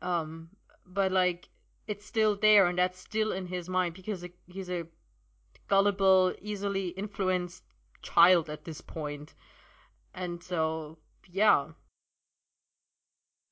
Um, 0.00 0.48
but 0.86 1.12
like, 1.12 1.50
it's 1.86 2.06
still 2.06 2.34
there, 2.34 2.66
and 2.66 2.78
that's 2.78 2.98
still 2.98 3.32
in 3.32 3.46
his 3.46 3.68
mind 3.68 3.94
because 3.94 4.24
he's 4.46 4.70
a 4.70 4.86
gullible, 5.68 6.34
easily 6.40 6.88
influenced 6.88 7.62
child 8.00 8.48
at 8.48 8.64
this 8.64 8.80
point. 8.80 9.34
And 10.14 10.42
so, 10.42 10.96
yeah. 11.30 11.72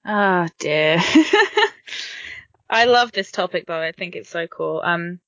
Oh 0.07 0.49
dear. 0.59 0.99
I 2.71 2.87
love 2.87 3.13
this 3.13 3.31
topic 3.31 3.67
though. 3.67 3.83
I 3.83 3.93
think 3.93 4.17
it's 4.17 4.31
so 4.31 4.47
cool. 4.47 4.81
Um, 4.83 5.21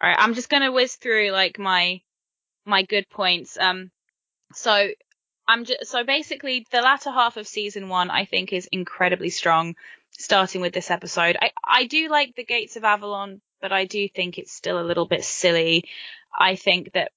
all 0.00 0.08
right, 0.08 0.18
I'm 0.18 0.32
just 0.32 0.48
gonna 0.48 0.72
whiz 0.72 0.96
through 0.96 1.30
like 1.30 1.58
my 1.58 2.00
my 2.68 2.82
good 2.82 3.08
points. 3.08 3.58
Um, 3.58 3.90
so 4.52 4.88
I'm 5.46 5.64
just 5.64 5.86
so 5.86 6.04
basically 6.04 6.66
the 6.70 6.82
latter 6.82 7.10
half 7.10 7.36
of 7.36 7.48
season 7.48 7.88
one 7.88 8.10
I 8.10 8.24
think 8.24 8.52
is 8.52 8.68
incredibly 8.70 9.30
strong. 9.30 9.74
Starting 10.18 10.60
with 10.60 10.72
this 10.72 10.90
episode, 10.90 11.36
I 11.40 11.50
I 11.64 11.86
do 11.86 12.08
like 12.08 12.34
the 12.34 12.44
Gates 12.44 12.76
of 12.76 12.84
Avalon, 12.84 13.40
but 13.60 13.72
I 13.72 13.84
do 13.84 14.08
think 14.08 14.38
it's 14.38 14.52
still 14.52 14.80
a 14.80 14.82
little 14.82 15.06
bit 15.06 15.24
silly. 15.24 15.84
I 16.36 16.56
think 16.56 16.92
that 16.92 17.12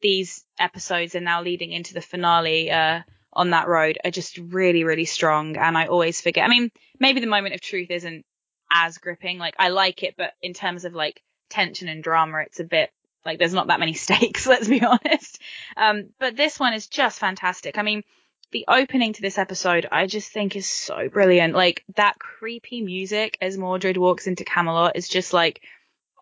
these 0.00 0.44
episodes 0.58 1.14
are 1.14 1.20
now 1.20 1.42
leading 1.42 1.72
into 1.72 1.94
the 1.94 2.00
finale. 2.00 2.70
Uh, 2.70 3.00
on 3.36 3.50
that 3.50 3.68
road 3.68 3.98
are 4.02 4.10
just 4.10 4.38
really, 4.38 4.82
really 4.82 5.04
strong. 5.04 5.56
And 5.56 5.76
I 5.76 5.86
always 5.86 6.20
forget. 6.20 6.44
I 6.44 6.48
mean, 6.48 6.70
maybe 6.98 7.20
the 7.20 7.26
moment 7.26 7.54
of 7.54 7.60
truth 7.60 7.90
isn't 7.90 8.24
as 8.72 8.98
gripping. 8.98 9.38
Like 9.38 9.54
I 9.58 9.68
like 9.68 10.02
it, 10.02 10.14
but 10.16 10.32
in 10.42 10.54
terms 10.54 10.84
of 10.84 10.94
like 10.94 11.22
tension 11.50 11.88
and 11.88 12.02
drama, 12.02 12.38
it's 12.46 12.60
a 12.60 12.64
bit 12.64 12.90
like 13.26 13.38
there's 13.38 13.52
not 13.52 13.66
that 13.66 13.80
many 13.80 13.92
stakes, 13.94 14.46
let's 14.46 14.68
be 14.68 14.82
honest. 14.84 15.38
Um, 15.76 16.10
but 16.18 16.36
this 16.36 16.58
one 16.58 16.72
is 16.72 16.86
just 16.86 17.18
fantastic. 17.18 17.76
I 17.76 17.82
mean, 17.82 18.02
the 18.52 18.64
opening 18.68 19.12
to 19.12 19.22
this 19.22 19.38
episode, 19.38 19.86
I 19.90 20.06
just 20.06 20.32
think 20.32 20.56
is 20.56 20.70
so 20.70 21.08
brilliant. 21.08 21.54
Like 21.54 21.84
that 21.96 22.18
creepy 22.18 22.80
music 22.80 23.36
as 23.40 23.58
Mordred 23.58 23.96
walks 23.96 24.26
into 24.26 24.44
Camelot 24.44 24.96
is 24.96 25.08
just 25.08 25.32
like, 25.32 25.60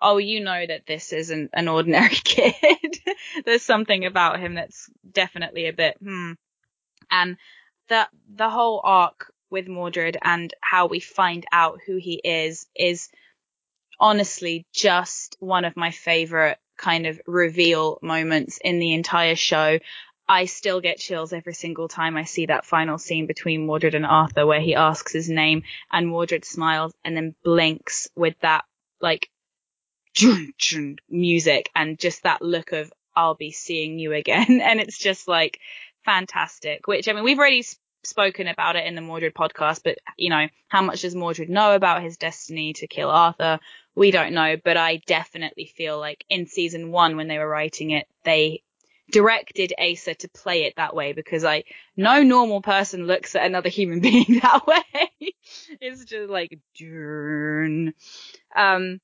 oh, 0.01 0.17
you 0.17 0.41
know 0.41 0.67
that 0.67 0.87
this 0.87 1.13
isn't 1.13 1.51
an 1.53 1.69
ordinary 1.69 2.09
kid. 2.25 2.55
There's 3.45 3.63
something 3.63 4.05
about 4.05 4.41
him 4.41 4.55
that's 4.55 4.91
definitely 5.11 5.67
a 5.67 5.73
bit, 5.73 5.97
hmm. 6.03 6.33
And 7.11 7.37
the, 7.89 8.09
the 8.35 8.49
whole 8.49 8.81
arc 8.83 9.31
with 9.51 9.69
Mordred 9.69 10.17
and 10.23 10.53
how 10.61 10.87
we 10.87 11.01
find 11.01 11.45
out 11.53 11.79
who 11.87 11.97
he 11.97 12.21
is 12.25 12.67
is 12.75 13.09
honestly 14.01 14.67
just 14.73 15.37
one 15.39 15.65
of 15.65 15.77
my 15.77 15.91
favorite 15.91 16.59
kind 16.77 17.07
of 17.07 17.20
reveal 17.27 17.99
moments 18.03 18.59
in 18.62 18.79
the 18.79 18.95
entire 18.95 19.37
show. 19.37 19.79
I 20.27 20.47
still 20.47 20.81
get 20.81 20.99
chills 20.99 21.33
every 21.33 21.53
single 21.53 21.89
time 21.89 22.16
I 22.16 22.25
see 22.25 22.47
that 22.47 22.64
final 22.64 22.97
scene 22.97 23.27
between 23.27 23.66
Mordred 23.66 23.95
and 23.95 24.07
Arthur 24.07 24.47
where 24.47 24.61
he 24.61 24.75
asks 24.75 25.12
his 25.12 25.29
name 25.29 25.64
and 25.93 26.09
Mordred 26.09 26.45
smiles 26.45 26.93
and 27.05 27.16
then 27.16 27.35
blinks 27.45 28.09
with 28.16 28.35
that 28.41 28.64
like 29.01 29.29
music 31.11 31.70
and 31.75 31.99
just 31.99 32.22
that 32.22 32.41
look 32.41 32.72
of 32.72 32.93
I'll 33.14 33.35
be 33.35 33.53
seeing 33.53 33.99
you 33.99 34.12
again. 34.12 34.61
And 34.64 34.81
it's 34.81 34.99
just 34.99 35.29
like 35.29 35.59
fantastic, 36.05 36.87
which 36.87 37.09
I 37.09 37.12
mean, 37.12 37.25
we've 37.25 37.39
already 37.39 37.64
spoken 38.03 38.49
about 38.49 38.77
it 38.77 38.87
in 38.87 38.95
the 38.95 39.01
Mordred 39.01 39.35
podcast, 39.35 39.83
but 39.85 39.99
you 40.16 40.31
know, 40.31 40.47
how 40.68 40.83
much 40.83 41.03
does 41.03 41.14
Mordred 41.14 41.49
know 41.49 41.75
about 41.75 42.03
his 42.03 42.16
destiny 42.16 42.72
to 42.75 42.87
kill 42.87 43.11
Arthur? 43.11 43.59
We 43.95 44.11
don't 44.11 44.34
know, 44.34 44.57
but 44.62 44.76
I 44.76 44.97
definitely 45.07 45.66
feel 45.66 45.99
like 45.99 46.24
in 46.28 46.47
season 46.47 46.90
one, 46.90 47.16
when 47.16 47.28
they 47.28 47.38
were 47.38 47.49
writing 47.49 47.90
it, 47.90 48.07
they 48.24 48.62
directed 49.11 49.72
Asa 49.78 50.14
to 50.14 50.28
play 50.28 50.64
it 50.64 50.74
that 50.76 50.95
way 50.95 51.12
because 51.12 51.45
I 51.45 51.64
no 51.97 52.22
normal 52.22 52.62
person 52.62 53.07
looks 53.07 53.34
at 53.34 53.45
another 53.45 53.68
human 53.68 54.01
being 54.01 54.40
that 54.42 54.66
way. 54.66 55.11
it's 55.80 56.05
just 56.05 56.30
like 56.30 56.59
Dern. 56.78 57.92
Um 58.57 59.01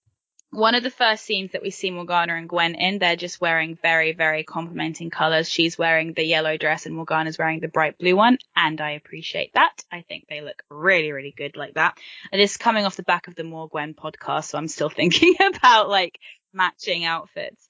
one 0.53 0.75
of 0.75 0.83
the 0.83 0.91
first 0.91 1.25
scenes 1.25 1.53
that 1.53 1.63
we 1.63 1.71
see 1.71 1.91
Morgana 1.91 2.35
and 2.35 2.49
Gwen 2.49 2.75
in, 2.75 2.99
they're 2.99 3.15
just 3.15 3.41
wearing 3.41 3.79
very, 3.81 4.13
very 4.13 4.43
complementing 4.43 5.09
colors. 5.09 5.49
She's 5.49 5.79
wearing 5.79 6.13
the 6.13 6.25
yellow 6.25 6.57
dress 6.57 6.87
and 6.87 6.95
Morgana's 6.95 7.39
wearing 7.39 7.61
the 7.61 7.69
bright 7.69 7.99
blue 7.99 8.17
one. 8.17 8.39
And 8.57 8.81
I 8.81 8.93
appreciate 8.93 9.55
that. 9.55 9.85
I 9.93 10.03
think 10.03 10.27
they 10.29 10.41
look 10.41 10.63
really, 10.69 11.13
really 11.13 11.33
good 11.37 11.57
like 11.57 11.75
that. 11.75 11.97
And 12.33 12.41
is 12.41 12.57
coming 12.57 12.85
off 12.85 12.97
the 12.97 13.05
back 13.05 13.29
of 13.29 13.37
the 13.37 13.45
Morgwen 13.45 13.95
podcast. 13.95 14.47
So 14.47 14.59
I'm 14.59 14.67
still 14.67 14.91
thinking 14.91 15.37
about 15.55 15.89
like 15.89 16.19
matching 16.53 17.05
outfits. 17.05 17.69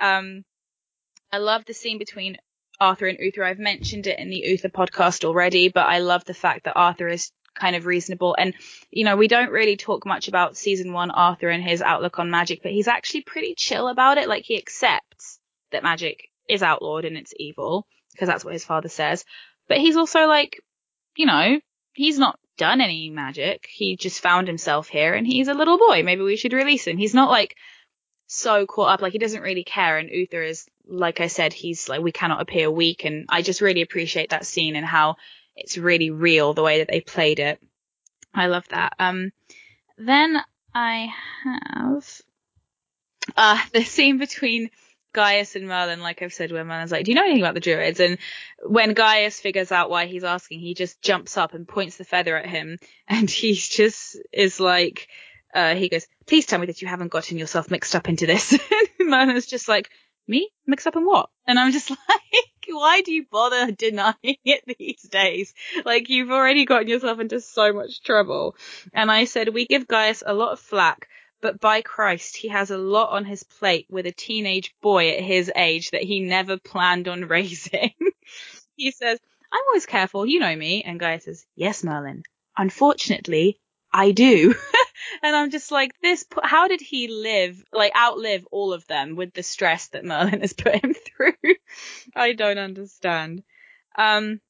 Um, 0.00 0.44
I 1.30 1.38
love 1.38 1.66
the 1.66 1.74
scene 1.74 1.98
between 1.98 2.38
Arthur 2.80 3.08
and 3.08 3.18
Uther. 3.20 3.44
I've 3.44 3.58
mentioned 3.58 4.06
it 4.06 4.18
in 4.18 4.30
the 4.30 4.42
Uther 4.44 4.70
podcast 4.70 5.24
already, 5.24 5.68
but 5.68 5.86
I 5.86 5.98
love 5.98 6.24
the 6.24 6.34
fact 6.34 6.64
that 6.64 6.76
Arthur 6.76 7.08
is 7.08 7.30
kind 7.58 7.76
of 7.76 7.86
reasonable. 7.86 8.36
And, 8.38 8.54
you 8.90 9.04
know, 9.04 9.16
we 9.16 9.28
don't 9.28 9.50
really 9.50 9.76
talk 9.76 10.06
much 10.06 10.28
about 10.28 10.56
season 10.56 10.92
one 10.92 11.10
Arthur 11.10 11.48
and 11.48 11.62
his 11.62 11.82
outlook 11.82 12.18
on 12.18 12.30
magic, 12.30 12.62
but 12.62 12.72
he's 12.72 12.88
actually 12.88 13.22
pretty 13.22 13.54
chill 13.54 13.88
about 13.88 14.18
it. 14.18 14.28
Like 14.28 14.44
he 14.44 14.56
accepts 14.56 15.38
that 15.72 15.82
magic 15.82 16.28
is 16.48 16.62
outlawed 16.62 17.04
and 17.04 17.16
it's 17.16 17.34
evil 17.36 17.86
because 18.12 18.28
that's 18.28 18.44
what 18.44 18.54
his 18.54 18.64
father 18.64 18.88
says. 18.88 19.24
But 19.68 19.78
he's 19.78 19.96
also 19.96 20.26
like, 20.26 20.60
you 21.16 21.26
know, 21.26 21.60
he's 21.94 22.18
not 22.18 22.38
done 22.56 22.80
any 22.80 23.10
magic. 23.10 23.66
He 23.70 23.96
just 23.96 24.20
found 24.20 24.46
himself 24.46 24.88
here 24.88 25.14
and 25.14 25.26
he's 25.26 25.48
a 25.48 25.54
little 25.54 25.78
boy. 25.78 26.02
Maybe 26.02 26.22
we 26.22 26.36
should 26.36 26.52
release 26.52 26.86
him. 26.86 26.96
He's 26.96 27.14
not 27.14 27.30
like 27.30 27.56
so 28.26 28.66
caught 28.66 28.94
up. 28.94 29.02
Like 29.02 29.12
he 29.12 29.18
doesn't 29.18 29.42
really 29.42 29.64
care. 29.64 29.98
And 29.98 30.08
Uther 30.10 30.42
is, 30.42 30.66
like 30.86 31.20
I 31.20 31.26
said, 31.26 31.52
he's 31.52 31.88
like, 31.88 32.00
we 32.00 32.12
cannot 32.12 32.40
appear 32.40 32.70
weak. 32.70 33.04
And 33.04 33.26
I 33.28 33.42
just 33.42 33.60
really 33.60 33.82
appreciate 33.82 34.30
that 34.30 34.46
scene 34.46 34.76
and 34.76 34.86
how 34.86 35.16
it's 35.56 35.78
really 35.78 36.10
real 36.10 36.54
the 36.54 36.62
way 36.62 36.78
that 36.78 36.88
they 36.88 37.00
played 37.00 37.38
it. 37.38 37.60
I 38.34 38.46
love 38.46 38.68
that. 38.68 38.92
Um, 38.98 39.32
then 39.96 40.38
I 40.74 41.08
have 41.44 42.20
uh, 43.36 43.58
the 43.72 43.82
scene 43.82 44.18
between 44.18 44.70
Gaius 45.14 45.56
and 45.56 45.66
Merlin, 45.66 46.00
like 46.00 46.20
I've 46.20 46.34
said, 46.34 46.52
where 46.52 46.64
Merlin's 46.64 46.92
like, 46.92 47.06
"Do 47.06 47.10
you 47.10 47.14
know 47.14 47.24
anything 47.24 47.42
about 47.42 47.54
the 47.54 47.60
Druids?" 47.60 48.00
And 48.00 48.18
when 48.62 48.92
Gaius 48.92 49.40
figures 49.40 49.72
out 49.72 49.88
why 49.88 50.04
he's 50.04 50.24
asking, 50.24 50.60
he 50.60 50.74
just 50.74 51.00
jumps 51.00 51.38
up 51.38 51.54
and 51.54 51.66
points 51.66 51.96
the 51.96 52.04
feather 52.04 52.36
at 52.36 52.46
him, 52.46 52.78
and 53.08 53.30
he 53.30 53.54
just 53.54 54.18
is 54.32 54.60
like, 54.60 55.08
uh, 55.54 55.74
he 55.74 55.88
goes, 55.88 56.06
"Please 56.26 56.44
tell 56.44 56.58
me 56.58 56.66
that 56.66 56.82
you 56.82 56.88
haven't 56.88 57.10
gotten 57.10 57.38
yourself 57.38 57.70
mixed 57.70 57.96
up 57.96 58.10
into 58.10 58.26
this." 58.26 58.52
and 59.00 59.08
Merlin's 59.08 59.46
just 59.46 59.68
like, 59.68 59.88
"Me? 60.28 60.50
Mixed 60.66 60.86
up 60.86 60.96
in 60.96 61.06
what?" 61.06 61.30
And 61.46 61.58
I'm 61.58 61.72
just 61.72 61.88
like, 61.88 61.98
why 62.74 63.00
do 63.02 63.12
you 63.12 63.26
bother 63.30 63.70
denying 63.72 64.14
it 64.22 64.64
these 64.78 65.02
days? 65.02 65.54
Like 65.84 66.08
you've 66.08 66.30
already 66.30 66.64
gotten 66.64 66.88
yourself 66.88 67.20
into 67.20 67.40
so 67.40 67.72
much 67.72 68.02
trouble. 68.02 68.56
And 68.92 69.10
I 69.10 69.24
said, 69.24 69.54
we 69.54 69.66
give 69.66 69.88
Gaius 69.88 70.22
a 70.26 70.34
lot 70.34 70.52
of 70.52 70.60
flack, 70.60 71.08
but 71.40 71.60
by 71.60 71.82
Christ, 71.82 72.36
he 72.36 72.48
has 72.48 72.70
a 72.70 72.78
lot 72.78 73.10
on 73.10 73.24
his 73.24 73.42
plate 73.42 73.86
with 73.90 74.06
a 74.06 74.12
teenage 74.12 74.74
boy 74.82 75.10
at 75.10 75.22
his 75.22 75.50
age 75.54 75.90
that 75.90 76.02
he 76.02 76.20
never 76.20 76.58
planned 76.58 77.08
on 77.08 77.22
raising. 77.28 77.92
he 78.76 78.90
says, 78.90 79.18
I'm 79.52 79.62
always 79.68 79.86
careful, 79.86 80.26
you 80.26 80.40
know 80.40 80.56
me. 80.56 80.82
And 80.82 80.98
Gaius 80.98 81.24
says, 81.24 81.46
yes, 81.54 81.84
Merlin. 81.84 82.22
Unfortunately, 82.56 83.58
I 83.96 84.10
do. 84.10 84.54
and 85.22 85.34
I'm 85.34 85.50
just 85.50 85.72
like, 85.72 85.92
this, 86.02 86.26
how 86.42 86.68
did 86.68 86.82
he 86.82 87.08
live, 87.08 87.64
like 87.72 87.92
outlive 87.96 88.46
all 88.52 88.74
of 88.74 88.86
them 88.86 89.16
with 89.16 89.32
the 89.32 89.42
stress 89.42 89.88
that 89.88 90.04
Merlin 90.04 90.42
has 90.42 90.52
put 90.52 90.84
him 90.84 90.94
through? 91.16 91.54
I 92.14 92.34
don't 92.34 92.58
understand. 92.58 93.42
Um, 93.96 94.42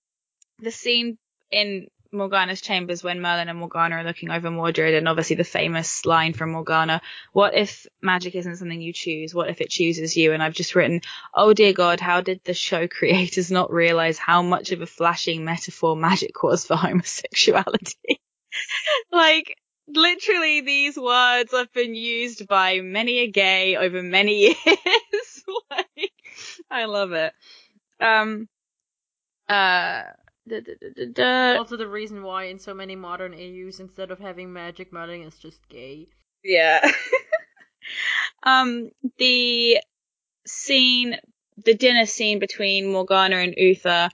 the 0.58 0.72
scene 0.72 1.16
in 1.52 1.86
Morgana's 2.10 2.60
chambers 2.60 3.04
when 3.04 3.20
Merlin 3.20 3.48
and 3.48 3.60
Morgana 3.60 3.98
are 3.98 4.04
looking 4.04 4.32
over 4.32 4.50
Mordred 4.50 4.94
and 4.94 5.08
obviously 5.08 5.36
the 5.36 5.44
famous 5.44 6.04
line 6.04 6.32
from 6.32 6.50
Morgana, 6.50 7.00
what 7.32 7.54
if 7.54 7.86
magic 8.02 8.34
isn't 8.34 8.56
something 8.56 8.80
you 8.80 8.92
choose? 8.92 9.32
What 9.32 9.48
if 9.48 9.60
it 9.60 9.70
chooses 9.70 10.16
you? 10.16 10.32
And 10.32 10.42
I've 10.42 10.54
just 10.54 10.74
written, 10.74 11.02
oh 11.32 11.52
dear 11.52 11.72
God, 11.72 12.00
how 12.00 12.20
did 12.20 12.40
the 12.42 12.54
show 12.54 12.88
creators 12.98 13.52
not 13.52 13.72
realize 13.72 14.18
how 14.18 14.42
much 14.42 14.72
of 14.72 14.82
a 14.82 14.86
flashing 14.86 15.44
metaphor 15.44 15.94
magic 15.94 16.42
was 16.42 16.66
for 16.66 16.74
homosexuality? 16.74 18.20
like, 19.12 19.56
literally 19.88 20.60
these 20.60 20.96
words 20.96 21.52
have 21.52 21.72
been 21.72 21.94
used 21.94 22.46
by 22.48 22.80
many 22.80 23.20
a 23.20 23.30
gay 23.30 23.76
over 23.76 24.02
many 24.02 24.38
years. 24.66 25.44
like, 25.70 26.12
I 26.70 26.84
love 26.86 27.12
it. 27.12 27.32
Um, 28.00 28.48
uh, 29.48 30.02
da, 30.48 30.60
da, 30.60 31.06
da, 31.12 31.58
also 31.58 31.76
the 31.76 31.88
reason 31.88 32.22
why 32.22 32.44
in 32.44 32.58
so 32.58 32.74
many 32.74 32.96
modern 32.96 33.32
AUs 33.32 33.80
instead 33.80 34.10
of 34.10 34.18
having 34.18 34.52
magic 34.52 34.92
Merlin 34.92 35.22
is 35.22 35.38
just 35.38 35.66
gay. 35.68 36.08
Yeah. 36.42 36.80
um, 38.42 38.90
the 39.18 39.78
scene, 40.46 41.16
the 41.64 41.74
dinner 41.74 42.06
scene 42.06 42.38
between 42.38 42.92
Morgana 42.92 43.36
and 43.36 43.54
Uther 43.56 44.10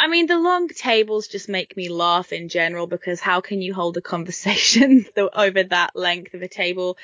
I 0.00 0.08
mean, 0.08 0.24
the 0.24 0.38
long 0.38 0.68
tables 0.68 1.28
just 1.28 1.46
make 1.46 1.76
me 1.76 1.90
laugh 1.90 2.32
in 2.32 2.48
general 2.48 2.86
because 2.86 3.20
how 3.20 3.42
can 3.42 3.60
you 3.60 3.74
hold 3.74 3.98
a 3.98 4.00
conversation 4.00 5.04
over 5.34 5.62
that 5.64 5.94
length 5.94 6.32
of 6.32 6.40
a 6.40 6.48
table? 6.48 6.96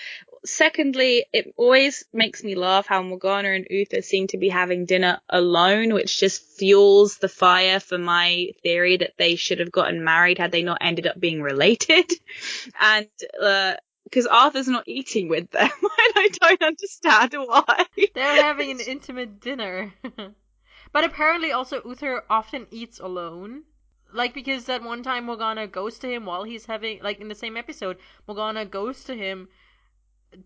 Secondly, 0.47 1.27
it 1.31 1.53
always 1.59 2.07
makes 2.15 2.43
me 2.43 2.55
laugh 2.55 2.87
how 2.87 3.03
Morgana 3.03 3.51
and 3.51 3.67
Uther 3.69 4.01
seem 4.01 4.29
to 4.29 4.39
be 4.39 4.49
having 4.49 4.87
dinner 4.87 5.21
alone, 5.29 5.93
which 5.93 6.19
just 6.19 6.43
fuels 6.57 7.19
the 7.19 7.29
fire 7.29 7.81
for 7.81 7.99
my 7.99 8.53
theory 8.63 8.97
that 8.97 9.13
they 9.19 9.37
should 9.37 9.61
have 9.61 9.71
gotten 9.71 10.03
married 10.03 10.39
had 10.39 10.51
they 10.51 10.63
not 10.63 10.79
ended 10.81 11.07
up 11.07 11.21
being 11.21 11.43
related. 11.43 12.11
and, 12.81 13.09
uh, 13.43 13.75
because 14.05 14.27
Arthur's 14.27 14.69
not 14.69 14.85
eating 14.87 15.29
with 15.29 15.51
them, 15.51 15.69
and 15.69 15.81
I 16.17 16.31
don't 16.41 16.63
understand 16.63 17.35
why. 17.35 17.85
They're 18.15 18.43
having 18.43 18.71
an 18.71 18.81
intimate 18.81 19.39
dinner. 19.41 19.93
But 20.97 21.05
apparently 21.05 21.53
also 21.53 21.83
Uther 21.85 22.25
often 22.31 22.67
eats 22.71 23.01
alone. 23.01 23.65
Like 24.15 24.33
because 24.33 24.65
that 24.65 24.83
one 24.83 25.03
time 25.03 25.27
Morgana 25.27 25.67
goes 25.67 25.99
to 25.99 26.09
him 26.09 26.25
while 26.25 26.45
he's 26.45 26.65
having 26.65 27.03
like 27.03 27.21
in 27.21 27.29
the 27.29 27.35
same 27.35 27.55
episode, 27.55 27.99
Morgana 28.27 28.65
goes 28.65 29.05
to 29.05 29.15
him 29.15 29.51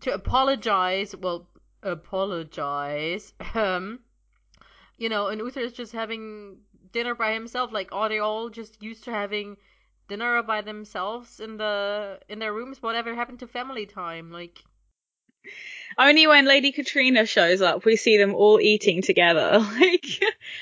to 0.01 0.13
apologize. 0.13 1.15
Well, 1.15 1.47
apologize. 1.81 3.33
Um, 3.55 4.01
you 4.97 5.07
know, 5.07 5.27
and 5.27 5.39
Uther 5.39 5.61
is 5.61 5.71
just 5.71 5.93
having 5.93 6.57
dinner 6.91 7.15
by 7.15 7.31
himself. 7.31 7.71
Like, 7.71 7.93
are 7.93 8.09
they 8.09 8.19
all 8.19 8.49
just 8.49 8.83
used 8.83 9.05
to 9.05 9.11
having 9.11 9.55
dinner 10.09 10.43
by 10.43 10.59
themselves 10.59 11.39
in 11.39 11.55
the 11.55 12.19
in 12.27 12.39
their 12.39 12.53
rooms? 12.53 12.81
Whatever 12.81 13.15
happened 13.15 13.39
to 13.39 13.47
family 13.47 13.85
time? 13.85 14.31
Like, 14.33 14.65
only 15.97 16.27
when 16.27 16.45
Lady 16.45 16.71
Catrina 16.71 17.25
shows 17.25 17.61
up, 17.61 17.85
we 17.85 17.95
see 17.95 18.17
them 18.17 18.33
all 18.33 18.59
eating 18.59 19.01
together. 19.01 19.65
Like, 19.81 20.05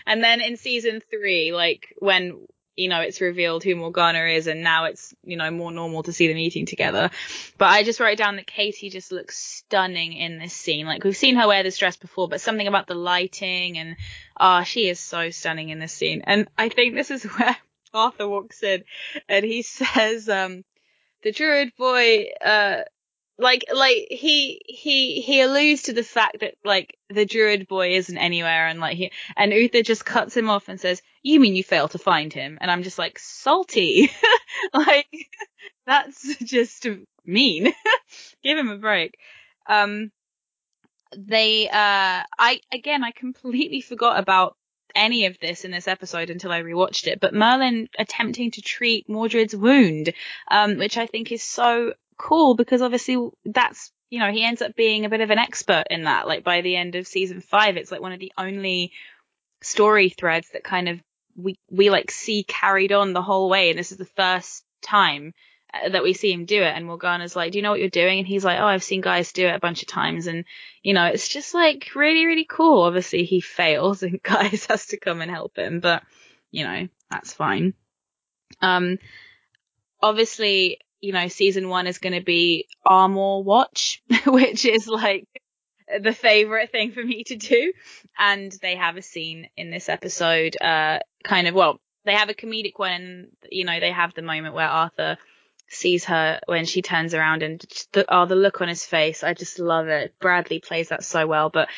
and 0.05 0.23
then 0.23 0.39
in 0.39 0.55
season 0.55 1.01
three, 1.09 1.51
like 1.51 1.93
when 1.97 2.47
you 2.75 2.87
know 2.87 3.01
it's 3.01 3.19
revealed 3.19 3.63
who 3.63 3.75
Morgana 3.75 4.23
is, 4.25 4.47
and 4.47 4.63
now 4.63 4.85
it's 4.85 5.13
you 5.23 5.35
know 5.35 5.51
more 5.51 5.71
normal 5.71 6.03
to 6.03 6.13
see 6.13 6.27
them 6.27 6.37
eating 6.37 6.65
together. 6.65 7.09
But 7.57 7.65
I 7.65 7.83
just 7.83 7.99
wrote 7.99 8.17
down 8.17 8.37
that 8.37 8.47
Katie 8.47 8.89
just 8.89 9.11
looks 9.11 9.37
stunning 9.37 10.13
in 10.13 10.39
this 10.39 10.53
scene. 10.53 10.85
Like 10.85 11.03
we've 11.03 11.17
seen 11.17 11.35
her 11.35 11.47
wear 11.47 11.63
this 11.63 11.77
dress 11.77 11.97
before, 11.97 12.29
but 12.29 12.39
something 12.39 12.67
about 12.67 12.87
the 12.87 12.95
lighting 12.95 13.77
and 13.77 13.97
ah, 14.37 14.61
oh, 14.61 14.63
she 14.63 14.87
is 14.87 14.99
so 14.99 15.29
stunning 15.31 15.69
in 15.69 15.79
this 15.79 15.93
scene. 15.93 16.21
And 16.23 16.47
I 16.57 16.69
think 16.69 16.95
this 16.95 17.11
is 17.11 17.23
where 17.37 17.57
Arthur 17.93 18.27
walks 18.27 18.63
in 18.63 18.83
and 19.27 19.43
he 19.43 19.61
says, 19.63 20.29
um, 20.29 20.63
the 21.23 21.31
druid 21.31 21.75
boy, 21.77 22.27
uh, 22.43 22.81
like 23.39 23.63
like 23.73 24.07
he 24.11 24.61
he 24.65 25.21
he 25.21 25.41
alludes 25.41 25.83
to 25.83 25.93
the 25.93 26.03
fact 26.03 26.41
that 26.41 26.55
like 26.65 26.97
the 27.09 27.25
druid 27.25 27.67
boy 27.67 27.95
isn't 27.95 28.17
anywhere 28.17 28.67
and 28.67 28.79
like 28.79 28.97
he 28.97 29.11
and 29.37 29.53
Uther 29.53 29.81
just 29.81 30.05
cuts 30.05 30.35
him 30.35 30.49
off 30.49 30.67
and 30.67 30.79
says, 30.79 31.01
"You 31.23 31.39
mean 31.39 31.55
you 31.55 31.63
fail 31.63 31.87
to 31.87 31.97
find 31.97 32.33
him?" 32.33 32.57
And 32.59 32.69
I'm 32.69 32.83
just 32.83 32.99
like 32.99 33.17
salty, 33.17 34.11
like 34.73 35.07
that's 35.87 36.37
just 36.39 36.85
mean. 37.25 37.73
Give 38.43 38.57
him 38.57 38.69
a 38.69 38.77
break. 38.77 39.17
Um, 39.67 40.11
they 41.15 41.69
uh, 41.69 42.23
I 42.37 42.59
again 42.73 43.03
I 43.03 43.11
completely 43.11 43.81
forgot 43.81 44.19
about 44.19 44.57
any 44.95 45.27
of 45.27 45.39
this 45.39 45.63
in 45.63 45.71
this 45.71 45.87
episode 45.87 46.29
until 46.29 46.51
I 46.51 46.61
rewatched 46.61 47.07
it, 47.07 47.19
but 47.21 47.33
Merlin 47.33 47.87
attempting 47.97 48.51
to 48.51 48.61
treat 48.61 49.07
Mordred's 49.07 49.55
wound, 49.55 50.13
um, 50.51 50.77
which 50.77 50.97
I 50.97 51.05
think 51.05 51.31
is 51.31 51.43
so 51.43 51.93
cool 52.19 52.53
because 52.53 52.81
obviously 52.81 53.17
that's 53.45 53.91
you 54.09 54.19
know 54.19 54.31
he 54.31 54.43
ends 54.43 54.61
up 54.61 54.75
being 54.75 55.05
a 55.05 55.09
bit 55.09 55.21
of 55.21 55.31
an 55.31 55.39
expert 55.39 55.85
in 55.89 56.03
that. 56.03 56.27
Like 56.27 56.43
by 56.43 56.61
the 56.61 56.75
end 56.75 56.95
of 56.95 57.07
season 57.07 57.41
five, 57.41 57.77
it's 57.77 57.91
like 57.91 58.01
one 58.01 58.11
of 58.11 58.19
the 58.19 58.33
only 58.37 58.91
story 59.61 60.09
threads 60.09 60.49
that 60.53 60.63
kind 60.63 60.89
of 60.89 61.01
we 61.35 61.55
we 61.71 61.89
like 61.89 62.11
see 62.11 62.43
carried 62.43 62.91
on 62.91 63.13
the 63.13 63.21
whole 63.21 63.49
way, 63.49 63.69
and 63.71 63.79
this 63.79 63.91
is 63.91 63.97
the 63.97 64.05
first 64.05 64.63
time 64.81 65.33
uh, 65.73 65.89
that 65.89 66.03
we 66.03 66.13
see 66.13 66.31
him 66.31 66.45
do 66.45 66.61
it. 66.61 66.75
And 66.75 66.85
Morgana's 66.85 67.35
like, 67.35 67.51
do 67.51 67.57
you 67.57 67.61
know 67.61 67.71
what 67.71 67.79
you're 67.79 67.89
doing? 67.89 68.19
And 68.19 68.27
he's 68.27 68.43
like, 68.43 68.59
oh, 68.59 68.65
I've 68.65 68.83
seen 68.83 69.01
Gaius 69.01 69.33
do 69.33 69.47
it 69.47 69.55
a 69.55 69.59
bunch 69.59 69.81
of 69.81 69.87
times. 69.87 70.27
And, 70.27 70.45
you 70.81 70.93
know, 70.93 71.05
it's 71.05 71.27
just 71.27 71.53
like 71.53 71.91
really, 71.95 72.25
really 72.25 72.45
cool. 72.49 72.81
Obviously 72.83 73.23
he 73.23 73.39
fails 73.39 74.01
and 74.03 74.21
Gaius 74.21 74.65
has 74.65 74.87
to 74.87 74.97
come 74.97 75.21
and 75.21 75.29
help 75.29 75.57
him, 75.57 75.79
but 75.79 76.03
you 76.51 76.63
know, 76.63 76.87
that's 77.11 77.33
fine. 77.33 77.73
Um, 78.61 78.97
obviously, 80.01 80.79
you 81.01 81.13
know, 81.13 81.27
season 81.27 81.69
one 81.69 81.87
is 81.87 81.97
going 81.97 82.13
to 82.13 82.23
be 82.23 82.67
Armor 82.85 83.41
Watch, 83.41 84.01
which 84.25 84.65
is 84.65 84.87
like 84.87 85.27
the 86.01 86.13
favorite 86.13 86.71
thing 86.71 86.91
for 86.91 87.03
me 87.03 87.23
to 87.25 87.35
do. 87.35 87.73
And 88.17 88.51
they 88.61 88.75
have 88.75 88.97
a 88.97 89.01
scene 89.01 89.47
in 89.57 89.71
this 89.71 89.89
episode, 89.89 90.55
uh, 90.61 90.99
kind 91.23 91.47
of, 91.47 91.55
well, 91.55 91.79
they 92.05 92.13
have 92.13 92.29
a 92.29 92.33
comedic 92.33 92.77
one 92.77 92.91
and, 92.91 93.27
you 93.49 93.65
know, 93.65 93.79
they 93.79 93.91
have 93.91 94.13
the 94.13 94.21
moment 94.21 94.55
where 94.55 94.67
Arthur 94.67 95.17
sees 95.67 96.05
her 96.05 96.39
when 96.47 96.65
she 96.65 96.81
turns 96.81 97.13
around 97.13 97.43
and 97.43 97.63
the, 97.93 98.05
oh, 98.09 98.25
the 98.25 98.35
look 98.35 98.61
on 98.61 98.67
his 98.67 98.85
face. 98.85 99.23
I 99.23 99.33
just 99.33 99.59
love 99.59 99.87
it. 99.87 100.15
Bradley 100.19 100.59
plays 100.59 100.89
that 100.89 101.03
so 101.03 101.27
well, 101.27 101.49
but 101.49 101.69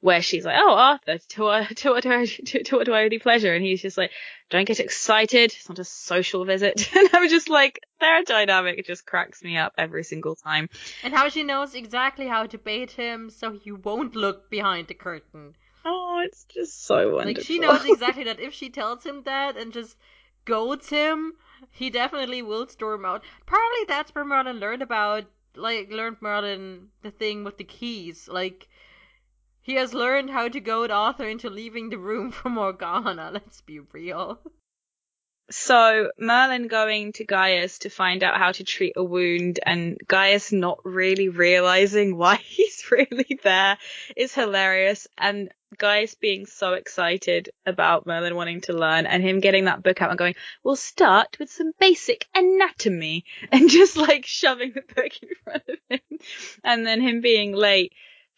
where 0.00 0.22
she's 0.22 0.44
like, 0.44 0.58
"Oh, 0.58 0.74
Arthur, 0.74 1.18
to 1.18 1.42
what, 1.42 1.76
to 1.78 1.90
what 1.90 2.02
do 2.02 2.12
I, 2.12 2.26
to, 2.26 2.62
to 2.62 2.76
what 2.76 2.86
do 2.86 2.92
I 2.92 3.04
owe 3.04 3.18
pleasure?" 3.20 3.54
And 3.54 3.64
he's 3.64 3.82
just 3.82 3.98
like, 3.98 4.10
"Don't 4.50 4.66
get 4.66 4.80
excited. 4.80 5.52
It's 5.52 5.68
not 5.68 5.78
a 5.78 5.84
social 5.84 6.44
visit." 6.44 6.90
and 6.96 7.08
I'm 7.12 7.28
just 7.28 7.48
like, 7.48 7.80
their 8.00 8.22
dynamic 8.22 8.84
just 8.86 9.06
cracks 9.06 9.42
me 9.42 9.56
up 9.56 9.74
every 9.78 10.04
single 10.04 10.36
time. 10.36 10.68
And 11.02 11.14
how 11.14 11.28
she 11.28 11.42
knows 11.42 11.74
exactly 11.74 12.26
how 12.28 12.46
to 12.46 12.58
bait 12.58 12.92
him 12.92 13.30
so 13.30 13.52
he 13.52 13.72
won't 13.72 14.14
look 14.14 14.50
behind 14.50 14.88
the 14.88 14.94
curtain. 14.94 15.54
Oh, 15.84 16.22
it's 16.24 16.44
just 16.44 16.84
so 16.84 17.14
wonderful. 17.14 17.24
Like 17.24 17.40
she 17.40 17.58
knows 17.58 17.84
exactly 17.88 18.24
that 18.24 18.40
if 18.40 18.52
she 18.52 18.70
tells 18.70 19.04
him 19.04 19.22
that 19.24 19.56
and 19.56 19.72
just 19.72 19.96
goads 20.44 20.88
him, 20.88 21.34
he 21.70 21.90
definitely 21.90 22.42
will 22.42 22.66
storm 22.68 23.04
out. 23.04 23.22
Probably 23.46 23.84
that's 23.86 24.14
where 24.14 24.24
Merlin 24.24 24.60
learned 24.60 24.82
about, 24.82 25.24
like, 25.54 25.90
learned 25.90 26.18
Merlin 26.20 26.88
the 27.02 27.10
thing 27.10 27.44
with 27.44 27.58
the 27.58 27.64
keys. 27.64 28.28
Like, 28.28 28.68
he 29.68 29.74
has 29.74 29.92
learned 29.92 30.30
how 30.30 30.48
to 30.48 30.60
goad 30.60 30.90
Arthur 30.90 31.28
into 31.28 31.50
leaving 31.50 31.90
the 31.90 31.98
room 31.98 32.32
for 32.32 32.48
Morgana, 32.48 33.30
let's 33.30 33.60
be 33.60 33.80
real. 33.80 34.40
So 35.50 36.10
Merlin 36.18 36.68
going 36.68 37.12
to 37.14 37.24
Gaius 37.24 37.80
to 37.80 37.90
find 37.90 38.22
out 38.22 38.38
how 38.38 38.52
to 38.52 38.64
treat 38.64 38.94
a 38.96 39.04
wound 39.04 39.60
and 39.64 39.98
Gaius 40.06 40.52
not 40.52 40.78
really 40.84 41.28
realizing 41.28 42.16
why 42.16 42.36
he's 42.44 42.82
really 42.90 43.38
there 43.42 43.76
is 44.16 44.34
hilarious. 44.34 45.06
And 45.18 45.50
Gaius 45.76 46.14
being 46.14 46.46
so 46.46 46.72
excited 46.72 47.50
about 47.66 48.06
Merlin 48.06 48.36
wanting 48.36 48.62
to 48.62 48.72
learn 48.72 49.04
and 49.04 49.22
him 49.22 49.40
getting 49.40 49.66
that 49.66 49.82
book 49.82 50.00
out 50.00 50.08
and 50.08 50.18
going, 50.18 50.34
we'll 50.64 50.76
start 50.76 51.38
with 51.38 51.50
some 51.50 51.72
basic 51.78 52.26
anatomy 52.34 53.26
and 53.52 53.68
just 53.68 53.98
like 53.98 54.24
shoving 54.24 54.72
the 54.74 54.94
book 54.94 55.12
in 55.22 55.28
front 55.44 55.62
of 55.68 55.78
him. 55.90 56.18
And 56.64 56.86
then 56.86 57.02
him 57.02 57.20
being 57.20 57.52
late 57.52 57.92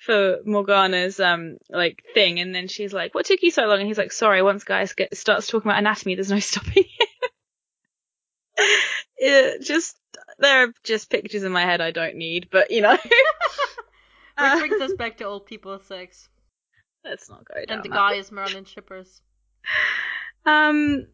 for 0.05 0.39
Morgana's 0.45 1.21
um 1.21 1.59
like 1.69 2.03
thing, 2.15 2.41
and 2.41 2.55
then 2.55 2.69
she's 2.69 2.93
like, 2.93 3.15
"What 3.15 3.27
took 3.27 3.43
you 3.43 3.51
so 3.51 3.67
long?" 3.67 3.79
And 3.79 3.87
he's 3.87 3.99
like, 3.99 4.13
"Sorry." 4.13 4.43
Once 4.43 4.65
Gaius 4.65 4.95
get, 4.95 5.17
starts 5.17 5.47
talking 5.47 5.71
about 5.71 5.79
anatomy, 5.79 6.15
there's 6.15 6.31
no 6.31 6.39
stopping 6.41 6.85
it 9.21 9.63
just 9.63 9.97
there 10.39 10.65
are 10.65 10.75
just 10.83 11.11
pictures 11.11 11.45
in 11.45 11.53
my 11.53 11.63
head 11.63 11.81
I 11.81 11.91
don't 11.91 12.17
need, 12.17 12.49
but 12.51 12.71
you 12.71 12.81
know. 12.81 12.97
Which 14.39 14.59
brings 14.59 14.81
us 14.81 14.95
back 14.95 15.19
to 15.19 15.25
old 15.25 15.47
people 15.47 15.79
sex. 15.81 16.29
Let's 17.05 17.29
not 17.29 17.45
go 17.45 17.55
down. 17.55 17.77
And 17.77 17.83
the 17.85 17.91
that. 17.91 17.95
Gaius 17.95 18.33
Merlin 18.33 18.65
shippers. 18.65 19.21
Um, 20.47 21.07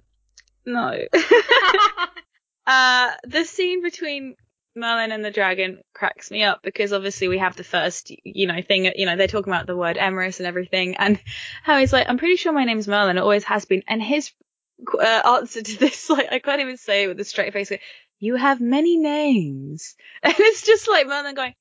no. 0.65 1.01
uh, 2.67 3.13
the 3.25 3.45
scene 3.45 3.83
between 3.83 4.37
Merlin 4.77 5.13
and 5.13 5.25
the 5.25 5.31
dragon 5.31 5.81
cracks 5.95 6.31
me 6.31 6.43
up 6.43 6.61
because 6.63 6.93
obviously 6.93 7.29
we 7.29 7.39
have 7.39 7.57
the 7.57 7.65
first, 7.65 8.13
you 8.25 8.47
know, 8.47 8.61
thing, 8.63 8.93
you 8.97 9.07
know, 9.07 9.17
they're 9.17 9.27
talking 9.27 9.53
about 9.53 9.67
the 9.67 9.77
word 9.77 9.97
Emrys 9.97 10.39
and 10.39 10.47
everything 10.47 10.97
and 10.97 11.19
how 11.63 11.79
he's 11.79 11.93
like, 11.93 12.09
I'm 12.09 12.19
pretty 12.19 12.37
sure 12.37 12.53
my 12.53 12.65
name's 12.65 12.87
Merlin. 12.87 13.17
It 13.17 13.23
always 13.23 13.45
has 13.45 13.65
been. 13.65 13.83
And 13.89 14.03
his 14.03 14.31
uh, 14.93 15.23
answer 15.25 15.63
to 15.63 15.79
this, 15.79 16.11
like, 16.11 16.31
I 16.31 16.39
can't 16.39 16.61
even 16.61 16.77
say 16.77 17.05
it 17.05 17.09
with 17.09 17.21
a 17.21 17.25
straight 17.25 17.53
face. 17.53 17.71
Like, 17.71 17.83
you 18.19 18.37
have 18.37 18.61
many 18.61 18.97
names. 18.97 19.97
And 20.23 20.35
it's 20.39 20.63
just 20.63 20.89
like 20.89 21.07
Merlin 21.07 21.35
going, 21.35 21.55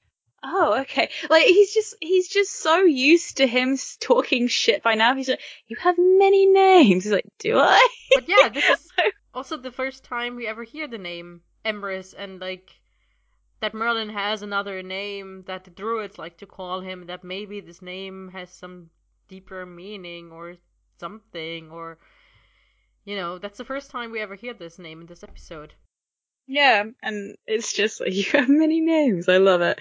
oh, 0.43 0.81
okay. 0.81 1.09
Like, 1.29 1.45
he's 1.45 1.73
just, 1.73 1.95
he's 2.01 2.27
just 2.27 2.51
so 2.51 2.83
used 2.83 3.37
to 3.37 3.47
him 3.47 3.77
talking 3.99 4.47
shit 4.47 4.83
by 4.83 4.95
now. 4.95 5.15
He's 5.15 5.29
like, 5.29 5.41
you 5.67 5.77
have 5.77 5.95
many 5.97 6.47
names. 6.47 7.03
He's 7.03 7.13
like, 7.13 7.27
do 7.39 7.57
I? 7.57 7.87
But 8.13 8.27
yeah, 8.27 8.49
this 8.53 8.69
is 8.69 8.91
also 9.33 9.57
the 9.57 9.71
first 9.71 10.03
time 10.03 10.35
we 10.35 10.47
ever 10.47 10.63
hear 10.63 10.87
the 10.87 10.97
name 10.97 11.41
Emrys 11.65 12.13
and 12.17 12.39
like, 12.39 12.71
that 13.61 13.73
Merlin 13.73 14.09
has 14.09 14.41
another 14.41 14.83
name 14.83 15.43
that 15.47 15.63
the 15.63 15.71
druids 15.71 16.17
like 16.17 16.37
to 16.37 16.45
call 16.45 16.81
him, 16.81 17.07
that 17.07 17.23
maybe 17.23 17.61
this 17.61 17.81
name 17.81 18.29
has 18.33 18.49
some 18.49 18.89
deeper 19.27 19.65
meaning 19.65 20.31
or 20.31 20.55
something, 20.99 21.71
or, 21.71 21.97
you 23.05 23.15
know, 23.15 23.37
that's 23.37 23.57
the 23.57 23.65
first 23.65 23.91
time 23.91 24.11
we 24.11 24.19
ever 24.19 24.35
hear 24.35 24.53
this 24.53 24.77
name 24.77 25.01
in 25.01 25.07
this 25.07 25.23
episode. 25.23 25.73
Yeah, 26.47 26.83
and 27.01 27.35
it's 27.47 27.73
just 27.73 28.01
like, 28.01 28.13
you 28.13 28.25
have 28.31 28.49
many 28.49 28.81
names. 28.81 29.29
I 29.29 29.37
love 29.37 29.61
it. 29.61 29.79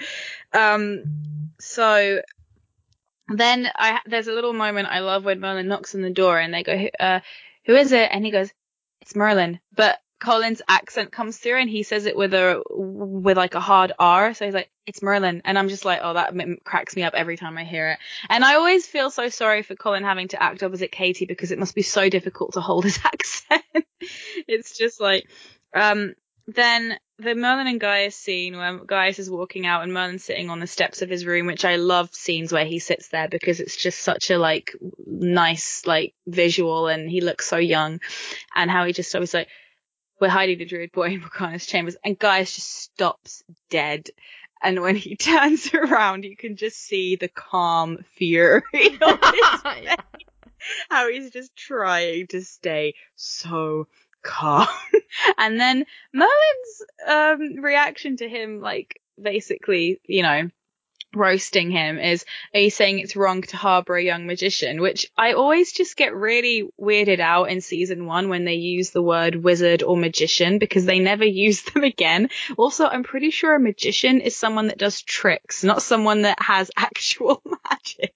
Um, 0.53 1.05
so 1.61 2.21
then 3.29 3.71
I, 3.75 4.01
there's 4.07 4.29
a 4.29 4.33
little 4.33 4.53
moment 4.53 4.89
I 4.91 5.01
love 5.01 5.25
when 5.25 5.41
Merlin 5.41 5.69
knocks 5.69 5.95
on 5.95 6.03
the 6.03 6.11
door 6.11 6.39
and 6.39 6.53
they 6.53 6.63
go, 6.63 6.89
uh, 7.01 7.21
who 7.67 7.75
is 7.75 7.93
it? 7.93 8.11
And 8.13 8.25
he 8.25 8.31
goes, 8.31 8.51
it's 9.01 9.17
Merlin. 9.17 9.61
But 9.75 9.99
Colin's 10.21 10.63
accent 10.69 11.13
comes 11.13 11.37
through 11.37 11.61
and 11.61 11.69
he 11.69 11.83
says 11.83 12.07
it 12.07 12.17
with 12.17 12.33
a 12.35 12.63
with 12.71 13.37
like 13.37 13.55
a 13.55 13.61
hard 13.61 13.93
R. 13.99 14.33
So 14.35 14.45
he's 14.45 14.55
like, 14.55 14.71
"It's 14.87 15.03
Merlin," 15.03 15.43
and 15.45 15.59
I'm 15.59 15.69
just 15.69 15.85
like, 15.85 16.01
"Oh, 16.03 16.15
that 16.15 16.35
cracks 16.65 16.97
me 16.97 17.03
up 17.03 17.15
every 17.15 17.37
time 17.37 17.59
I 17.59 17.65
hear 17.65 17.91
it." 17.91 17.99
And 18.31 18.45
I 18.45 18.55
always 18.55 18.87
feel 18.87 19.11
so 19.11 19.29
sorry 19.29 19.63
for 19.63 19.75
Colin 19.75 20.05
having 20.05 20.29
to 20.29 20.43
act 20.43 20.63
opposite 20.63 20.93
Katie 20.93 21.27
because 21.27 21.51
it 21.51 21.59
must 21.59 21.75
be 21.75 21.83
so 21.83 22.09
difficult 22.09 22.55
to 22.55 22.61
hold 22.61 22.85
his 22.85 22.99
accent. 23.05 23.65
it's 24.49 24.79
just 24.79 25.01
like, 25.01 25.29
um, 25.75 26.15
then 26.47 26.99
the 27.19 27.35
Merlin 27.35 27.69
and 27.69 27.81
Gaius 27.81 28.17
scene 28.17 28.57
where 28.57 28.79
Gaius 28.79 29.19
is 29.19 29.31
walking 29.31 29.67
out 29.67 29.83
and 29.83 29.93
Merlin's 29.93 30.25
sitting 30.25 30.51
on 30.51 30.59
the 30.59 30.67
steps 30.67 31.01
of 31.01 31.09
his 31.09 31.25
room, 31.25 31.47
which 31.47 31.65
I 31.65 31.77
love 31.77 32.13
scenes 32.13 32.53
where 32.53 32.65
he 32.65 32.81
sits 32.81 33.09
there 33.09 33.29
because 33.29 33.61
it's 33.61 33.77
just 33.77 34.01
such 34.01 34.31
a 34.31 34.39
like 34.39 34.73
nice 35.07 35.83
like 35.87 36.15
visual 36.27 36.89
and 36.89 37.09
he 37.09 37.21
looks 37.21 37.47
so 37.47 37.57
young 37.57 38.01
and 38.55 38.71
how 38.71 38.85
he 38.85 38.93
just 38.93 39.15
always 39.15 39.33
like 39.33 39.49
we're 40.25 40.31
hiding 40.31 40.57
the 40.57 40.65
druid 40.65 40.91
boy 40.91 41.09
in 41.09 41.21
Morgana's 41.21 41.67
chambers, 41.67 41.97
and 42.03 42.19
Gaius 42.19 42.55
just 42.55 42.67
stops 42.67 43.45
dead. 43.69 44.09
And 44.63 44.81
when 44.81 44.97
he 44.97 45.17
turns 45.17 45.73
around, 45.75 46.25
you 46.25 46.35
can 46.35 46.57
just 46.57 46.79
see 46.79 47.17
the 47.17 47.29
calm 47.29 47.99
fury 48.17 48.63
on 49.03 49.19
his 49.23 49.63
face. 49.63 49.97
How 50.89 51.11
he's 51.11 51.31
just 51.31 51.55
trying 51.55 52.29
to 52.29 52.43
stay 52.43 52.95
so 53.17 53.87
calm. 54.23 54.67
and 55.39 55.61
then 55.61 55.85
Merlin's 56.15 56.83
um, 57.07 57.63
reaction 57.63 58.17
to 58.17 58.27
him, 58.27 58.63
like, 58.63 59.03
basically, 59.21 60.01
you 60.07 60.23
know, 60.23 60.49
roasting 61.17 61.71
him 61.71 61.99
is 61.99 62.25
are 62.53 62.61
you 62.61 62.71
saying 62.71 62.99
it's 62.99 63.17
wrong 63.17 63.43
to 63.43 63.57
harbor 63.57 63.97
a 63.97 64.03
young 64.03 64.27
magician? 64.27 64.81
Which 64.81 65.11
i 65.17 65.33
always 65.33 65.73
just 65.73 65.97
get 65.97 66.15
really 66.15 66.69
weirded 66.81 67.21
out 67.21 67.51
in 67.51 67.61
season 67.61 68.07
one 68.07 68.29
when 68.29 68.45
they 68.45 68.55
use 68.55 68.91
the 68.91 69.03
word 69.03 69.37
wizard 69.37 69.83
or 69.83 69.97
magician 69.97 70.59
because 70.59 70.85
they 70.85 70.99
never 70.99 71.25
use 71.47 71.63
them 71.63 71.85
again. 71.85 72.31
Also 72.57 72.87
i'm 72.87 73.03
pretty 73.03 73.31
sure 73.31 73.55
a 73.55 73.61
magician 73.61 74.21
is 74.21 74.37
someone 74.37 74.69
that 74.69 74.79
does 74.79 75.03
tricks 75.03 75.65
not 75.65 75.83
someone 75.83 76.23
that 76.23 76.41
has 76.41 76.71
actual 76.77 77.43
magic. 77.71 78.15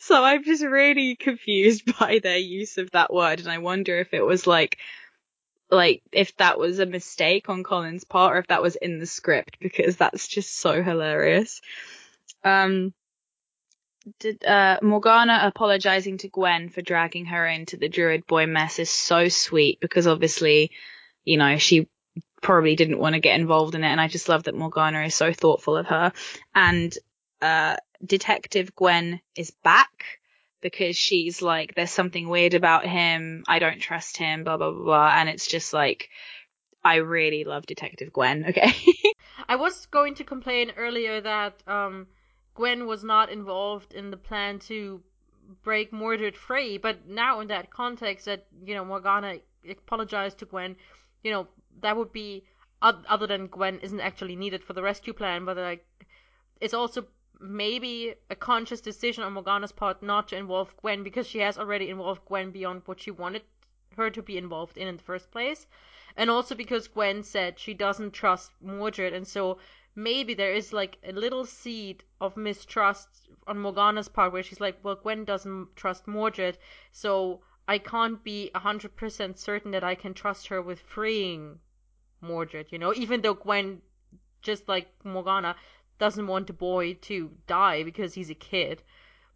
So 0.00 0.22
i'm 0.22 0.44
just 0.44 0.64
really 0.64 1.16
confused 1.16 1.98
by 1.98 2.20
their 2.22 2.38
use 2.38 2.78
of 2.78 2.90
that 2.92 3.12
word 3.12 3.40
and 3.40 3.48
i 3.48 3.58
wonder 3.58 3.98
if 3.98 4.12
it 4.14 4.24
was 4.24 4.46
like 4.46 4.78
like 5.70 6.02
if 6.12 6.36
that 6.36 6.58
was 6.58 6.78
a 6.78 6.86
mistake 6.86 7.48
on 7.48 7.62
Colin's 7.62 8.04
part 8.04 8.34
or 8.36 8.38
if 8.38 8.48
that 8.48 8.62
was 8.62 8.76
in 8.76 8.98
the 8.98 9.06
script 9.06 9.58
because 9.60 9.96
that's 9.96 10.28
just 10.28 10.58
so 10.58 10.82
hilarious. 10.82 11.60
Um, 12.44 12.94
did, 14.18 14.44
uh, 14.44 14.78
Morgana 14.82 15.40
apologizing 15.42 16.18
to 16.18 16.28
Gwen 16.28 16.68
for 16.70 16.82
dragging 16.82 17.26
her 17.26 17.46
into 17.46 17.76
the 17.76 17.88
Druid 17.88 18.26
Boy 18.26 18.46
mess 18.46 18.78
is 18.78 18.90
so 18.90 19.28
sweet 19.28 19.78
because 19.80 20.06
obviously, 20.06 20.70
you 21.24 21.36
know, 21.36 21.58
she 21.58 21.88
probably 22.42 22.76
didn't 22.76 22.98
want 22.98 23.14
to 23.14 23.20
get 23.20 23.38
involved 23.38 23.74
in 23.74 23.84
it. 23.84 23.88
And 23.88 24.00
I 24.00 24.08
just 24.08 24.28
love 24.28 24.44
that 24.44 24.54
Morgana 24.54 25.02
is 25.04 25.14
so 25.14 25.32
thoughtful 25.32 25.76
of 25.76 25.86
her. 25.86 26.12
And, 26.54 26.96
uh, 27.42 27.76
Detective 28.04 28.74
Gwen 28.74 29.20
is 29.36 29.50
back 29.62 30.20
because 30.62 30.96
she's 30.96 31.42
like, 31.42 31.74
there's 31.74 31.90
something 31.90 32.28
weird 32.28 32.54
about 32.54 32.86
him. 32.86 33.44
I 33.46 33.58
don't 33.58 33.80
trust 33.80 34.16
him, 34.16 34.44
blah, 34.44 34.56
blah, 34.56 34.70
blah, 34.70 34.84
blah. 34.84 35.14
And 35.14 35.28
it's 35.28 35.46
just 35.46 35.72
like, 35.72 36.08
I 36.82 36.96
really 36.96 37.44
love 37.44 37.66
Detective 37.66 38.12
Gwen. 38.12 38.46
Okay. 38.48 38.72
I 39.48 39.56
was 39.56 39.86
going 39.86 40.14
to 40.16 40.24
complain 40.24 40.72
earlier 40.76 41.20
that, 41.20 41.62
um, 41.66 42.06
Gwen 42.54 42.86
was 42.86 43.04
not 43.04 43.30
involved 43.30 43.92
in 43.94 44.10
the 44.10 44.16
plan 44.16 44.58
to 44.60 45.02
break 45.62 45.92
Mordred 45.92 46.36
free, 46.36 46.78
but 46.78 47.06
now 47.06 47.40
in 47.40 47.48
that 47.48 47.70
context 47.70 48.26
that, 48.26 48.46
you 48.64 48.74
know, 48.74 48.84
Morgana 48.84 49.38
apologized 49.68 50.38
to 50.38 50.46
Gwen, 50.46 50.76
you 51.22 51.30
know, 51.30 51.48
that 51.80 51.96
would 51.96 52.12
be 52.12 52.44
other 52.82 53.26
than 53.26 53.46
Gwen 53.46 53.78
isn't 53.80 54.00
actually 54.00 54.36
needed 54.36 54.64
for 54.64 54.72
the 54.72 54.82
rescue 54.82 55.12
plan, 55.12 55.44
but 55.44 55.56
like 55.56 55.86
it's 56.60 56.74
also 56.74 57.06
maybe 57.38 58.14
a 58.30 58.36
conscious 58.36 58.80
decision 58.80 59.22
on 59.24 59.32
Morgana's 59.32 59.72
part 59.72 60.02
not 60.02 60.28
to 60.28 60.36
involve 60.36 60.76
Gwen 60.76 61.02
because 61.02 61.26
she 61.26 61.38
has 61.38 61.58
already 61.58 61.90
involved 61.90 62.24
Gwen 62.26 62.50
beyond 62.50 62.82
what 62.86 63.00
she 63.00 63.10
wanted 63.10 63.42
her 63.96 64.10
to 64.10 64.22
be 64.22 64.38
involved 64.38 64.76
in 64.76 64.88
in 64.88 64.96
the 64.96 65.02
first 65.02 65.30
place. 65.30 65.66
And 66.16 66.30
also 66.30 66.54
because 66.54 66.88
Gwen 66.88 67.22
said 67.22 67.58
she 67.58 67.74
doesn't 67.74 68.12
trust 68.12 68.50
Mordred, 68.60 69.12
and 69.12 69.26
so 69.26 69.58
maybe 69.94 70.34
there 70.34 70.52
is 70.52 70.72
like 70.72 70.98
a 71.02 71.12
little 71.12 71.44
seed 71.44 72.04
of 72.20 72.36
mistrust 72.36 73.08
on 73.46 73.58
Morgana's 73.58 74.08
part 74.08 74.32
where 74.32 74.42
she's 74.42 74.60
like, 74.60 74.78
well, 74.84 74.94
Gwen 74.94 75.24
doesn't 75.24 75.74
trust 75.74 76.06
Mordred, 76.06 76.58
so 76.92 77.42
I 77.66 77.78
can't 77.78 78.22
be 78.22 78.50
100% 78.54 79.38
certain 79.38 79.70
that 79.72 79.84
I 79.84 79.94
can 79.94 80.14
trust 80.14 80.48
her 80.48 80.62
with 80.62 80.80
freeing 80.80 81.58
Mordred, 82.20 82.70
you 82.70 82.78
know, 82.78 82.94
even 82.94 83.20
though 83.20 83.34
Gwen, 83.34 83.82
just 84.42 84.68
like 84.68 84.88
Morgana, 85.04 85.56
doesn't 85.98 86.26
want 86.26 86.46
the 86.46 86.52
boy 86.52 86.94
to 86.94 87.30
die 87.46 87.82
because 87.82 88.14
he's 88.14 88.30
a 88.30 88.34
kid. 88.34 88.82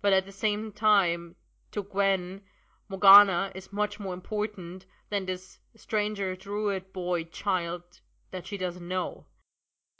But 0.01 0.13
at 0.13 0.25
the 0.25 0.33
same 0.33 0.73
time, 0.73 1.37
to 1.73 1.83
Gwen, 1.83 2.43
Morgana 2.89 3.51
is 3.55 3.73
much 3.73 3.99
more 3.99 4.15
important 4.15 4.87
than 5.11 5.27
this 5.27 5.59
stranger 5.77 6.37
druid 6.37 6.93
boy 6.93 7.25
child 7.25 7.83
that 8.31 8.47
she 8.47 8.57
doesn't 8.57 8.87
know. 8.87 9.27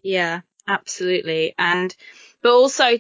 Yeah, 0.05 0.43
absolutely. 0.69 1.55
And, 1.59 1.95
but 2.43 2.53
also, 2.53 2.99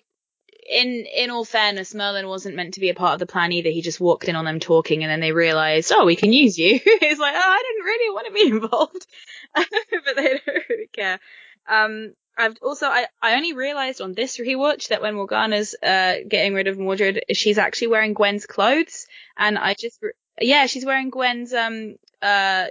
in 0.68 1.06
in 1.14 1.30
all 1.30 1.44
fairness, 1.44 1.94
Merlin 1.94 2.26
wasn't 2.26 2.56
meant 2.56 2.74
to 2.74 2.80
be 2.80 2.88
a 2.88 2.94
part 2.94 3.12
of 3.14 3.18
the 3.20 3.26
plan 3.26 3.52
either. 3.52 3.68
He 3.68 3.82
just 3.82 4.00
walked 4.00 4.28
in 4.28 4.36
on 4.36 4.46
them 4.46 4.60
talking, 4.60 5.04
and 5.04 5.10
then 5.10 5.20
they 5.20 5.32
realised, 5.32 5.92
oh, 5.94 6.06
we 6.06 6.16
can 6.16 6.32
use 6.32 6.58
you. 6.58 6.70
He's 7.00 7.18
like, 7.18 7.34
oh, 7.36 7.40
I 7.40 7.62
didn't 7.62 7.84
really 7.86 8.14
want 8.14 8.26
to 8.26 8.32
be 8.32 8.48
involved, 8.64 9.06
but 9.54 10.16
they 10.16 10.40
don't 10.46 10.64
really 10.70 10.88
care. 10.92 11.20
Um, 11.68 12.14
I've 12.36 12.56
also 12.62 12.86
I, 12.86 13.06
I 13.22 13.36
only 13.36 13.52
realised 13.52 14.00
on 14.00 14.14
this 14.14 14.38
rewatch 14.38 14.88
that 14.88 15.02
when 15.02 15.14
Morgana's 15.14 15.74
uh 15.82 16.16
getting 16.26 16.54
rid 16.54 16.66
of 16.66 16.78
Mordred, 16.78 17.22
she's 17.32 17.58
actually 17.58 17.88
wearing 17.88 18.14
Gwen's 18.14 18.46
clothes, 18.46 19.06
and 19.36 19.58
I 19.58 19.74
just 19.74 20.00
yeah, 20.40 20.66
she's 20.66 20.84
wearing 20.86 21.10
Gwen's 21.10 21.52
um 21.52 21.96
uh 22.22 22.66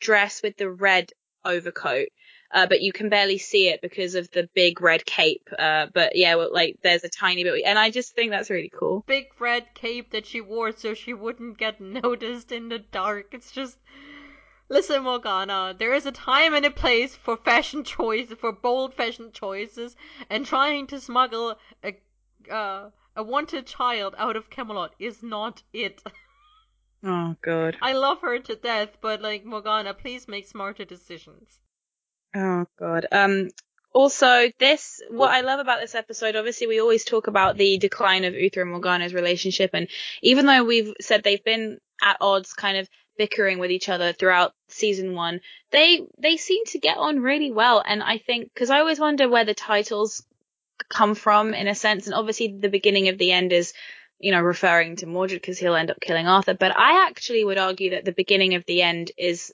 dress 0.00 0.42
with 0.42 0.56
the 0.58 0.70
red 0.70 1.10
overcoat 1.44 2.08
uh, 2.52 2.66
but 2.66 2.80
you 2.82 2.92
can 2.92 3.08
barely 3.08 3.38
see 3.38 3.68
it 3.68 3.80
because 3.80 4.14
of 4.14 4.30
the 4.32 4.48
big 4.54 4.80
red 4.80 5.04
cape. 5.06 5.48
Uh, 5.58 5.86
but 5.92 6.16
yeah, 6.16 6.34
well, 6.34 6.52
like 6.52 6.78
there's 6.82 7.04
a 7.04 7.08
tiny 7.08 7.44
bit, 7.44 7.62
and 7.64 7.78
I 7.78 7.90
just 7.90 8.14
think 8.14 8.30
that's 8.30 8.50
really 8.50 8.72
cool. 8.76 9.04
Big 9.06 9.28
red 9.38 9.72
cape 9.74 10.10
that 10.10 10.26
she 10.26 10.40
wore 10.40 10.72
so 10.72 10.94
she 10.94 11.14
wouldn't 11.14 11.58
get 11.58 11.80
noticed 11.80 12.52
in 12.52 12.68
the 12.68 12.78
dark. 12.78 13.32
It's 13.32 13.52
just. 13.52 13.78
Listen, 14.72 15.02
Morgana, 15.02 15.74
there 15.76 15.92
is 15.94 16.06
a 16.06 16.12
time 16.12 16.54
and 16.54 16.64
a 16.64 16.70
place 16.70 17.16
for 17.16 17.36
fashion 17.36 17.82
choices, 17.82 18.38
for 18.38 18.52
bold 18.52 18.94
fashion 18.94 19.32
choices, 19.32 19.96
and 20.28 20.46
trying 20.46 20.86
to 20.86 21.00
smuggle 21.00 21.56
a 21.82 21.96
uh, 22.48 22.90
a 23.16 23.22
wanted 23.22 23.66
child 23.66 24.14
out 24.16 24.36
of 24.36 24.48
Camelot 24.48 24.94
is 24.98 25.22
not 25.22 25.62
it. 25.72 26.02
Oh 27.02 27.34
god. 27.40 27.78
I 27.80 27.94
love 27.94 28.20
her 28.20 28.38
to 28.38 28.54
death, 28.56 28.98
but 29.00 29.22
like 29.22 29.44
Morgana, 29.46 29.94
please 29.94 30.28
make 30.28 30.46
smarter 30.46 30.84
decisions. 30.84 31.58
Oh 32.34 32.66
god. 32.78 33.06
Um 33.10 33.50
also 33.92 34.50
this 34.58 35.00
what 35.10 35.30
I 35.30 35.40
love 35.40 35.58
about 35.58 35.80
this 35.80 35.94
episode, 35.94 36.36
obviously 36.36 36.66
we 36.66 36.80
always 36.80 37.04
talk 37.04 37.26
about 37.26 37.56
the 37.56 37.78
decline 37.78 38.24
of 38.24 38.34
Uther 38.34 38.62
and 38.62 38.70
Morgana's 38.70 39.14
relationship 39.14 39.70
and 39.72 39.88
even 40.22 40.46
though 40.46 40.64
we've 40.64 40.94
said 41.00 41.22
they've 41.22 41.44
been 41.44 41.78
at 42.02 42.16
odds 42.20 42.52
kind 42.52 42.78
of 42.78 42.88
bickering 43.18 43.58
with 43.58 43.70
each 43.70 43.88
other 43.88 44.12
throughout 44.12 44.54
season 44.68 45.14
1, 45.14 45.40
they 45.72 46.06
they 46.18 46.36
seem 46.36 46.64
to 46.66 46.78
get 46.78 46.96
on 46.96 47.20
really 47.20 47.50
well 47.50 47.82
and 47.84 48.02
I 48.02 48.18
think 48.18 48.54
cuz 48.54 48.70
I 48.70 48.78
always 48.78 49.00
wonder 49.00 49.28
where 49.28 49.44
the 49.44 49.54
titles 49.54 50.24
come 50.88 51.14
from 51.14 51.52
in 51.52 51.68
a 51.68 51.74
sense 51.74 52.06
and 52.06 52.14
obviously 52.14 52.56
the 52.58 52.68
beginning 52.68 53.08
of 53.08 53.18
the 53.18 53.32
end 53.32 53.52
is 53.52 53.72
you 54.20 54.32
know, 54.32 54.40
referring 54.40 54.96
to 54.96 55.06
Mordred 55.06 55.40
because 55.40 55.58
he'll 55.58 55.74
end 55.74 55.90
up 55.90 55.98
killing 56.00 56.28
Arthur. 56.28 56.52
But 56.54 56.78
I 56.78 57.06
actually 57.06 57.42
would 57.42 57.56
argue 57.56 57.90
that 57.90 58.04
the 58.04 58.12
beginning 58.12 58.54
of 58.54 58.66
the 58.66 58.82
end 58.82 59.10
is 59.16 59.52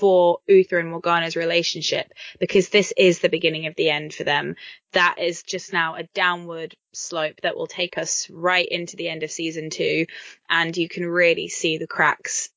for 0.00 0.38
Uther 0.46 0.78
and 0.78 0.88
Morgana's 0.88 1.36
relationship 1.36 2.10
because 2.38 2.70
this 2.70 2.90
is 2.96 3.18
the 3.18 3.28
beginning 3.28 3.66
of 3.66 3.74
the 3.76 3.90
end 3.90 4.14
for 4.14 4.24
them. 4.24 4.56
That 4.92 5.16
is 5.18 5.42
just 5.42 5.74
now 5.74 5.96
a 5.96 6.04
downward 6.14 6.74
slope 6.94 7.36
that 7.42 7.54
will 7.54 7.66
take 7.66 7.98
us 7.98 8.28
right 8.30 8.66
into 8.66 8.96
the 8.96 9.10
end 9.10 9.22
of 9.24 9.30
season 9.30 9.68
two. 9.68 10.06
And 10.48 10.74
you 10.74 10.88
can 10.88 11.06
really 11.06 11.48
see 11.48 11.76
the 11.76 11.86
cracks 11.86 12.48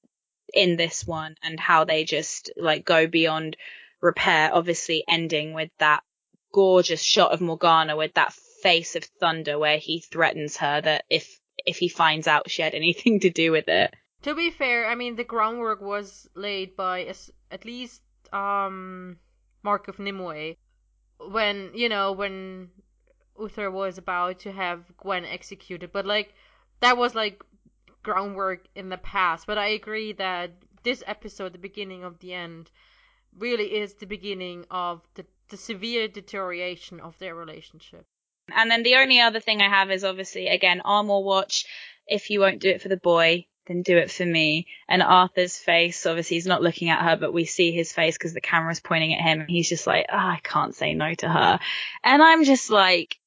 in 0.54 0.78
this 0.78 1.06
one 1.06 1.36
and 1.44 1.60
how 1.60 1.84
they 1.84 2.06
just 2.06 2.50
like 2.56 2.86
go 2.86 3.08
beyond 3.08 3.58
repair, 4.02 4.50
obviously 4.54 5.04
ending 5.06 5.54
with 5.54 5.70
that 5.80 6.02
gorgeous 6.54 7.02
shot 7.02 7.34
of 7.34 7.42
Morgana 7.42 7.98
with 7.98 8.14
that 8.14 8.32
face 8.62 8.96
of 8.96 9.04
thunder 9.20 9.60
where 9.60 9.80
he 9.80 10.00
threatens 10.00 10.56
her 10.58 10.80
that 10.80 11.04
if 11.10 11.38
if 11.66 11.78
he 11.78 11.90
finds 11.90 12.28
out 12.28 12.50
she 12.50 12.62
had 12.62 12.74
anything 12.74 13.20
to 13.20 13.30
do 13.30 13.52
with 13.52 13.68
it 13.68 13.94
to 14.24 14.36
be 14.36 14.50
fair, 14.50 14.88
I 14.88 14.96
mean 14.96 15.16
the 15.16 15.24
groundwork 15.24 15.82
was 15.82 16.28
laid 16.36 16.76
by 16.76 17.14
at 17.52 17.66
least 17.66 18.02
um 18.34 19.18
Mark 19.62 19.88
of 19.88 19.98
Nimueh 19.98 20.58
when 21.20 21.72
you 21.74 21.88
know 21.90 22.12
when 22.12 22.70
Uther 23.40 23.72
was 23.72 23.98
about 23.98 24.40
to 24.40 24.52
have 24.52 24.80
Gwen 24.98 25.26
executed, 25.26 25.92
but 25.92 26.06
like 26.06 26.34
that 26.82 26.98
was 26.98 27.16
like 27.16 27.44
groundwork 28.04 28.68
in 28.76 28.90
the 28.90 28.98
past. 28.98 29.48
But 29.48 29.58
I 29.58 29.68
agree 29.68 30.14
that 30.14 30.52
this 30.84 31.04
episode, 31.08 31.54
the 31.54 31.60
beginning 31.60 32.04
of 32.04 32.20
the 32.20 32.34
end, 32.34 32.70
really 33.38 33.76
is 33.76 33.94
the 33.96 34.06
beginning 34.06 34.66
of 34.70 35.02
the, 35.16 35.26
the 35.50 35.58
severe 35.58 36.08
deterioration 36.08 37.00
of 37.00 37.18
their 37.20 37.36
relationship. 37.36 38.06
And 38.54 38.70
then 38.70 38.84
the 38.84 38.96
only 38.96 39.20
other 39.20 39.40
thing 39.40 39.62
I 39.62 39.70
have 39.70 39.90
is 39.90 40.04
obviously 40.04 40.48
again 40.48 40.82
Armor 40.82 41.22
Watch. 41.22 41.66
If 42.06 42.30
you 42.30 42.42
won't 42.42 42.60
do 42.60 42.70
it 42.70 42.82
for 42.82 42.90
the 42.90 42.98
boy, 42.98 43.48
then 43.68 43.82
do 43.82 43.98
it 43.98 44.12
for 44.12 44.26
me. 44.26 44.68
And 44.88 45.02
Arthur's 45.02 45.58
face, 45.58 46.06
obviously 46.06 46.38
he's 46.38 46.48
not 46.48 46.62
looking 46.62 46.90
at 46.90 47.02
her, 47.02 47.16
but 47.16 47.34
we 47.34 47.46
see 47.46 47.72
his 47.72 47.92
face 47.92 48.18
because 48.18 48.34
the 48.34 48.42
camera's 48.42 48.80
pointing 48.80 49.14
at 49.14 49.22
him 49.22 49.42
and 49.42 49.50
he's 49.50 49.70
just 49.70 49.88
like, 49.88 50.08
oh, 50.12 50.18
I 50.18 50.40
can't 50.44 50.76
say 50.76 50.94
no 50.94 51.14
to 51.16 51.30
her. 51.30 51.60
And 52.04 52.22
I'm 52.22 52.44
just 52.44 52.70
like, 52.70 53.18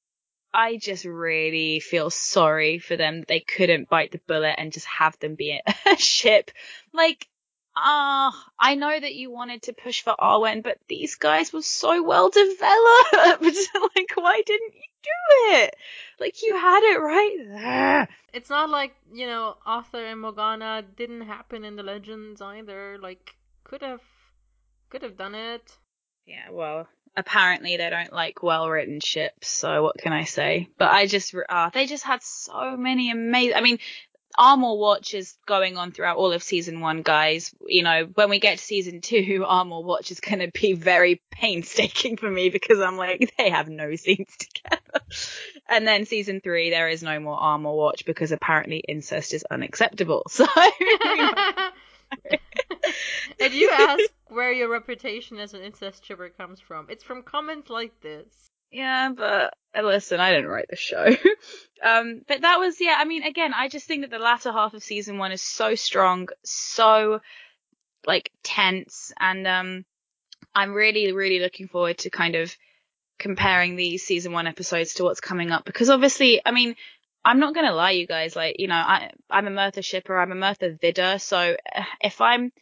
I 0.52 0.76
just 0.76 1.04
really 1.04 1.80
feel 1.80 2.08
sorry 2.08 2.78
for 2.78 2.96
them 2.96 3.24
they 3.28 3.40
couldn't 3.40 3.90
bite 3.90 4.12
the 4.12 4.20
bullet 4.26 4.54
and 4.56 4.72
just 4.72 4.86
have 4.86 5.18
them 5.18 5.34
be 5.34 5.60
a 5.66 5.96
ship. 5.98 6.50
Like, 6.92 7.28
ah, 7.76 8.28
uh, 8.28 8.50
I 8.58 8.74
know 8.74 8.98
that 8.98 9.14
you 9.14 9.30
wanted 9.30 9.62
to 9.64 9.74
push 9.74 10.02
for 10.02 10.14
Arwen, 10.18 10.62
but 10.62 10.78
these 10.88 11.16
guys 11.16 11.52
were 11.52 11.62
so 11.62 12.02
well 12.02 12.30
developed. 12.30 12.62
like, 13.42 14.12
why 14.14 14.42
didn't 14.46 14.74
you 14.74 14.85
do 15.06 15.54
it? 15.56 15.76
Like, 16.18 16.42
you 16.42 16.56
had 16.56 16.82
it 16.82 17.00
right 17.00 17.36
there. 17.48 18.08
It's 18.32 18.50
not 18.50 18.70
like, 18.70 18.94
you 19.12 19.26
know, 19.26 19.56
Arthur 19.64 20.04
and 20.04 20.20
Morgana 20.20 20.82
didn't 20.96 21.22
happen 21.22 21.64
in 21.64 21.76
the 21.76 21.82
legends 21.82 22.40
either. 22.40 22.98
Like, 23.00 23.34
could 23.64 23.82
have, 23.82 24.02
could 24.90 25.02
have 25.02 25.16
done 25.16 25.34
it. 25.34 25.76
Yeah, 26.26 26.50
well, 26.50 26.88
apparently 27.16 27.76
they 27.76 27.88
don't 27.88 28.12
like 28.12 28.42
well 28.42 28.68
written 28.68 29.00
ships, 29.00 29.48
so 29.48 29.82
what 29.82 29.96
can 29.98 30.12
I 30.12 30.24
say? 30.24 30.68
But 30.78 30.90
I 30.90 31.06
just, 31.06 31.34
uh, 31.48 31.70
they 31.70 31.86
just 31.86 32.04
had 32.04 32.22
so 32.22 32.76
many 32.76 33.10
amazing, 33.10 33.56
I 33.56 33.60
mean, 33.60 33.78
Armor 34.38 34.74
Watch 34.74 35.14
is 35.14 35.36
going 35.46 35.76
on 35.76 35.92
throughout 35.92 36.16
all 36.16 36.32
of 36.32 36.42
season 36.42 36.80
one, 36.80 37.02
guys. 37.02 37.54
You 37.66 37.82
know, 37.82 38.08
when 38.14 38.28
we 38.30 38.38
get 38.38 38.58
to 38.58 38.64
season 38.64 39.00
two, 39.00 39.44
Armor 39.48 39.80
Watch 39.80 40.10
is 40.10 40.20
going 40.20 40.40
to 40.40 40.50
be 40.50 40.74
very 40.74 41.22
painstaking 41.30 42.16
for 42.16 42.30
me 42.30 42.50
because 42.50 42.80
I'm 42.80 42.96
like, 42.96 43.34
they 43.38 43.50
have 43.50 43.68
no 43.68 43.94
scenes 43.96 44.34
together. 44.38 45.00
and 45.68 45.86
then 45.86 46.04
season 46.06 46.40
three, 46.40 46.70
there 46.70 46.88
is 46.88 47.02
no 47.02 47.18
more 47.20 47.36
Armor 47.36 47.72
Watch 47.72 48.04
because 48.04 48.32
apparently 48.32 48.78
incest 48.78 49.34
is 49.34 49.44
unacceptable. 49.50 50.24
So. 50.36 50.46
and 53.40 53.52
you 53.52 53.68
ask 53.72 54.04
where 54.28 54.52
your 54.52 54.70
reputation 54.70 55.38
as 55.38 55.54
an 55.54 55.62
incest 55.62 56.04
shipper 56.04 56.28
comes 56.28 56.60
from. 56.60 56.86
It's 56.88 57.02
from 57.02 57.22
comments 57.22 57.68
like 57.68 58.00
this. 58.00 58.26
Yeah, 58.76 59.08
but 59.16 59.54
uh, 59.74 59.80
listen, 59.82 60.20
I 60.20 60.32
didn't 60.32 60.50
write 60.50 60.66
the 60.68 60.76
show. 60.76 61.06
um, 61.82 62.20
but 62.28 62.42
that 62.42 62.58
was, 62.58 62.78
yeah, 62.78 62.96
I 62.98 63.06
mean, 63.06 63.22
again, 63.22 63.54
I 63.54 63.68
just 63.68 63.86
think 63.86 64.02
that 64.02 64.10
the 64.10 64.18
latter 64.18 64.52
half 64.52 64.74
of 64.74 64.82
season 64.82 65.16
one 65.16 65.32
is 65.32 65.40
so 65.40 65.74
strong, 65.76 66.28
so 66.44 67.20
like 68.06 68.30
tense, 68.42 69.14
and 69.18 69.46
um, 69.46 69.86
I'm 70.54 70.74
really, 70.74 71.10
really 71.12 71.40
looking 71.40 71.68
forward 71.68 71.96
to 72.00 72.10
kind 72.10 72.34
of 72.34 72.54
comparing 73.18 73.76
these 73.76 74.02
season 74.02 74.32
one 74.32 74.46
episodes 74.46 74.92
to 74.94 75.04
what's 75.04 75.20
coming 75.20 75.52
up 75.52 75.64
because 75.64 75.88
obviously, 75.88 76.42
I 76.44 76.50
mean, 76.50 76.76
I'm 77.24 77.40
not 77.40 77.54
gonna 77.54 77.72
lie, 77.72 77.92
you 77.92 78.06
guys, 78.06 78.36
like, 78.36 78.56
you 78.58 78.68
know, 78.68 78.74
I, 78.74 79.10
I'm 79.30 79.46
a 79.46 79.50
Merthur 79.50 79.82
shipper, 79.82 80.18
I'm 80.18 80.32
a 80.32 80.34
Merthur 80.34 80.78
vidder, 80.78 81.18
so 81.18 81.56
uh, 81.74 81.82
if 82.02 82.20
I'm 82.20 82.52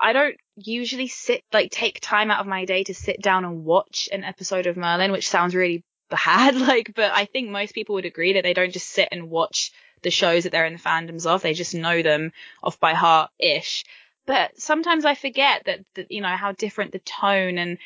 I 0.00 0.12
don't 0.12 0.36
usually 0.56 1.08
sit 1.08 1.42
like 1.52 1.70
take 1.70 2.00
time 2.00 2.30
out 2.30 2.40
of 2.40 2.46
my 2.46 2.64
day 2.64 2.84
to 2.84 2.94
sit 2.94 3.20
down 3.20 3.44
and 3.44 3.64
watch 3.64 4.08
an 4.12 4.24
episode 4.24 4.66
of 4.66 4.76
Merlin, 4.76 5.12
which 5.12 5.28
sounds 5.28 5.54
really 5.54 5.84
bad, 6.10 6.56
like, 6.56 6.92
but 6.94 7.12
I 7.12 7.26
think 7.26 7.50
most 7.50 7.74
people 7.74 7.96
would 7.96 8.06
agree 8.06 8.34
that 8.34 8.42
they 8.42 8.54
don't 8.54 8.72
just 8.72 8.88
sit 8.88 9.08
and 9.12 9.30
watch 9.30 9.72
the 10.02 10.10
shows 10.10 10.44
that 10.44 10.50
they're 10.52 10.64
in 10.64 10.74
the 10.74 10.78
fandoms 10.78 11.26
of. 11.26 11.42
They 11.42 11.54
just 11.54 11.74
know 11.74 12.02
them 12.02 12.32
off 12.62 12.80
by 12.80 12.94
heart 12.94 13.30
ish. 13.38 13.84
but 14.26 14.58
sometimes 14.60 15.04
I 15.04 15.14
forget 15.14 15.64
that, 15.66 15.80
that 15.94 16.10
you 16.10 16.20
know 16.20 16.36
how 16.36 16.52
different 16.52 16.92
the 16.92 17.00
tone 17.00 17.58
and 17.58 17.78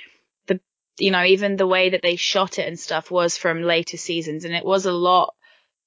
the 0.47 0.61
you 0.99 1.11
know 1.11 1.25
even 1.25 1.57
the 1.57 1.67
way 1.67 1.91
that 1.91 2.03
they 2.03 2.17
shot 2.17 2.59
it 2.59 2.69
and 2.69 2.79
stuff 2.79 3.11
was 3.11 3.37
from 3.39 3.63
later 3.63 3.97
seasons, 3.97 4.45
and 4.45 4.55
it 4.55 4.65
was 4.65 4.87
a 4.87 4.93
lot 4.93 5.35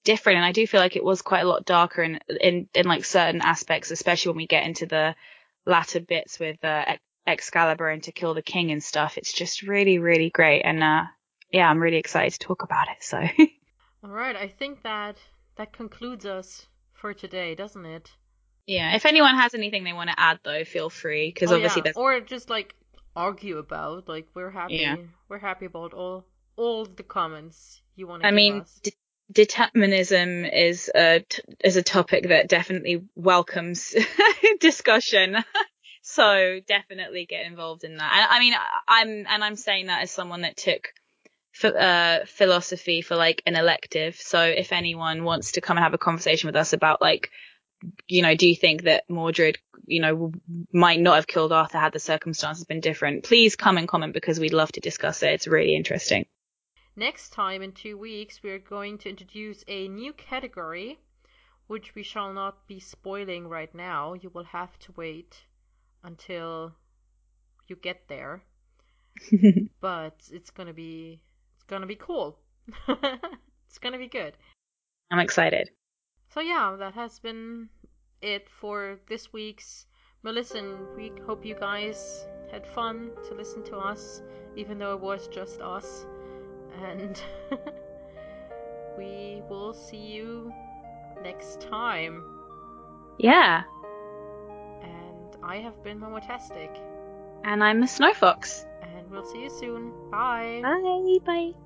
different. 0.04 0.38
And 0.38 0.46
I 0.46 0.52
do 0.52 0.66
feel 0.66 0.82
like 0.82 0.96
it 0.96 1.04
was 1.04 1.22
quite 1.22 1.42
a 1.42 1.48
lot 1.48 1.66
darker 1.66 2.02
in 2.02 2.20
in, 2.42 2.68
in 2.74 2.86
like 2.86 3.06
certain 3.06 3.42
aspects, 3.42 3.92
especially 3.92 4.32
when 4.32 4.38
we 4.38 4.48
get 4.48 4.66
into 4.66 4.88
the 4.88 5.16
latter 5.66 6.00
bits 6.00 6.40
with 6.40 6.64
uh, 6.64 6.96
Excalibur 7.28 7.90
and 7.90 8.04
to 8.04 8.12
kill 8.12 8.34
the 8.34 8.42
king 8.42 8.72
and 8.72 8.84
stuff. 8.84 9.18
It's 9.18 9.34
just 9.34 9.62
really 9.64 10.00
really 10.00 10.30
great, 10.30 10.62
and 10.62 10.84
uh, 10.84 11.04
yeah, 11.52 11.70
I'm 11.70 11.80
really 11.82 11.98
excited 11.98 12.34
to 12.34 12.40
talk 12.40 12.64
about 12.64 12.88
it. 12.90 13.04
So. 13.04 13.18
All 14.04 14.12
right, 14.12 14.36
I 14.36 14.48
think 14.48 14.84
that 14.84 15.18
that 15.56 15.74
concludes 15.74 16.26
us 16.26 16.68
for 16.94 17.14
today, 17.14 17.56
doesn't 17.56 17.86
it? 17.86 18.12
Yeah. 18.68 18.96
If 18.96 19.06
anyone 19.06 19.36
has 19.36 19.54
anything 19.54 19.84
they 19.84 19.94
want 19.94 20.10
to 20.10 20.20
add, 20.20 20.40
though, 20.44 20.64
feel 20.64 20.90
free 20.90 21.32
because 21.34 21.52
Oh, 21.52 21.56
obviously 21.56 21.82
yeah. 21.82 21.84
there's 21.86 21.98
or 21.98 22.20
just 22.20 22.50
like 22.50 22.76
argue 23.16 23.58
about. 23.58 24.08
Like 24.08 24.28
we're 24.34 24.52
happy. 24.52 24.76
Yeah. 24.76 24.98
We're 25.30 25.40
happy 25.40 25.66
about 25.66 25.94
all 25.94 26.26
all 26.56 26.86
the 26.86 27.04
comments 27.04 27.82
you 27.96 28.08
want 28.08 28.24
to 28.24 28.28
I 28.28 28.32
mean, 28.32 28.62
us. 28.62 28.82
De- 29.32 29.46
determinism 29.46 30.46
is 30.46 30.90
a 30.96 31.26
is 31.64 31.78
a 31.78 31.84
topic 31.84 32.30
that 32.30 32.50
definitely 32.50 33.04
welcomes 33.16 33.96
discussion. 34.60 35.38
so 36.02 36.60
definitely 36.68 37.26
get 37.26 37.46
involved 37.46 37.84
in 37.84 37.98
that. 37.98 38.12
I, 38.12 38.38
I 38.38 38.40
mean, 38.40 38.54
I'm 38.88 39.26
and 39.28 39.44
I'm 39.44 39.56
saying 39.56 39.88
that 39.88 40.04
as 40.04 40.12
someone 40.12 40.42
that 40.42 40.58
took 40.58 40.90
uh, 41.64 42.20
philosophy 42.26 43.02
for 43.02 43.16
like 43.16 43.42
an 43.46 43.56
elective. 43.56 44.16
So 44.16 44.42
if 44.42 44.72
anyone 44.72 45.24
wants 45.24 45.54
to 45.54 45.62
come 45.62 45.78
and 45.78 45.84
have 45.84 45.94
a 45.94 46.00
conversation 46.00 46.48
with 46.48 46.56
us 46.56 46.74
about 46.74 47.02
like, 47.02 47.32
you 48.08 48.22
know, 48.22 48.36
do 48.36 48.48
you 48.48 48.56
think 48.56 48.84
that 48.84 49.04
Mordred, 49.10 49.58
you 49.86 50.02
know, 50.02 50.32
might 50.74 51.00
not 51.00 51.16
have 51.16 51.28
killed 51.28 51.52
Arthur 51.52 51.78
had 51.78 51.94
the 51.94 52.00
circumstances 52.00 52.66
been 52.66 52.82
different? 52.82 53.24
Please 53.24 53.56
come 53.56 53.78
and 53.78 53.88
comment 53.88 54.14
because 54.14 54.40
we'd 54.40 54.54
love 54.54 54.72
to 54.74 54.82
discuss 54.82 55.24
it. 55.24 55.32
It's 55.32 55.48
really 55.48 55.76
interesting. 55.76 56.26
Next 56.98 57.32
time 57.32 57.62
in 57.62 57.74
two 57.74 57.98
weeks, 57.98 58.42
we 58.42 58.52
are 58.52 58.60
going 58.60 58.98
to 59.00 59.10
introduce 59.10 59.66
a 59.68 59.90
new 59.90 60.14
category, 60.14 60.98
which 61.68 61.94
we 61.94 62.04
shall 62.04 62.32
not 62.32 62.68
be 62.68 62.80
spoiling 62.80 63.50
right 63.50 63.74
now. 63.76 64.14
You 64.14 64.30
will 64.30 64.46
have 64.46 64.80
to 64.80 64.94
wait 64.94 65.44
until 66.04 66.74
you 67.68 67.76
get 67.76 68.08
there. 68.08 68.44
But 69.82 70.16
it's 70.32 70.52
gonna 70.52 70.74
be 70.74 71.22
it's 71.56 71.64
gonna 71.64 71.86
be 71.86 71.96
cool. 71.96 72.40
it's 72.88 73.78
gonna 73.80 73.98
be 73.98 74.08
good. 74.08 74.38
I'm 75.12 75.20
excited. 75.20 75.70
So 76.30 76.40
yeah, 76.40 76.78
that 76.80 76.94
has 76.94 77.20
been 77.20 77.70
it 78.22 78.50
for 78.50 79.00
this 79.10 79.34
week's 79.34 79.86
Melissa. 80.24 80.78
We 80.96 81.12
hope 81.26 81.46
you 81.46 81.56
guys 81.56 82.26
had 82.52 82.66
fun 82.66 83.12
to 83.28 83.36
listen 83.36 83.64
to 83.66 83.78
us, 83.78 84.22
even 84.56 84.78
though 84.80 84.94
it 84.94 85.02
was 85.02 85.28
just 85.28 85.60
us. 85.60 86.06
And 86.84 87.22
we 88.98 89.42
will 89.50 89.74
see 89.74 89.98
you 89.98 90.54
next 91.24 91.62
time. 91.62 92.24
Yeah. 93.18 93.64
And 94.84 95.38
I 95.44 95.58
have 95.58 95.82
been 95.84 96.00
Momotastic. 96.00 96.78
And 97.44 97.64
I'm 97.64 97.84
a 97.84 97.88
snow 97.88 98.14
fox. 98.14 98.66
And 98.82 99.10
we'll 99.10 99.26
see 99.26 99.44
you 99.44 99.50
soon. 99.50 99.92
Bye. 100.12 100.62
Bye. 100.64 101.18
Bye. 101.26 101.65